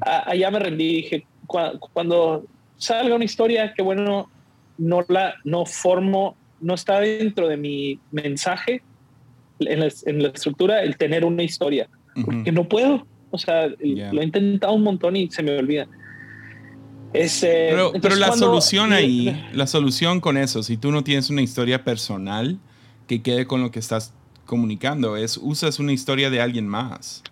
allá 0.00 0.50
me 0.50 0.58
rendí, 0.58 0.96
dije, 0.96 1.26
cuando 1.46 2.44
salga 2.76 3.14
una 3.14 3.24
historia, 3.24 3.74
que 3.74 3.82
bueno, 3.82 4.28
no 4.78 5.04
la 5.08 5.34
no 5.44 5.66
formo, 5.66 6.36
no 6.60 6.74
está 6.74 7.00
dentro 7.00 7.48
de 7.48 7.56
mi 7.56 8.00
mensaje, 8.10 8.82
en 9.60 9.80
la, 10.22 10.28
estructura 10.28 10.82
el 10.82 10.96
tener 10.96 11.24
una 11.24 11.42
historia, 11.42 11.88
porque 12.24 12.52
no 12.52 12.68
puedo. 12.68 13.06
O 13.30 13.38
sea, 13.38 13.68
lo 13.68 14.20
he 14.20 14.24
intentado 14.24 14.72
un 14.72 14.82
montón 14.82 15.16
y 15.16 15.30
se 15.30 15.42
me 15.42 15.58
olvida. 15.58 15.86
Ese, 17.12 17.68
pero, 17.70 17.92
pero 18.00 18.14
la 18.16 18.32
solución 18.32 18.92
ahí, 18.92 19.48
la 19.52 19.66
solución 19.66 20.20
con 20.20 20.36
eso, 20.36 20.62
si 20.62 20.76
tú 20.76 20.90
no 20.92 21.02
tienes 21.02 21.30
una 21.30 21.40
historia 21.40 21.82
personal 21.84 22.58
que 23.06 23.22
quede 23.22 23.46
con 23.46 23.62
lo 23.62 23.70
que 23.70 23.78
estás 23.78 24.12
comunicando, 24.44 25.16
es 25.16 25.36
usas 25.36 25.78
una 25.78 25.92
historia 25.92 26.30
de 26.30 26.40
alguien 26.40 26.66
más. 26.66 27.22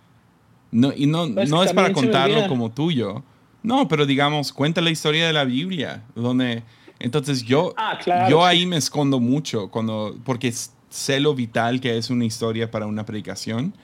No, 0.70 0.92
y 0.94 1.06
no, 1.06 1.26
no 1.28 1.62
es 1.62 1.72
para 1.72 1.92
contarlo 1.92 2.46
como 2.48 2.70
tuyo. 2.70 3.22
No, 3.62 3.88
pero 3.88 4.06
digamos, 4.06 4.52
cuenta 4.52 4.80
la 4.80 4.90
historia 4.90 5.26
de 5.26 5.32
la 5.32 5.44
Biblia, 5.44 6.02
donde... 6.14 6.62
Entonces 7.00 7.42
yo, 7.42 7.74
ah, 7.76 7.98
yo 8.28 8.44
ahí 8.44 8.66
me 8.66 8.76
escondo 8.76 9.20
mucho, 9.20 9.68
cuando, 9.68 10.16
porque 10.24 10.52
sé 10.94 11.18
lo 11.18 11.34
vital 11.34 11.80
que 11.80 11.98
es 11.98 12.08
una 12.08 12.24
historia 12.24 12.70
para 12.70 12.86
una 12.86 13.04
predicación. 13.04 13.74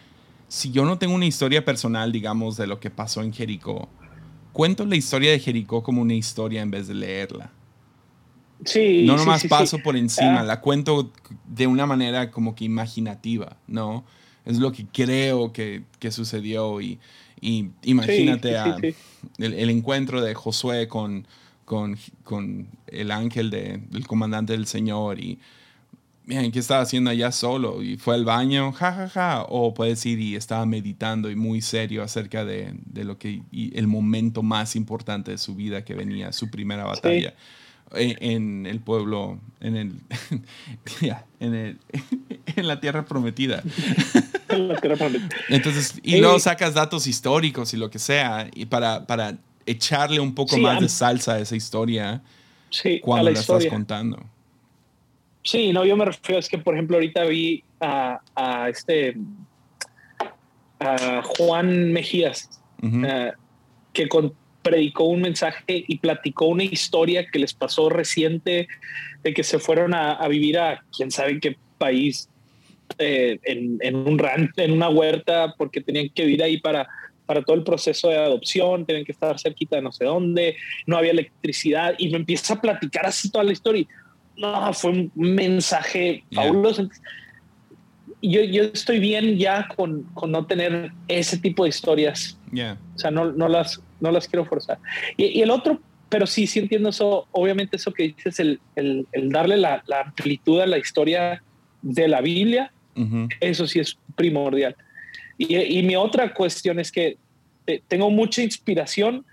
Si 0.47 0.71
yo 0.71 0.85
no 0.85 0.97
tengo 0.97 1.13
una 1.13 1.27
historia 1.27 1.65
personal, 1.65 2.13
digamos, 2.13 2.57
de 2.57 2.69
lo 2.69 2.79
que 2.79 2.89
pasó 2.89 3.23
en 3.23 3.33
Jericó, 3.33 3.89
cuento 4.53 4.87
la 4.87 4.95
historia 4.95 5.33
de 5.33 5.41
Jericó 5.41 5.83
como 5.83 6.03
una 6.03 6.15
historia 6.15 6.63
en 6.63 6.71
vez 6.71 6.87
de 6.87 6.95
leerla. 6.95 7.51
Sí. 8.65 9.03
No 9.07 9.17
nomás 9.17 9.45
paso 9.49 9.79
por 9.79 9.97
encima, 9.97 10.41
ah. 10.41 10.45
la 10.45 10.61
cuento 10.61 11.11
de 11.49 11.67
una 11.67 11.85
manera 11.85 12.31
como 12.31 12.55
que 12.55 12.65
imaginativa, 12.65 13.57
¿no? 13.67 14.05
Es 14.45 14.59
lo 14.59 14.71
que 14.71 14.87
creo 14.87 15.53
que, 15.53 15.83
que 15.99 16.13
sucedió 16.13 16.81
y, 16.81 17.01
y 17.41 17.71
imagínate 17.83 18.55
el, 19.39 19.71
encuentro 19.71 20.21
de 20.21 20.35
Josué 20.35 20.87
con, 20.87 21.27
con, 21.65 21.99
con 22.23 22.69
el 22.87 23.11
ángel 23.11 23.51
de, 23.51 23.83
del 23.91 24.07
comandante 24.07 24.53
del 24.53 24.67
Señor 24.67 25.19
y 25.19 25.41
¿qué 26.27 26.59
estaba 26.59 26.83
haciendo 26.83 27.11
allá 27.11 27.33
solo? 27.33 27.83
Y 27.83 27.97
fue 27.97 28.15
al 28.15 28.25
baño, 28.25 28.73
jajaja. 28.73 29.09
Ja, 29.09 29.37
ja. 29.37 29.47
O 29.49 29.75
puedes 29.75 30.05
ir 30.07 30.21
y 30.21 30.37
estaba 30.37 30.65
meditando 30.67 31.31
y 31.31 31.37
muy 31.37 31.61
serio 31.61 32.03
acerca 32.03 32.45
de, 32.45 32.75
de 32.87 33.05
lo 33.05 33.19
que, 33.19 33.43
el 33.53 33.87
momento 33.87 34.43
más 34.43 34.77
importante 34.77 35.33
de 35.33 35.39
su 35.39 35.55
vida 35.55 35.85
que 35.85 35.95
venía, 35.95 36.33
su 36.33 36.51
primera 36.51 36.85
batalla. 36.85 37.35
E, 37.95 38.17
en, 38.21 38.67
el 38.67 38.79
pueblo, 38.81 39.41
en 39.61 39.77
el, 39.77 39.93
en, 41.41 41.55
el, 41.55 41.79
en 42.57 42.69
la 42.69 42.81
tierra 42.81 43.05
prometida. 43.05 43.63
Entonces, 45.49 45.95
y 46.03 46.19
luego 46.19 46.39
sacas 46.39 46.75
datos 46.75 47.07
históricos 47.07 47.75
y 47.75 47.77
lo 47.77 47.91
que 47.91 47.99
sea, 47.99 48.49
y 48.55 48.67
para, 48.67 49.07
para 49.07 49.39
echarle 49.67 50.21
un 50.21 50.35
poco 50.35 50.57
más 50.59 50.81
de 50.81 50.89
salsa 50.89 51.35
a 51.35 51.41
esa 51.41 51.57
historia 51.57 52.23
cuando 53.03 53.31
la 53.31 53.39
estás 53.39 53.67
contando. 53.67 54.25
Sí, 55.43 55.73
no, 55.73 55.85
yo 55.85 55.97
me 55.97 56.05
refiero, 56.05 56.39
es 56.39 56.49
que 56.49 56.59
por 56.59 56.75
ejemplo 56.75 56.97
ahorita 56.97 57.25
vi 57.25 57.65
a, 57.81 58.21
a 58.35 58.69
este, 58.69 59.17
a 60.79 61.23
Juan 61.23 61.93
Mejías, 61.93 62.63
eh, 62.83 63.33
que 63.93 64.09
predicó 64.63 65.05
un 65.05 65.23
mensaje 65.23 65.85
y 65.87 65.99
platicó 65.99 66.47
una 66.47 66.65
historia 66.65 67.27
que 67.27 67.39
les 67.39 67.55
pasó 67.55 67.89
reciente 67.89 68.69
de 69.23 69.35
que 69.35 69.43
se 69.43 69.59
fueron 69.59 69.95
a, 69.95 70.27
vivir 70.29 70.59
a 70.59 70.83
quién 70.95 71.11
sabe 71.11 71.41
qué 71.41 71.57
país, 71.79 72.29
eh, 72.99 73.39
en, 73.45 73.79
en, 73.81 73.97
un 73.97 74.19
ranch, 74.19 74.51
en 74.57 74.73
una 74.73 74.91
huerta, 74.91 75.55
porque 75.57 75.81
tenían 75.81 76.11
que 76.11 76.25
vivir 76.25 76.43
ahí 76.43 76.59
para, 76.59 76.87
para 77.25 77.43
todo 77.43 77.57
el 77.57 77.63
proceso 77.63 78.09
de 78.09 78.19
adopción, 78.19 78.85
tenían 78.85 79.07
que 79.07 79.13
estar 79.13 79.39
cerquita 79.39 79.77
de 79.77 79.83
no 79.83 79.93
sé 79.93 80.05
dónde, 80.05 80.57
no 80.87 80.99
había 80.99 81.13
electricidad, 81.13 81.95
y 81.97 82.11
me 82.11 82.19
empieza 82.19 82.55
a 82.55 82.61
platicar 82.61 83.07
así 83.07 83.31
toda 83.31 83.45
la 83.45 83.53
historia 83.53 83.87
no, 84.41 84.73
fue 84.73 84.91
un 84.91 85.13
mensaje 85.15 86.25
fabuloso. 86.33 86.89
Yo, 88.23 88.43
yo 88.43 88.65
estoy 88.65 88.99
bien 88.99 89.37
ya 89.37 89.69
con, 89.77 90.03
con, 90.15 90.33
no 90.33 90.47
tener 90.47 90.93
ese 91.09 91.39
tipo 91.39 91.65
de 91.65 91.69
historias. 91.69 92.39
O 92.95 92.99
sea, 92.99 93.11
no, 93.11 93.33
no, 93.33 93.49
las, 93.49 93.83
no 94.01 94.11
las 94.11 94.27
quiero 94.27 94.47
forzar. 94.47 94.79
Y, 95.17 95.43
el 95.43 95.51
otro, 95.51 95.79
pero 96.09 96.27
sí, 96.27 96.47
sí 96.47 96.59
entiendo 96.59 96.89
eso, 96.89 97.29
obviamente 97.33 97.77
eso 97.77 97.93
que 97.93 98.05
dices, 98.05 98.41
el, 98.41 98.61
el, 98.77 99.07
el 99.13 99.31
darle 99.31 99.59
la, 99.59 99.83
la, 99.87 100.01
amplitud 100.01 100.61
a 100.61 100.67
la 100.67 100.79
historia 100.79 101.43
de 101.83 102.09
la 102.09 102.21
Biblia, 102.21 102.73
eso 103.41 103.67
sí 103.67 103.79
es 103.79 103.97
primordial. 104.17 104.75
Y, 105.39 105.57
y 105.57 105.83
mi 105.83 105.97
otra 105.97 106.35
cuestión 106.35 106.81
es 106.81 106.91
que 106.91 107.17
tengo 107.89 108.11
mucha 108.11 108.43
inspiración, 108.43 109.25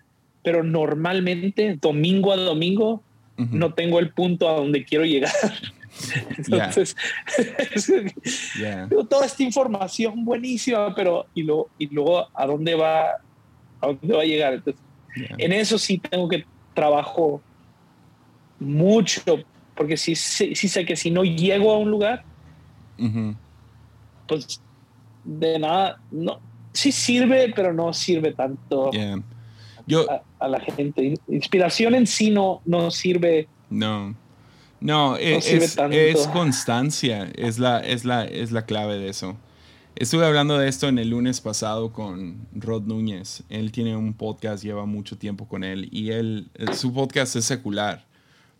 pero 0.43 0.64
normalmente 0.64 1.78
domingo 1.82 2.32
a 2.32 2.38
domingo 2.38 3.03
no 3.38 3.74
tengo 3.74 4.00
el 4.00 4.12
punto 4.12 4.50
a 4.50 4.54
donde 4.54 4.84
quiero 4.84 5.06
llegar. 5.06 5.32
Entonces, 6.38 6.96
toda 9.10 9.26
esta 9.26 9.44
información 9.44 10.26
buenísima, 10.26 10.94
pero 10.94 11.26
y, 11.34 11.44
lo, 11.44 11.70
y 11.78 11.88
luego 11.88 12.28
a 12.34 12.46
dónde 12.46 12.76
va, 12.76 13.12
a 13.82 13.88
dónde 13.88 14.14
va 14.14 14.22
a 14.22 14.26
llegar. 14.26 14.54
Entonces, 14.54 14.82
en 15.38 15.52
eso 15.54 15.78
sí 15.78 15.98
tengo 15.98 16.28
que 16.28 16.46
trabajo 16.74 17.42
mucho, 18.60 19.22
porque 19.76 19.98
sí, 19.98 20.16
sí, 20.16 20.56
sé 20.56 20.86
que 20.86 20.96
si 20.96 21.12
no 21.12 21.24
llego 21.24 21.72
a 21.72 21.78
un 21.78 21.90
lugar, 21.90 22.24
pues 24.28 24.62
de 25.24 25.60
nada, 25.60 26.00
no, 26.12 26.40
sí 26.74 26.92
sirve, 26.92 27.52
pero 27.56 27.74
no 27.74 27.94
sirve 27.94 28.34
tanto 28.34 28.92
Yo, 29.88 30.06
a, 30.40 30.48
la 30.48 30.60
gente. 30.60 31.16
Inspiración 31.28 31.96
en 31.96 32.06
sí 32.06 32.30
no, 32.30 32.62
no 32.66 32.92
sirve. 32.92 33.48
No. 33.70 34.16
No, 34.80 35.18
es, 35.18 36.28
constancia, 36.32 37.32
es 37.36 37.58
la, 37.58 37.80
es, 37.80 38.06
la, 38.06 38.26
es 38.26 38.52
la 38.52 38.66
clave 38.66 38.98
de 38.98 39.10
eso. 39.10 39.36
Estuve 39.96 40.28
hablando 40.28 40.60
de 40.60 40.68
esto 40.68 40.88
en 40.88 41.00
el 41.00 41.10
lunes 41.10 41.42
pasado 41.42 41.92
con 41.92 42.46
Rod 42.54 42.84
Núñez. 42.84 43.42
Él 43.50 43.72
tiene 43.72 43.96
un 43.96 44.14
podcast, 44.14 44.64
lleva 44.64 44.86
mucho 44.86 45.18
tiempo 45.18 45.48
con 45.48 45.64
él 45.64 45.90
y 45.92 46.12
él, 46.12 46.50
su 46.74 46.94
podcast 46.94 47.36
es 47.36 47.46
secular. 47.46 48.06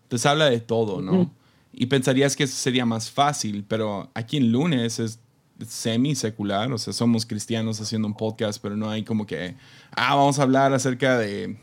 Entonces 0.02 0.26
habla 0.26 0.50
de 0.50 0.58
todo, 0.58 1.00
¿no? 1.00 1.30
Y 1.72 1.86
pensarías 1.86 2.34
que 2.34 2.44
eso 2.44 2.56
sería 2.56 2.84
más 2.84 3.08
fácil, 3.08 3.64
pero 3.68 4.10
aquí 4.14 4.38
en 4.38 4.50
lunes 4.50 4.98
es 4.98 5.20
semi 5.66 6.14
secular, 6.14 6.72
o 6.72 6.78
sea, 6.78 6.92
somos 6.92 7.26
cristianos 7.26 7.80
haciendo 7.80 8.08
un 8.08 8.14
podcast, 8.14 8.60
pero 8.62 8.76
no 8.76 8.90
hay 8.90 9.04
como 9.04 9.26
que, 9.26 9.56
ah, 9.92 10.14
vamos 10.14 10.38
a 10.38 10.42
hablar 10.42 10.72
acerca 10.72 11.18
de 11.18 11.56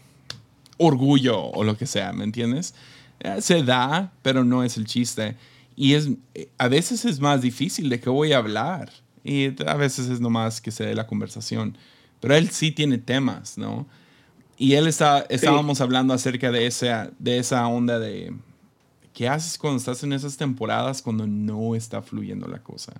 orgullo 0.77 1.39
o 1.41 1.63
lo 1.63 1.77
que 1.77 1.85
sea, 1.85 2.11
¿me 2.13 2.23
entiendes? 2.23 2.75
Eh, 3.19 3.41
se 3.41 3.63
da, 3.63 4.11
pero 4.21 4.43
no 4.43 4.63
es 4.63 4.77
el 4.77 4.85
chiste. 4.85 5.35
Y 5.75 5.93
es, 5.93 6.09
eh, 6.33 6.49
a 6.57 6.67
veces 6.67 7.05
es 7.05 7.19
más 7.19 7.41
difícil 7.41 7.89
de 7.89 7.99
qué 7.99 8.09
voy 8.09 8.33
a 8.33 8.37
hablar. 8.37 8.91
Y 9.23 9.47
a 9.65 9.73
veces 9.75 10.07
es 10.09 10.19
nomás 10.19 10.61
que 10.61 10.71
se 10.71 10.85
dé 10.85 10.93
la 10.93 11.07
conversación. 11.07 11.77
Pero 12.19 12.35
él 12.35 12.49
sí 12.49 12.71
tiene 12.71 12.97
temas, 12.97 13.57
¿no? 13.57 13.87
Y 14.57 14.73
él 14.73 14.87
está, 14.87 15.25
estábamos 15.29 15.81
hablando 15.81 16.13
acerca 16.13 16.51
de 16.51 16.65
esa, 16.65 17.11
de 17.19 17.39
esa 17.39 17.67
onda 17.67 17.99
de 17.99 18.33
qué 19.13 19.27
haces 19.27 19.57
cuando 19.57 19.77
estás 19.77 20.03
en 20.03 20.13
esas 20.13 20.37
temporadas 20.37 21.01
cuando 21.01 21.27
no 21.27 21.75
está 21.75 22.01
fluyendo 22.01 22.47
la 22.47 22.59
cosa. 22.59 22.93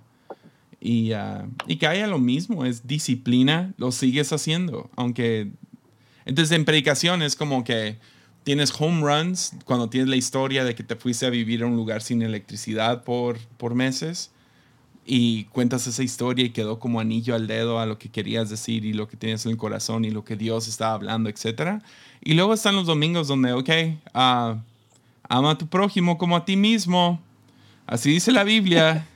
Y, 0.80 1.12
uh, 1.12 1.48
y 1.66 1.76
que 1.76 1.86
haya 1.86 2.06
lo 2.06 2.18
mismo, 2.18 2.64
es 2.64 2.86
disciplina, 2.86 3.72
lo 3.78 3.92
sigues 3.92 4.32
haciendo. 4.32 4.90
Aunque. 4.96 5.50
Entonces 6.24 6.56
en 6.56 6.64
predicación 6.64 7.22
es 7.22 7.36
como 7.36 7.62
que 7.62 7.98
tienes 8.42 8.72
home 8.78 9.00
runs 9.02 9.52
cuando 9.64 9.88
tienes 9.88 10.08
la 10.08 10.16
historia 10.16 10.64
de 10.64 10.74
que 10.74 10.82
te 10.82 10.96
fuiste 10.96 11.26
a 11.26 11.30
vivir 11.30 11.62
a 11.62 11.66
un 11.66 11.76
lugar 11.76 12.02
sin 12.02 12.22
electricidad 12.22 13.04
por, 13.04 13.38
por 13.58 13.74
meses 13.74 14.30
y 15.06 15.44
cuentas 15.44 15.86
esa 15.86 16.02
historia 16.02 16.44
y 16.44 16.50
quedó 16.50 16.80
como 16.80 16.98
anillo 17.00 17.34
al 17.34 17.46
dedo 17.46 17.78
a 17.78 17.86
lo 17.86 17.98
que 17.98 18.08
querías 18.08 18.50
decir 18.50 18.84
y 18.84 18.92
lo 18.92 19.08
que 19.08 19.16
tienes 19.16 19.46
en 19.46 19.52
el 19.52 19.56
corazón 19.56 20.04
y 20.04 20.10
lo 20.10 20.24
que 20.24 20.36
Dios 20.36 20.66
estaba 20.66 20.94
hablando, 20.94 21.30
etc. 21.30 21.80
Y 22.22 22.34
luego 22.34 22.52
están 22.52 22.74
los 22.74 22.86
domingos 22.86 23.28
donde, 23.28 23.52
ok, 23.52 23.68
uh, 24.14 24.60
ama 25.28 25.50
a 25.50 25.58
tu 25.58 25.68
prójimo 25.68 26.18
como 26.18 26.36
a 26.36 26.44
ti 26.44 26.56
mismo. 26.56 27.20
Así 27.86 28.10
dice 28.10 28.32
la 28.32 28.42
Biblia. 28.42 29.06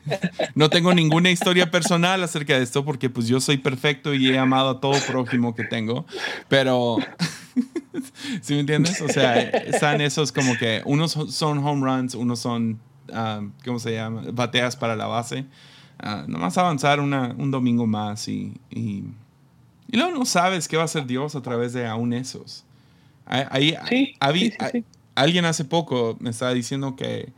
No 0.54 0.70
tengo 0.70 0.94
ninguna 0.94 1.30
historia 1.30 1.70
personal 1.70 2.22
acerca 2.22 2.56
de 2.56 2.62
esto 2.62 2.84
porque 2.84 3.10
pues 3.10 3.26
yo 3.26 3.40
soy 3.40 3.58
perfecto 3.58 4.14
y 4.14 4.28
he 4.28 4.38
amado 4.38 4.70
a 4.70 4.80
todo 4.80 4.94
prójimo 5.06 5.54
que 5.54 5.64
tengo. 5.64 6.06
Pero, 6.48 6.98
¿sí 8.40 8.54
me 8.54 8.60
entiendes? 8.60 9.00
O 9.00 9.08
sea, 9.08 9.40
están 9.40 10.00
esos 10.00 10.30
como 10.30 10.56
que 10.56 10.82
unos 10.84 11.12
son 11.30 11.58
home 11.58 11.84
runs, 11.84 12.14
unos 12.14 12.38
son, 12.38 12.78
ah, 13.12 13.42
¿cómo 13.64 13.80
se 13.80 13.92
llama? 13.92 14.22
Bateas 14.32 14.76
para 14.76 14.94
la 14.94 15.06
base. 15.06 15.46
Uh, 16.02 16.30
nomás 16.30 16.56
avanzar 16.56 16.98
una, 16.98 17.34
un 17.36 17.50
domingo 17.50 17.86
más 17.86 18.26
y, 18.26 18.54
y, 18.70 19.04
luego 19.92 20.12
no 20.12 20.24
sabes 20.24 20.66
qué 20.66 20.76
va 20.78 20.82
a 20.82 20.86
hacer 20.86 21.04
Dios 21.04 21.34
a 21.34 21.42
través 21.42 21.74
de 21.74 21.86
aún 21.86 22.14
esos. 22.14 22.64
Ahí, 23.26 23.76
sí, 23.88 24.16
Alguien 25.14 25.44
hace 25.44 25.64
poco 25.64 26.16
me 26.20 26.30
estaba 26.30 26.54
diciendo 26.54 26.96
que 26.96 27.32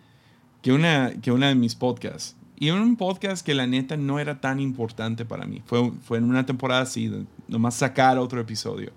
que 0.63 0.73
una, 0.73 1.13
que 1.21 1.31
una 1.31 1.49
de 1.49 1.55
mis 1.55 1.75
podcasts. 1.75 2.37
Y 2.57 2.71
un 2.71 2.97
podcast 2.97 3.45
que 3.45 3.55
la 3.55 3.67
neta 3.67 3.97
no 3.97 4.21
era 4.21 4.41
tan 4.41 4.61
importante 4.61 5.25
para 5.25 5.47
mí. 5.47 5.61
Fue, 5.67 5.91
fue 6.03 6.19
en 6.19 6.25
una 6.25 6.47
temporada 6.47 6.83
así, 6.83 7.11
nomás 7.49 7.75
sacar 7.75 8.19
otro 8.19 8.41
episodio. 8.41 8.93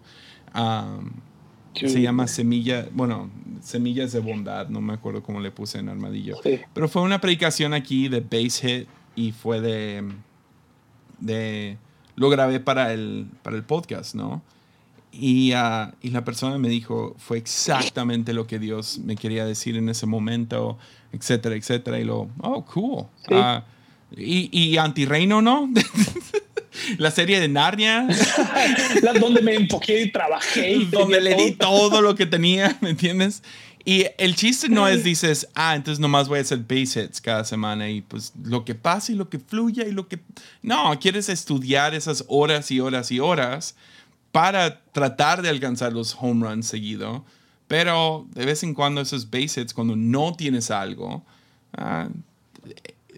se 1.74 1.99
llama 1.99 2.28
Semilla, 2.28 2.88
bueno, 2.93 3.32
Semillas 3.61 4.11
de 4.11 4.20
Bondad, 4.20 4.70
no 4.70 4.82
me 4.82 4.93
acuerdo 4.93 5.24
cómo 5.24 5.39
le 5.39 5.49
puse 5.49 5.80
en 5.80 5.89
Armadillo. 5.89 6.38
Pero 6.74 6.88
fue 6.88 7.01
una 7.01 7.20
predicación 7.20 7.74
aquí 7.74 8.07
de 8.07 8.20
Base 8.20 8.61
Hit 8.61 8.88
y 9.16 9.32
fue 9.32 9.61
de, 9.61 10.03
de 11.20 11.78
lo 12.16 12.30
grabé 12.30 12.59
para 12.59 12.93
el, 12.93 13.28
para 13.41 13.55
el 13.55 13.63
podcast, 13.63 14.13
¿no? 14.13 14.43
Y, 15.11 15.53
uh, 15.53 15.93
y, 16.01 16.09
la 16.09 16.26
persona 16.26 16.57
me 16.57 16.68
dijo, 16.68 17.16
fue 17.18 17.38
exactamente 17.38 18.34
lo 18.34 18.47
que 18.47 18.59
Dios 18.59 18.99
me 18.99 19.16
quería 19.16 19.45
decir 19.45 19.78
en 19.78 19.88
ese 19.88 20.05
momento, 20.05 20.78
etcétera, 21.16 21.55
etcétera. 21.55 21.99
Y 21.99 22.03
lo, 22.03 22.30
oh, 22.41 22.66
cool. 22.66 23.05
Uh, 23.30 23.61
y, 24.16 24.49
y 24.51 24.78
Antirreino, 24.78 25.41
¿no? 25.41 25.70
la 26.97 27.11
serie 27.11 27.39
de 27.39 27.47
Narnia. 27.47 28.07
la, 29.01 29.13
donde 29.13 29.41
me 29.41 29.55
enfoqué 29.55 30.01
y 30.01 30.11
trabajé. 30.11 30.72
Y 30.72 30.86
donde 30.86 31.22
le 31.22 31.36
di 31.36 31.51
todo 31.51 32.01
lo 32.01 32.16
que 32.16 32.26
tenía, 32.26 32.78
¿me 32.82 32.91
entiendes? 32.91 33.43
Y 33.88 34.05
el 34.18 34.36
chiste 34.36 34.68
no 34.68 34.88
es 34.88 35.03
dices, 35.03 35.47
ah, 35.53 35.76
entonces 35.76 35.99
nomás 35.99 36.28
voy 36.28 36.39
a 36.39 36.41
hacer 36.41 36.57
base 36.57 37.03
hits 37.03 37.22
cada 37.22 37.43
semana 37.43 37.88
y 37.88 38.01
pues 38.01 38.34
lo 38.43 38.66
que 38.66 38.74
pasa 38.74 39.11
y 39.11 39.16
lo 39.16 39.30
que 39.30 39.38
fluya 39.38 39.84
y 39.86 39.91
lo 39.91 40.07
que... 40.07 40.20
No, 40.63 40.97
quieres 40.99 41.30
estudiar 41.30 41.93
esas 41.93 42.26
horas 42.28 42.72
y 42.72 42.80
horas 42.80 43.11
y 43.11 43.20
horas 43.20 43.76
para 44.32 44.82
tratar 44.86 45.43
de 45.43 45.49
alcanzar 45.49 45.93
los 45.93 46.18
home 46.20 46.47
runs 46.47 46.66
seguido. 46.66 47.24
Pero 47.68 48.28
de 48.34 48.45
vez 48.45 48.63
en 48.63 48.74
cuando 48.74 49.01
esos 49.01 49.30
base 49.30 49.61
hits, 49.61 49.74
cuando 49.74 49.95
no 49.95 50.34
tienes 50.36 50.70
algo, 50.70 51.24
ah, 51.74 52.09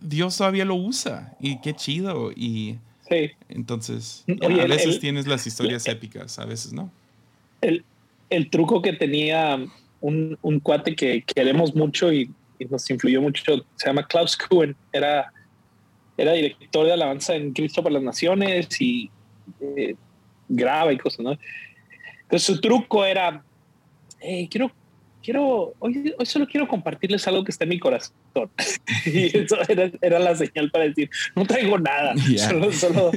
Dios 0.01 0.37
todavía 0.37 0.65
lo 0.65 0.75
usa. 0.75 1.35
Y 1.39 1.59
qué 1.59 1.73
chido. 1.73 2.31
Y 2.31 2.77
entonces, 3.49 4.25
a 4.41 4.65
veces 4.65 4.99
tienes 4.99 5.27
las 5.27 5.47
historias 5.47 5.87
épicas, 5.87 6.39
a 6.39 6.45
veces 6.45 6.73
no. 6.73 6.91
El, 7.61 7.83
el 8.29 8.49
truco 8.49 8.81
que 8.81 8.93
tenía 8.93 9.57
un, 10.01 10.37
un 10.41 10.59
cuate 10.59 10.95
que 10.95 11.23
queremos 11.23 11.75
mucho 11.75 12.11
y, 12.11 12.31
nos 12.69 12.89
influyó 12.89 13.21
mucho, 13.21 13.63
se 13.75 13.85
llama 13.85 14.07
Klaus 14.07 14.35
Kuhn. 14.35 14.75
Era, 14.91 15.31
era 16.17 16.33
director 16.33 16.87
de 16.87 16.93
alabanza 16.93 17.35
en 17.35 17.53
Cristo 17.53 17.83
para 17.83 17.93
las 17.93 18.03
Naciones 18.03 18.81
y 18.81 19.11
eh, 19.61 19.95
graba 20.49 20.91
y 20.91 20.97
cosas, 20.97 21.19
¿no? 21.19 21.37
Entonces 22.23 22.43
su 22.43 22.59
truco 22.59 23.05
era, 23.05 23.43
quiero, 24.49 24.71
quiero, 25.23 25.73
hoy, 25.79 26.13
hoy, 26.17 26.25
solo 26.25 26.47
quiero 26.47 26.67
compartirles 26.67 27.27
algo 27.27 27.43
que 27.43 27.51
está 27.51 27.65
en 27.65 27.69
mi 27.69 27.79
corazón. 27.79 28.13
y 29.05 29.37
eso 29.37 29.57
era, 29.67 29.91
era, 30.01 30.19
la 30.19 30.35
señal 30.35 30.71
para 30.71 30.85
decir, 30.85 31.09
no 31.35 31.45
traigo 31.45 31.77
nada, 31.77 32.13
solo, 32.37 32.71
solo, 32.71 33.11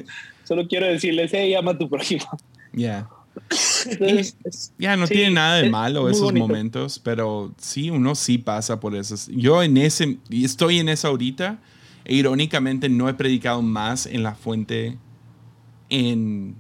solo, 0.45 0.69
quiero 0.69 0.87
decirles, 0.87 1.31
hey, 1.33 1.55
ama 1.55 1.73
a 1.73 1.79
tu 1.79 1.89
prójimo. 1.89 2.25
Ya. 2.73 3.09
Ya, 4.79 4.97
no 4.97 5.07
tiene 5.07 5.31
nada 5.31 5.57
de 5.57 5.71
malo 5.71 6.09
esos 6.09 6.33
momentos, 6.33 6.99
pero 6.99 7.55
sí, 7.59 7.91
uno 7.91 8.15
sí 8.15 8.39
pasa 8.39 8.81
por 8.81 8.95
esos. 8.95 9.29
Yo 9.29 9.63
en 9.63 9.77
ese, 9.77 10.19
y 10.29 10.45
estoy 10.45 10.79
en 10.79 10.89
eso 10.89 11.09
ahorita, 11.09 11.59
e 12.05 12.15
irónicamente 12.15 12.89
no 12.89 13.09
he 13.09 13.15
predicado 13.15 13.63
más 13.63 14.07
en 14.07 14.23
la 14.23 14.35
fuente 14.35 14.99
en 15.91 16.57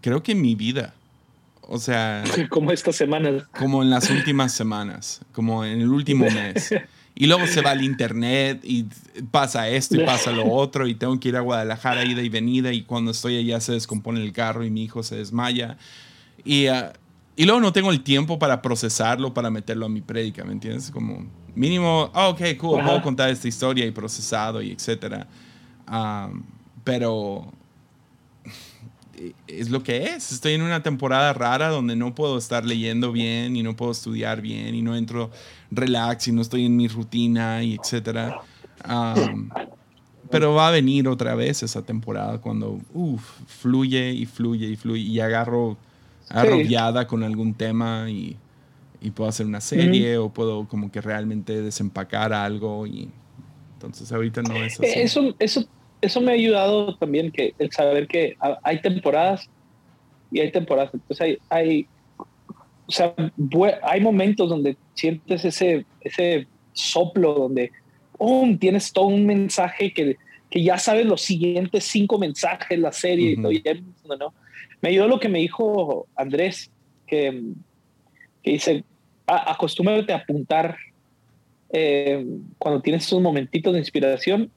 creo 0.00 0.22
que 0.22 0.32
en 0.32 0.40
mi 0.40 0.54
vida. 0.54 0.94
O 1.70 1.78
sea... 1.78 2.24
Como 2.50 2.72
estas 2.72 2.96
semanas. 2.96 3.44
Como 3.56 3.82
en 3.82 3.90
las 3.90 4.10
últimas 4.10 4.52
semanas, 4.52 5.20
como 5.32 5.64
en 5.64 5.80
el 5.80 5.88
último 5.88 6.26
mes. 6.28 6.74
Y 7.14 7.26
luego 7.26 7.46
se 7.46 7.60
va 7.60 7.70
al 7.70 7.84
internet 7.84 8.60
y 8.64 8.86
pasa 9.30 9.68
esto 9.68 9.94
y 9.94 10.04
pasa 10.04 10.32
lo 10.32 10.50
otro 10.50 10.88
y 10.88 10.94
tengo 10.94 11.18
que 11.20 11.28
ir 11.28 11.36
a 11.36 11.40
Guadalajara 11.40 12.04
ida 12.04 12.22
y 12.22 12.28
venida 12.28 12.72
y 12.72 12.82
cuando 12.82 13.10
estoy 13.12 13.36
allá 13.36 13.60
se 13.60 13.72
descompone 13.72 14.22
el 14.22 14.32
carro 14.32 14.64
y 14.64 14.70
mi 14.70 14.84
hijo 14.84 15.02
se 15.02 15.16
desmaya. 15.16 15.76
Y, 16.44 16.66
ah, 16.66 16.92
y 17.36 17.44
luego 17.44 17.60
no 17.60 17.72
tengo 17.72 17.90
el 17.90 18.02
tiempo 18.02 18.38
para 18.38 18.62
procesarlo, 18.62 19.32
para 19.32 19.50
meterlo 19.50 19.86
a 19.86 19.88
mi 19.88 20.00
prédica, 20.00 20.44
¿me 20.44 20.52
entiendes? 20.52 20.90
Como 20.90 21.26
mínimo, 21.54 22.10
oh, 22.14 22.30
ok, 22.30 22.40
cool, 22.58 22.82
puedo 22.82 23.02
contar 23.02 23.30
esta 23.30 23.46
historia 23.48 23.86
y 23.86 23.90
procesado 23.90 24.60
y 24.62 24.72
etcétera. 24.72 25.28
Ah, 25.86 26.30
pero 26.84 27.52
es 29.46 29.70
lo 29.70 29.82
que 29.82 30.04
es. 30.04 30.32
Estoy 30.32 30.54
en 30.54 30.62
una 30.62 30.82
temporada 30.82 31.32
rara 31.32 31.68
donde 31.68 31.96
no 31.96 32.14
puedo 32.14 32.38
estar 32.38 32.64
leyendo 32.64 33.12
bien 33.12 33.56
y 33.56 33.62
no 33.62 33.76
puedo 33.76 33.92
estudiar 33.92 34.40
bien 34.40 34.74
y 34.74 34.82
no 34.82 34.96
entro 34.96 35.30
relax 35.70 36.28
y 36.28 36.32
no 36.32 36.42
estoy 36.42 36.66
en 36.66 36.76
mi 36.76 36.88
rutina 36.88 37.62
y 37.62 37.74
etcétera. 37.74 38.40
pero 40.30 40.54
va 40.54 40.68
a 40.68 40.70
venir 40.70 41.08
otra 41.08 41.34
vez 41.34 41.62
esa 41.62 41.82
temporada 41.82 42.38
cuando 42.38 42.78
fluye 43.46 44.12
y 44.12 44.26
fluye 44.26 44.66
y 44.68 44.76
fluye 44.76 45.02
y 45.02 45.20
agarro 45.20 45.76
arrollada 46.28 47.06
con 47.06 47.24
algún 47.24 47.54
tema 47.54 48.08
y, 48.08 48.36
y 49.00 49.10
puedo 49.10 49.28
hacer 49.28 49.46
una 49.46 49.60
serie 49.60 50.16
o 50.18 50.28
puedo 50.28 50.68
como 50.68 50.90
que 50.92 51.00
realmente 51.00 51.60
desempacar 51.60 52.32
algo 52.32 52.86
y 52.86 53.08
entonces 53.74 54.12
ahorita 54.12 54.42
no 54.42 54.54
es 54.56 54.78
así. 54.78 54.86
Eso, 54.94 55.34
eso, 55.38 55.66
eso 56.00 56.20
me 56.20 56.32
ha 56.32 56.34
ayudado 56.34 56.96
también 56.96 57.30
que 57.30 57.54
el 57.58 57.70
saber 57.70 58.06
que 58.06 58.36
hay 58.62 58.80
temporadas 58.80 59.48
y 60.30 60.40
hay 60.40 60.50
temporadas. 60.50 60.90
Entonces 60.94 61.20
hay, 61.20 61.38
hay, 61.48 61.86
o 62.86 62.92
sea, 62.92 63.14
hay 63.82 64.00
momentos 64.00 64.48
donde 64.48 64.76
sientes 64.94 65.44
ese, 65.44 65.84
ese 66.00 66.46
soplo 66.72 67.34
donde 67.34 67.72
¡pum! 68.16 68.58
tienes 68.58 68.92
todo 68.92 69.06
un 69.06 69.26
mensaje 69.26 69.92
que, 69.92 70.16
que 70.50 70.62
ya 70.62 70.78
sabes 70.78 71.06
los 71.06 71.22
siguientes 71.22 71.84
cinco 71.84 72.18
mensajes, 72.18 72.78
la 72.78 72.92
serie, 72.92 73.32
y 73.32 73.36
todo, 73.36 74.16
¿no? 74.18 74.34
Me 74.82 74.90
ayudó 74.90 75.08
lo 75.08 75.20
que 75.20 75.28
me 75.28 75.40
dijo 75.40 76.06
Andrés, 76.16 76.70
que, 77.06 77.42
que 78.42 78.50
dice, 78.52 78.84
acostúmbrate 79.26 80.12
a 80.12 80.16
apuntar 80.16 80.76
eh, 81.72 82.26
cuando 82.58 82.80
tienes 82.80 83.06
esos 83.06 83.20
momentitos 83.20 83.72
de 83.72 83.78
inspiración, 83.78 84.50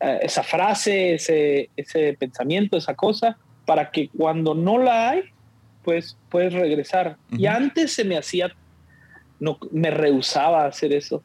esa 0.00 0.42
frase, 0.42 1.14
ese, 1.14 1.70
ese 1.76 2.14
pensamiento, 2.14 2.76
esa 2.76 2.94
cosa, 2.94 3.36
para 3.66 3.90
que 3.90 4.08
cuando 4.08 4.54
no 4.54 4.78
la 4.78 5.10
hay, 5.10 5.22
pues 5.84 6.16
puedes 6.28 6.52
regresar. 6.52 7.16
Y 7.30 7.46
antes 7.46 7.92
se 7.92 8.04
me 8.04 8.16
hacía, 8.16 8.50
no, 9.38 9.58
me 9.70 9.90
rehusaba 9.90 10.64
a 10.64 10.68
hacer 10.68 10.92
eso. 10.92 11.22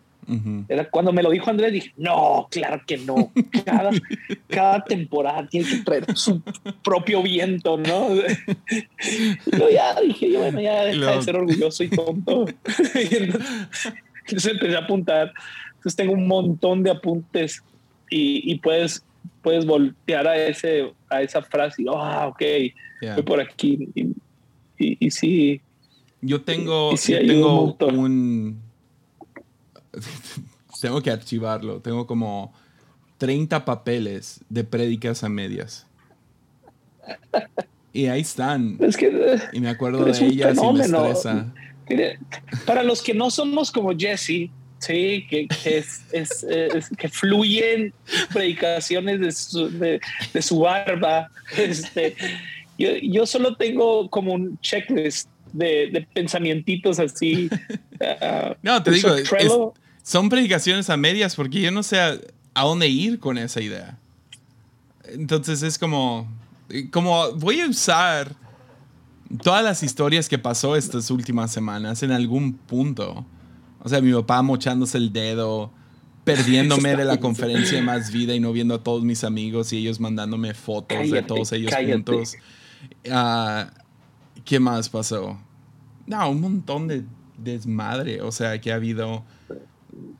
Era 0.68 0.90
cuando 0.90 1.14
me 1.14 1.22
lo 1.22 1.30
dijo 1.30 1.52
Andrés, 1.52 1.72
dije, 1.72 1.94
no, 1.98 2.48
claro 2.50 2.82
que 2.88 2.98
no. 2.98 3.32
Cada, 3.64 3.92
cada 4.48 4.84
temporada 4.84 5.48
tiene 5.48 5.70
que 5.70 5.78
traer 5.84 6.06
su 6.16 6.42
propio 6.84 7.22
viento, 7.22 7.78
¿no? 7.78 8.10
yo 9.52 9.70
ya 9.70 10.02
dije, 10.02 10.32
yo, 10.32 10.40
bueno, 10.40 10.60
ya 10.60 10.84
deja 10.86 11.12
de 11.12 11.22
ser 11.22 11.36
orgulloso 11.36 11.84
y 11.84 11.90
tonto. 11.90 12.46
entonces, 12.96 14.52
empecé 14.52 14.76
a 14.76 14.80
apuntar. 14.80 15.32
Entonces 15.76 15.96
tengo 15.96 16.14
un 16.14 16.28
montón 16.28 16.82
de 16.82 16.90
apuntes 16.90 17.62
y, 18.10 18.52
y 18.52 18.60
puedes, 18.60 19.04
puedes 19.42 19.66
voltear 19.66 20.28
a, 20.28 20.36
ese, 20.36 20.94
a 21.10 21.22
esa 21.22 21.42
frase 21.42 21.84
y, 21.84 21.86
ah, 21.90 22.28
ok, 22.28 22.42
voy 23.16 23.24
por 23.24 23.40
aquí. 23.40 23.90
Y, 24.78 25.06
y, 25.06 25.12
sí. 25.12 25.62
Yo 26.22 26.42
tengo, 26.42 26.96
yo 26.96 27.20
tengo 27.20 27.78
un 27.94 28.66
tengo 30.82 31.02
que 31.02 31.12
archivarlo. 31.12 31.80
Tengo 31.82 32.08
como 32.08 32.54
30 33.18 33.66
papeles 33.66 34.42
de 34.50 34.64
prédicas 34.64 35.24
a 35.24 35.30
medias. 35.30 35.88
Y 37.94 38.08
ahí 38.08 38.22
están. 38.22 38.78
y 39.54 39.60
me 39.60 39.70
acuerdo 39.70 40.04
de 40.04 40.12
ellas 40.12 40.58
y 40.58 40.74
me 40.74 40.82
estresa. 40.82 41.54
para 42.66 42.84
los 42.84 43.02
que 43.02 43.14
no 43.14 43.30
somos 43.30 43.72
como 43.72 43.96
Jesse, 43.98 44.50
sí, 44.86 45.26
que, 45.30 45.48
es, 45.64 46.46
que 46.98 47.10
fluyen 47.10 47.94
predicaciones 48.34 49.20
de 49.20 49.32
su, 49.32 49.70
de, 49.70 50.00
su 50.42 50.60
barba. 50.60 51.30
Este, 51.58 52.16
yo, 52.78 52.90
yo, 53.02 53.26
solo 53.26 53.56
tengo 53.56 54.10
como 54.10 54.34
un 54.34 54.60
checklist 54.60 55.30
de, 55.54 55.90
de 55.92 56.08
pensamientos 56.14 57.00
así. 57.00 57.50
Ah, 58.22 58.58
no, 58.62 58.84
te 58.84 58.92
digo, 58.92 59.16
son 60.04 60.30
predicaciones 60.30 60.90
a 60.90 60.98
medias 60.98 61.36
porque 61.36 61.62
yo 61.62 61.72
no 61.72 61.82
sé 61.82 62.00
a, 62.00 62.20
dónde 62.54 62.88
ir 62.88 63.20
con 63.20 63.38
esa 63.38 63.62
idea. 63.62 63.98
Entonces 65.06 65.64
es 65.64 65.78
como, 65.78 66.28
como 66.92 67.32
voy 67.34 67.62
a 67.62 67.68
usar 67.68 68.36
todas 69.42 69.64
las 69.64 69.82
historias 69.82 70.30
que 70.30 70.38
pasó 70.38 70.76
estas 70.76 71.10
últimas 71.10 71.52
semanas 71.52 72.04
en 72.04 72.12
algún 72.12 72.54
punto. 72.54 73.26
O 73.86 73.90
sea, 73.90 74.02
mi 74.02 74.12
papá 74.12 74.42
mochándose 74.42 74.98
el 74.98 75.14
dedo, 75.14 75.72
perdiéndome 76.24 76.96
de 76.98 77.06
la 77.06 77.20
conferencia 77.20 77.78
de 77.78 77.84
Más 77.84 78.12
Vida 78.12 78.34
y 78.34 78.40
no 78.40 78.52
viendo 78.52 78.74
a 78.74 78.84
todos 78.84 79.04
mis 79.04 79.24
amigos 79.24 79.72
y 79.74 79.78
ellos 79.78 80.00
mandándome 80.00 80.56
fotos 80.56 81.12
de 81.12 81.22
todos 81.22 81.52
ellos 81.52 81.72
juntos. 81.72 82.36
Ah, 83.12 83.70
¿Qué 84.44 84.60
más 84.60 84.90
pasó? 84.90 85.38
No, 86.08 86.32
un 86.32 86.42
montón 86.42 86.88
de 86.88 87.04
desmadre. 87.38 88.22
O 88.22 88.32
sea, 88.32 88.60
que 88.60 88.72
ha 88.72 88.76
habido 88.76 89.24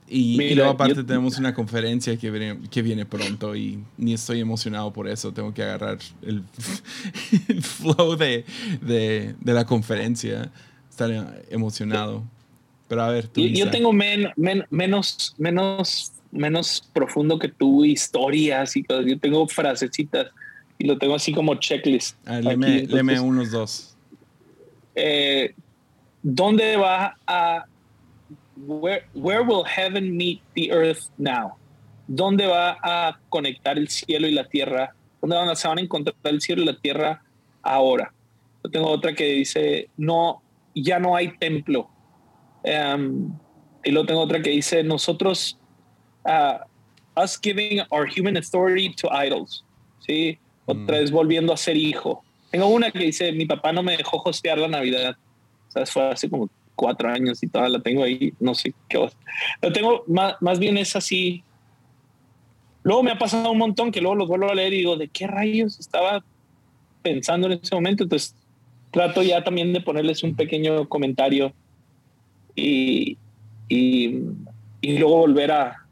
y, 0.08 0.54
luego 0.54 0.70
aparte 0.70 1.04
tenemos 1.04 1.40
una 1.40 1.56
conferencia 1.56 2.16
que 2.18 2.30
viene, 2.30 2.60
que 2.70 2.84
viene 2.84 3.08
pronto 3.08 3.56
y 3.56 3.84
ni 3.98 4.14
estoy 4.14 4.42
emocionado 4.42 4.94
por 4.94 5.08
eso. 5.08 5.34
Tengo 5.34 5.56
que 5.56 5.64
agarrar 5.64 5.98
el, 6.22 6.44
flow 7.64 8.16
de, 8.16 8.46
de, 8.84 9.34
de, 9.40 9.54
la 9.54 9.66
conferencia. 9.66 10.52
Estar 10.88 11.44
emocionado. 11.50 12.24
Pero 12.88 13.02
a 13.02 13.10
ver, 13.10 13.28
tú 13.28 13.42
Yo, 13.42 13.70
tengo 13.72 13.92
menos, 13.94 14.34
menos, 14.70 16.14
menos 16.32 16.90
profundo 16.94 17.40
que 17.40 17.48
tú 17.48 17.84
historias 17.84 18.76
y 18.76 18.84
cosas. 18.84 19.06
Yo 19.08 19.20
tengo 19.20 19.48
frasecitas 19.48 20.28
y 20.78 20.86
lo 20.86 20.98
tengo 20.98 21.16
así 21.16 21.34
como 21.34 21.56
checklist. 21.56 22.16
A 22.28 22.40
ver, 22.40 23.20
unos 23.22 23.52
dos. 23.52 23.96
Eh, 24.94 25.54
¿Dónde 26.22 26.78
va 26.78 27.18
a 27.28 27.66
where, 28.56 29.06
where 29.14 29.44
will 29.44 29.64
heaven 29.64 30.16
meet 30.16 30.42
the 30.56 30.72
earth 30.72 31.10
now? 31.18 31.56
¿Dónde 32.08 32.46
va 32.46 32.78
a 32.84 33.20
conectar 33.30 33.78
el 33.78 33.90
cielo 33.90 34.28
y 34.28 34.32
la 34.32 34.48
tierra? 34.48 34.96
¿Dónde 35.22 35.36
van 35.36 35.50
a, 35.50 35.56
se 35.56 35.68
van 35.68 35.80
a 35.80 35.82
encontrar 35.82 36.16
el 36.24 36.42
cielo 36.42 36.62
y 36.62 36.66
la 36.66 36.78
tierra 36.78 37.24
ahora? 37.64 38.14
Yo 38.64 38.70
tengo 38.70 38.90
otra 38.90 39.14
que 39.14 39.26
dice, 39.26 39.90
no, 39.98 40.42
ya 40.74 41.00
no 41.00 41.16
hay 41.16 41.36
templo. 41.38 41.90
Um, 42.66 43.38
y 43.84 43.92
luego 43.92 44.08
tengo 44.08 44.22
otra 44.22 44.42
que 44.42 44.50
dice, 44.50 44.84
nosotros, 44.84 45.58
uh, 46.26 46.58
us 47.22 47.40
giving 47.42 47.82
our 47.92 48.08
human 48.08 48.36
authority 48.38 48.94
to 48.96 49.10
idols. 49.12 49.64
¿Sí? 50.00 50.38
Otra 50.66 50.98
mm. 50.98 51.00
vez 51.02 51.12
volviendo 51.12 51.54
a 51.54 51.58
ser 51.58 51.78
hijo. 51.78 52.24
Tengo 52.52 52.68
una 52.68 52.92
que 52.92 53.00
dice, 53.00 53.32
mi 53.32 53.46
papá 53.46 53.72
no 53.72 53.84
me 53.84 53.98
dejó 53.98 54.22
hostear 54.24 54.58
la 54.58 54.68
Navidad. 54.68 55.16
O 55.68 55.72
sea, 55.72 55.86
fue 55.86 56.10
así 56.10 56.30
como 56.30 56.50
cuatro 56.76 57.10
años 57.10 57.42
y 57.42 57.48
todavía 57.48 57.78
la 57.78 57.84
tengo 57.84 58.04
ahí, 58.04 58.34
no 58.40 58.54
sé 58.56 58.74
qué. 58.88 59.10
Lo 59.62 59.72
tengo, 59.72 60.04
más, 60.08 60.36
más 60.42 60.60
bien 60.60 60.78
es 60.78 60.96
así. 60.96 61.44
Luego 62.84 63.04
me 63.04 63.12
ha 63.12 63.18
pasado 63.18 63.52
un 63.52 63.58
montón 63.58 63.92
que 63.92 64.02
luego 64.02 64.16
los 64.16 64.28
vuelvo 64.28 64.50
a 64.50 64.56
leer 64.56 64.74
y 64.74 64.78
digo, 64.78 64.96
¿de 64.96 65.08
qué 65.08 65.28
rayos 65.28 65.80
estaba 65.80 66.24
pensando 67.02 67.48
en 67.48 67.54
ese 67.54 67.74
momento? 67.74 68.04
Entonces 68.04 68.36
trato 68.92 69.22
ya 69.22 69.44
también 69.44 69.74
de 69.74 69.82
ponerles 69.82 70.24
un 70.24 70.36
pequeño 70.36 70.88
comentario 70.88 71.54
y, 72.56 73.18
y, 73.68 74.20
y 74.82 74.98
luego 74.98 75.18
volver 75.18 75.52
a, 75.52 75.86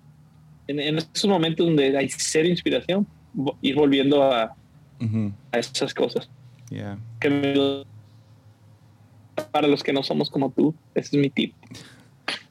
en, 0.67 0.79
en, 0.79 0.97
esos 0.97 1.29
momentos 1.29 1.65
donde 1.65 1.97
hay 1.97 2.09
cero 2.09 2.47
inspiración, 2.47 3.07
ir 3.61 3.75
volviendo 3.75 4.23
a, 4.23 4.55
a 5.51 5.57
esas 5.57 5.93
cosas. 5.93 6.29
Que 7.19 7.29
me 7.29 7.85
para 9.51 9.67
los 9.67 9.83
que 9.83 9.93
no 9.93 10.03
somos 10.03 10.29
como 10.29 10.51
tú. 10.51 10.75
Ese 10.95 11.15
es 11.17 11.21
mi 11.21 11.29
tip. 11.29 11.53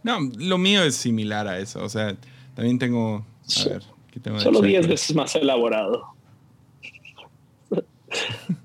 No, 0.02 0.18
lo 0.38 0.58
mío 0.58 0.82
es 0.82 0.96
similar 0.96 1.46
a 1.46 1.58
eso. 1.58 1.82
O 1.82 1.88
sea, 1.88 2.16
también 2.54 2.78
tengo. 2.78 3.24
A 3.60 3.68
ver, 3.68 3.82
tengo 4.22 4.40
Solo 4.40 4.60
10 4.60 4.88
veces 4.88 5.14
más 5.14 5.34
elaborado. 5.36 6.04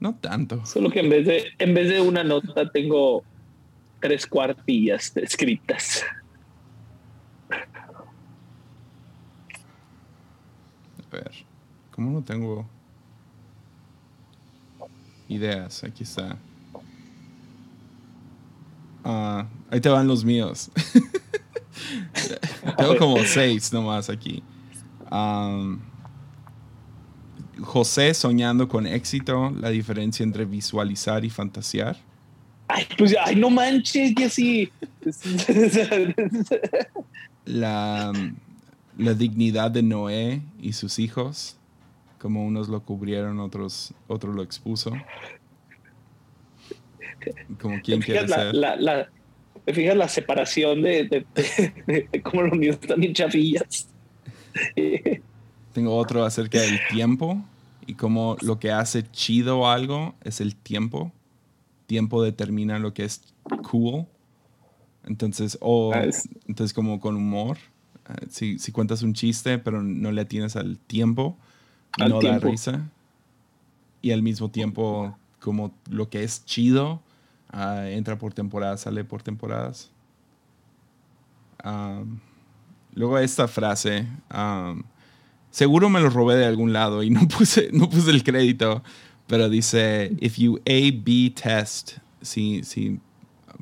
no 0.00 0.14
tanto. 0.16 0.64
Solo 0.66 0.90
que 0.90 1.00
en 1.00 1.10
vez 1.10 1.26
de, 1.26 1.44
en 1.58 1.74
vez 1.74 1.88
de 1.88 2.00
una 2.00 2.24
nota 2.24 2.70
tengo 2.70 3.24
tres 4.00 4.26
cuartillas 4.26 5.16
escritas. 5.16 6.02
A 10.98 11.12
ver, 11.12 11.32
¿cómo 11.90 12.10
no 12.10 12.22
tengo 12.22 12.66
ideas? 15.28 15.84
Aquí 15.84 16.04
está. 16.04 16.36
Ah, 19.04 19.46
ahí 19.70 19.80
te 19.80 19.88
van 19.88 20.06
los 20.06 20.24
míos. 20.24 20.70
Tengo 22.76 22.96
como 22.96 23.18
seis 23.24 23.72
nomás 23.72 24.10
aquí. 24.10 24.42
José 27.60 28.14
soñando 28.14 28.68
con 28.68 28.86
éxito, 28.86 29.50
la 29.50 29.70
diferencia 29.70 30.22
entre 30.22 30.44
visualizar 30.44 31.24
y 31.24 31.30
fantasear. 31.30 31.96
Ay, 32.72 32.86
pues, 32.96 33.16
ay, 33.24 33.36
no 33.36 33.50
manches, 33.50 34.14
así. 34.24 34.70
la, 37.44 38.12
la 38.96 39.14
dignidad 39.14 39.70
de 39.70 39.82
Noé 39.82 40.42
y 40.60 40.72
sus 40.72 40.98
hijos, 40.98 41.56
como 42.18 42.44
unos 42.44 42.68
lo 42.68 42.82
cubrieron, 42.84 43.40
otros, 43.40 43.94
otro 44.06 44.32
lo 44.32 44.42
expuso. 44.42 44.92
Como 47.60 47.80
quien 47.80 48.00
quiere 48.00 48.28
ser. 48.28 48.54
La, 48.54 48.76
la, 48.76 49.08
¿Me 49.66 49.74
fijas 49.74 49.96
la 49.96 50.08
separación 50.08 50.82
de, 50.82 51.24
de, 51.86 52.22
cómo 52.22 52.42
los 52.42 52.58
míos 52.58 52.78
están 52.80 53.02
en 53.02 53.14
chavillas? 53.14 53.88
Tengo 55.72 55.96
otro 55.96 56.24
acerca 56.24 56.60
del 56.60 56.78
tiempo 56.90 57.42
y 57.86 57.94
como 57.94 58.36
lo 58.42 58.58
que 58.58 58.70
hace 58.70 59.02
chido 59.10 59.68
algo 59.68 60.14
es 60.24 60.40
el 60.40 60.56
tiempo. 60.56 61.12
Tiempo 61.90 62.22
determina 62.22 62.78
lo 62.78 62.94
que 62.94 63.02
es 63.04 63.20
cool. 63.68 64.06
Entonces, 65.04 65.58
o 65.60 65.92
entonces 66.46 66.72
como 66.72 67.00
con 67.00 67.16
humor. 67.16 67.58
Eh, 68.08 68.26
si, 68.30 68.60
si, 68.60 68.70
cuentas 68.70 69.02
un 69.02 69.12
chiste, 69.12 69.58
pero 69.58 69.82
no 69.82 70.12
le 70.12 70.24
tienes 70.24 70.54
al 70.54 70.78
tiempo, 70.78 71.36
no 71.98 72.20
da 72.20 72.38
risa. 72.38 72.88
Y 74.02 74.12
al 74.12 74.22
mismo 74.22 74.52
tiempo, 74.52 75.18
como 75.40 75.74
lo 75.90 76.08
que 76.10 76.22
es 76.22 76.44
chido, 76.44 77.02
uh, 77.52 77.82
entra 77.86 78.16
por 78.16 78.34
temporadas, 78.34 78.82
sale 78.82 79.02
por 79.02 79.24
temporadas. 79.24 79.90
Um, 81.64 82.20
luego 82.94 83.18
esta 83.18 83.48
frase, 83.48 84.06
um, 84.32 84.84
seguro 85.50 85.90
me 85.90 85.98
lo 85.98 86.08
robé 86.08 86.36
de 86.36 86.46
algún 86.46 86.72
lado 86.72 87.02
y 87.02 87.10
no 87.10 87.26
puse, 87.26 87.70
no 87.72 87.90
puse 87.90 88.12
el 88.12 88.22
crédito, 88.22 88.84
pero 89.30 89.48
dice, 89.48 90.16
if 90.20 90.40
you 90.40 90.58
A-B 90.66 91.30
test, 91.30 91.98
si, 92.20 92.64
si 92.64 92.98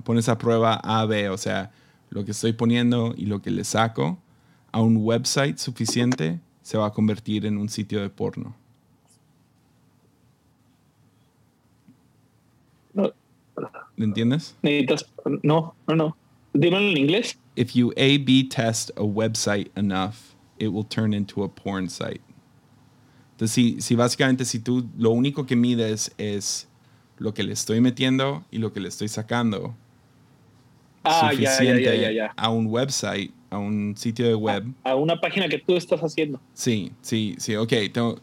pones 0.03 0.27
a 0.31 0.39
prueba 0.39 0.81
A-B, 0.83 1.29
o 1.29 1.37
sea, 1.37 1.71
lo 2.09 2.25
que 2.25 2.31
estoy 2.31 2.55
poniendo 2.55 3.13
y 3.15 3.27
lo 3.27 3.43
que 3.43 3.51
le 3.51 3.65
saco 3.65 4.19
a 4.73 4.81
un 4.81 4.97
website 4.97 5.59
suficiente, 5.59 6.41
se 6.63 6.79
va 6.79 6.87
a 6.87 6.91
convertir 6.91 7.45
en 7.45 7.59
un 7.59 7.69
sitio 7.69 8.01
de 8.01 8.09
porno. 8.09 8.57
No. 12.95 13.13
¿Lo 13.55 14.05
entiendes? 14.05 14.57
No, 15.43 15.75
no, 15.87 15.95
no. 15.95 16.17
Dímelo 16.55 16.89
en 16.89 16.97
inglés. 16.97 17.39
If 17.57 17.77
you 17.77 17.93
A-B 17.99 18.49
test 18.49 18.91
a 18.97 19.03
website 19.03 19.71
enough, 19.77 20.35
it 20.59 20.69
will 20.69 20.85
turn 20.85 21.13
into 21.13 21.43
a 21.43 21.49
porn 21.49 21.91
site. 21.91 22.23
Entonces, 23.39 23.55
si, 23.55 23.81
si 23.81 23.95
básicamente 23.95 24.45
si 24.45 24.59
tú 24.59 24.89
lo 24.99 25.11
único 25.11 25.47
que 25.47 25.55
mides 25.55 26.13
es 26.19 26.67
lo 27.19 27.35
que 27.35 27.45
le 27.45 27.53
estoy 27.53 27.81
metiendo 27.81 28.45
y 28.51 28.59
lo 28.59 28.73
que 28.73 28.81
le 28.81 28.89
estoy 28.89 29.07
sacando, 29.07 29.77
ah, 31.05 31.31
suficiente 31.31 32.21
a 32.35 32.51
un 32.51 32.67
website, 32.67 33.31
a 33.51 33.59
un 33.59 33.97
sitio 33.97 34.27
de 34.27 34.35
web. 34.35 34.65
A, 34.83 34.97
una 34.97 35.21
página 35.21 35.49
que 35.49 35.61
tú 35.61 35.77
estás 35.77 36.01
haciendo. 36.01 36.41
Sí, 36.53 36.91
sí, 37.01 37.37
sí, 37.39 37.55
ok. 37.55 37.73
Tengo, 37.93 38.19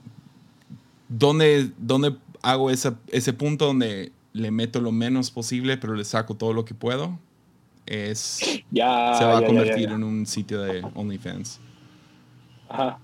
¿dónde, 1.07 1.71
¿Dónde 1.77 2.17
hago 2.41 2.69
ese, 2.69 2.91
ese 3.07 3.31
punto 3.31 3.67
donde 3.67 4.11
le 4.33 4.51
meto 4.51 4.81
lo 4.81 4.91
menos 4.91 5.31
posible, 5.31 5.77
pero 5.77 5.95
le 5.95 6.03
saco 6.03 6.35
todo 6.35 6.51
lo 6.51 6.65
que 6.65 6.73
puedo? 6.73 7.17
Es, 7.85 8.41
ya, 8.69 9.15
se 9.17 9.23
va 9.23 9.37
a 9.37 9.45
convertir 9.45 9.91
en 9.91 10.03
un 10.03 10.25
sitio 10.25 10.61
de 10.61 10.85
OnlyFans. 10.93 11.61
Ajá. 12.67 12.99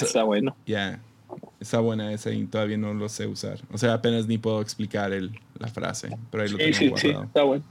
está 0.00 0.22
bueno. 0.22 0.54
Ya. 0.64 1.00
Está 1.60 1.78
buena 1.78 2.10
esa 2.12 2.32
y 2.32 2.46
todavía 2.46 2.78
no 2.78 2.94
lo 2.94 3.08
sé 3.10 3.26
usar. 3.26 3.60
O 3.70 3.76
sea, 3.76 3.92
apenas 3.92 4.26
ni 4.26 4.38
puedo 4.38 4.62
explicar 4.62 5.12
el, 5.12 5.38
la 5.58 5.68
frase, 5.68 6.08
pero 6.30 6.42
ahí 6.42 6.48
lo 6.48 6.56
tengo 6.56 6.72
sí, 6.72 6.88
guardado. 6.88 7.20
Sí, 7.20 7.26
está 7.26 7.42
bueno. 7.42 7.64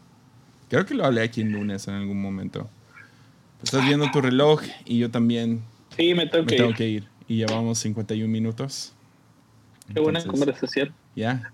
Creo 0.70 0.86
que 0.86 0.94
lo 0.94 1.06
hablé 1.06 1.22
aquí 1.24 1.42
en 1.42 1.52
lunes 1.52 1.88
en 1.88 1.96
algún 1.96 2.22
momento. 2.22 2.70
Estás 3.64 3.84
viendo 3.84 4.10
tu 4.12 4.22
reloj 4.22 4.62
y 4.86 5.00
yo 5.00 5.10
también 5.10 5.62
sí, 5.98 6.14
me 6.14 6.28
tengo, 6.28 6.46
que, 6.46 6.74
que, 6.76 6.88
ir. 6.88 7.08
Y 7.28 7.38
llevamos 7.38 7.80
51 7.80 8.32
minutos. 8.32 8.94
Qué 9.92 10.00
buena 10.00 10.24
conversación. 10.24 10.94
Ya. 11.16 11.52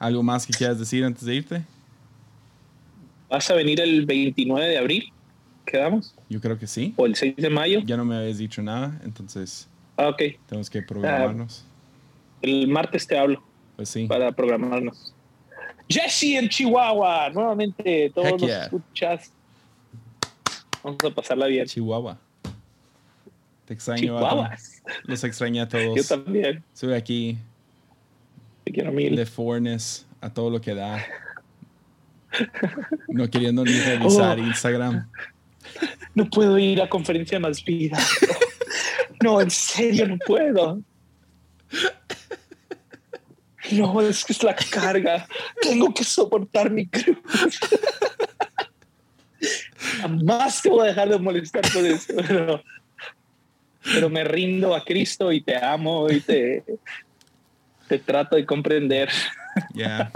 ¿Algo 0.00 0.24
más 0.24 0.44
que 0.44 0.52
quieras 0.52 0.78
decir 0.78 1.04
antes 1.04 1.24
de 1.24 1.36
irte? 1.36 1.62
¿Vas 3.30 3.48
a 3.48 3.54
venir 3.54 3.80
el 3.80 4.04
29 4.04 4.68
de 4.68 4.78
abril? 4.78 5.12
¿Quedamos? 5.64 6.14
Yo 6.28 6.40
creo 6.40 6.58
que 6.58 6.66
sí. 6.66 6.94
¿O 6.96 7.06
el 7.06 7.14
6 7.14 7.36
de 7.36 7.50
mayo? 7.50 7.80
Ya 7.84 7.96
no 7.96 8.04
me 8.04 8.16
habías 8.16 8.38
dicho 8.38 8.60
nada, 8.60 9.00
entonces 9.04 9.68
ah, 9.96 10.08
ok. 10.08 10.22
tenemos 10.46 10.70
que 10.70 10.82
programarnos. 10.82 11.64
el 12.42 12.68
martes 12.68 13.06
te 13.06 13.18
hablo. 13.18 13.42
Pues 13.76 13.88
sí. 13.88 14.06
Para 14.06 14.32
programarnos. 14.32 15.14
Jesse 15.88 16.36
en 16.36 16.48
Chihuahua, 16.48 17.30
nuevamente, 17.30 18.10
todos 18.14 18.40
los 18.40 18.50
escuchas. 18.50 19.32
Vamos 20.82 21.04
a 21.04 21.10
pasarla 21.10 21.46
bien. 21.46 21.66
Chihuahua. 21.66 22.18
Te 23.66 23.74
extraño. 23.74 24.00
Chihuahuas. 24.00 24.82
Los 25.04 25.24
extraño 25.24 25.62
a 25.62 25.68
todos. 25.68 25.96
Yo 25.96 26.04
también. 26.04 26.62
Sube 26.72 26.96
aquí. 26.96 27.38
Te 28.64 28.72
quiero 28.72 28.92
mil. 28.92 29.16
De 29.16 29.26
Fornes 29.26 30.06
a 30.20 30.32
todo 30.32 30.50
lo 30.50 30.60
que 30.60 30.74
da. 30.74 31.04
No 33.08 33.28
queriendo 33.30 33.64
ni 33.64 33.72
revisar 33.72 34.38
oh. 34.38 34.42
Instagram. 34.42 35.08
No 36.14 36.28
puedo 36.30 36.58
ir 36.58 36.80
a 36.80 36.88
conferencia 36.88 37.38
más 37.40 37.64
vida. 37.64 37.98
No, 39.22 39.40
en 39.40 39.50
serio, 39.50 40.06
no 40.08 40.18
puedo. 40.26 40.80
No, 43.72 44.00
es 44.00 44.24
que 44.24 44.32
es 44.32 44.42
la 44.42 44.54
carga. 44.54 45.26
Tengo 45.60 45.92
que 45.92 46.04
soportar 46.04 46.70
mi 46.70 46.86
cruz. 46.86 47.18
Jamás 50.00 50.62
te 50.62 50.70
voy 50.70 50.86
a 50.86 50.88
dejar 50.90 51.08
de 51.08 51.18
molestar 51.18 51.62
por 51.72 51.84
eso. 51.84 52.14
Pero, 53.82 54.10
me 54.10 54.24
rindo 54.24 54.74
a 54.74 54.84
Cristo 54.84 55.32
y 55.32 55.40
te 55.40 55.56
amo 55.56 56.10
y 56.10 56.20
te, 56.20 56.64
te 57.88 57.98
trato 57.98 58.36
de 58.36 58.44
comprender. 58.44 59.08
Ya. 59.74 60.10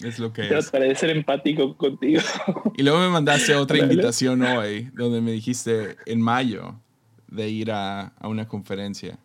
Es 0.00 0.18
lo 0.18 0.32
que 0.32 0.44
Trataré 0.44 0.88
de 0.88 0.94
ser 0.94 1.10
empático 1.10 1.76
contigo. 1.76 2.20
Y 2.76 2.82
luego 2.82 2.98
me 2.98 3.08
mandaste 3.08 3.54
otra 3.54 3.78
invitación 3.78 4.42
hoy, 4.42 4.90
donde 4.92 5.20
me 5.20 5.32
dijiste 5.32 5.96
en 6.04 6.20
mayo 6.20 6.80
de 7.28 7.48
ir 7.48 7.72
a, 7.72 8.12
a 8.18 8.28
una 8.28 8.48
conferencia. 8.48 9.18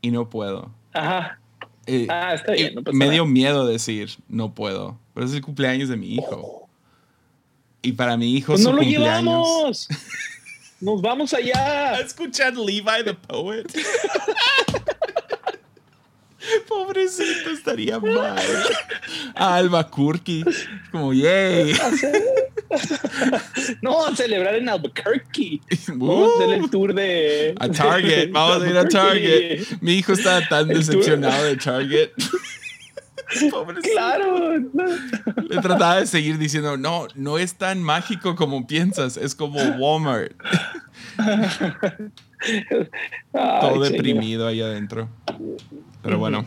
Y 0.00 0.10
no 0.10 0.28
puedo. 0.30 0.70
Ajá. 0.92 1.38
Eh, 1.86 2.06
ah, 2.10 2.34
está 2.34 2.52
bien. 2.52 2.74
me 2.92 3.10
dio 3.10 3.24
miedo 3.24 3.66
decir, 3.66 4.10
no 4.28 4.54
puedo. 4.54 4.98
Pero 5.14 5.26
es 5.26 5.32
el 5.32 5.40
cumpleaños 5.40 5.88
de 5.88 5.96
mi 5.96 6.14
hijo. 6.14 6.68
Y 7.80 7.92
para 7.92 8.16
mi 8.16 8.34
hijo 8.34 8.52
pues 8.52 8.64
no 8.64 8.72
lo 8.72 8.82
llevamos. 8.82 9.88
Nos 10.80 11.00
vamos 11.00 11.32
allá. 11.32 11.94
A 11.94 12.00
escuchar 12.00 12.54
Levi 12.56 13.04
the 13.04 13.14
Poet. 13.14 13.66
Pobrecito, 16.68 17.50
estaría 17.50 17.98
mal. 17.98 18.38
A 19.34 19.56
Albuquerque. 19.56 20.44
Como, 20.92 21.12
yay. 21.12 21.72
No, 23.82 24.06
a 24.06 24.14
celebrar 24.14 24.54
en 24.54 24.68
Albuquerque. 24.68 25.60
Vamos 25.88 26.32
a 26.32 26.44
hacer 26.44 26.58
el 26.58 26.70
tour 26.70 26.94
de. 26.94 27.54
A 27.58 27.68
Target. 27.68 28.30
Vamos 28.32 28.62
a 28.62 28.70
ir 28.70 28.76
a 28.76 28.88
Target. 28.88 29.66
Mi 29.80 29.94
hijo 29.94 30.12
estaba 30.12 30.46
tan 30.48 30.68
decepcionado 30.68 31.44
de 31.44 31.56
Target. 31.56 32.10
Pobrecito. 33.50 33.92
Claro. 33.92 34.58
Le 34.58 35.60
trataba 35.60 36.00
de 36.00 36.06
seguir 36.06 36.38
diciendo, 36.38 36.78
no, 36.78 37.08
no 37.14 37.36
es 37.38 37.54
tan 37.56 37.82
mágico 37.82 38.34
como 38.36 38.66
piensas, 38.66 39.18
es 39.18 39.34
como 39.34 39.60
Walmart. 39.60 40.32
Todo 43.32 43.80
deprimido 43.82 44.46
ahí 44.46 44.62
adentro. 44.62 45.10
Pero 46.02 46.18
bueno. 46.18 46.46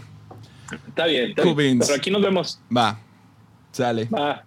Está 0.88 1.05
bien. 1.05 1.30
Está 1.30 1.53
bien. 1.53 1.80
Pero 1.80 1.95
aquí 1.95 2.09
nos 2.09 2.22
vemos. 2.22 2.59
Va. 2.76 2.97
Sale. 3.72 4.05
Va. 4.05 4.43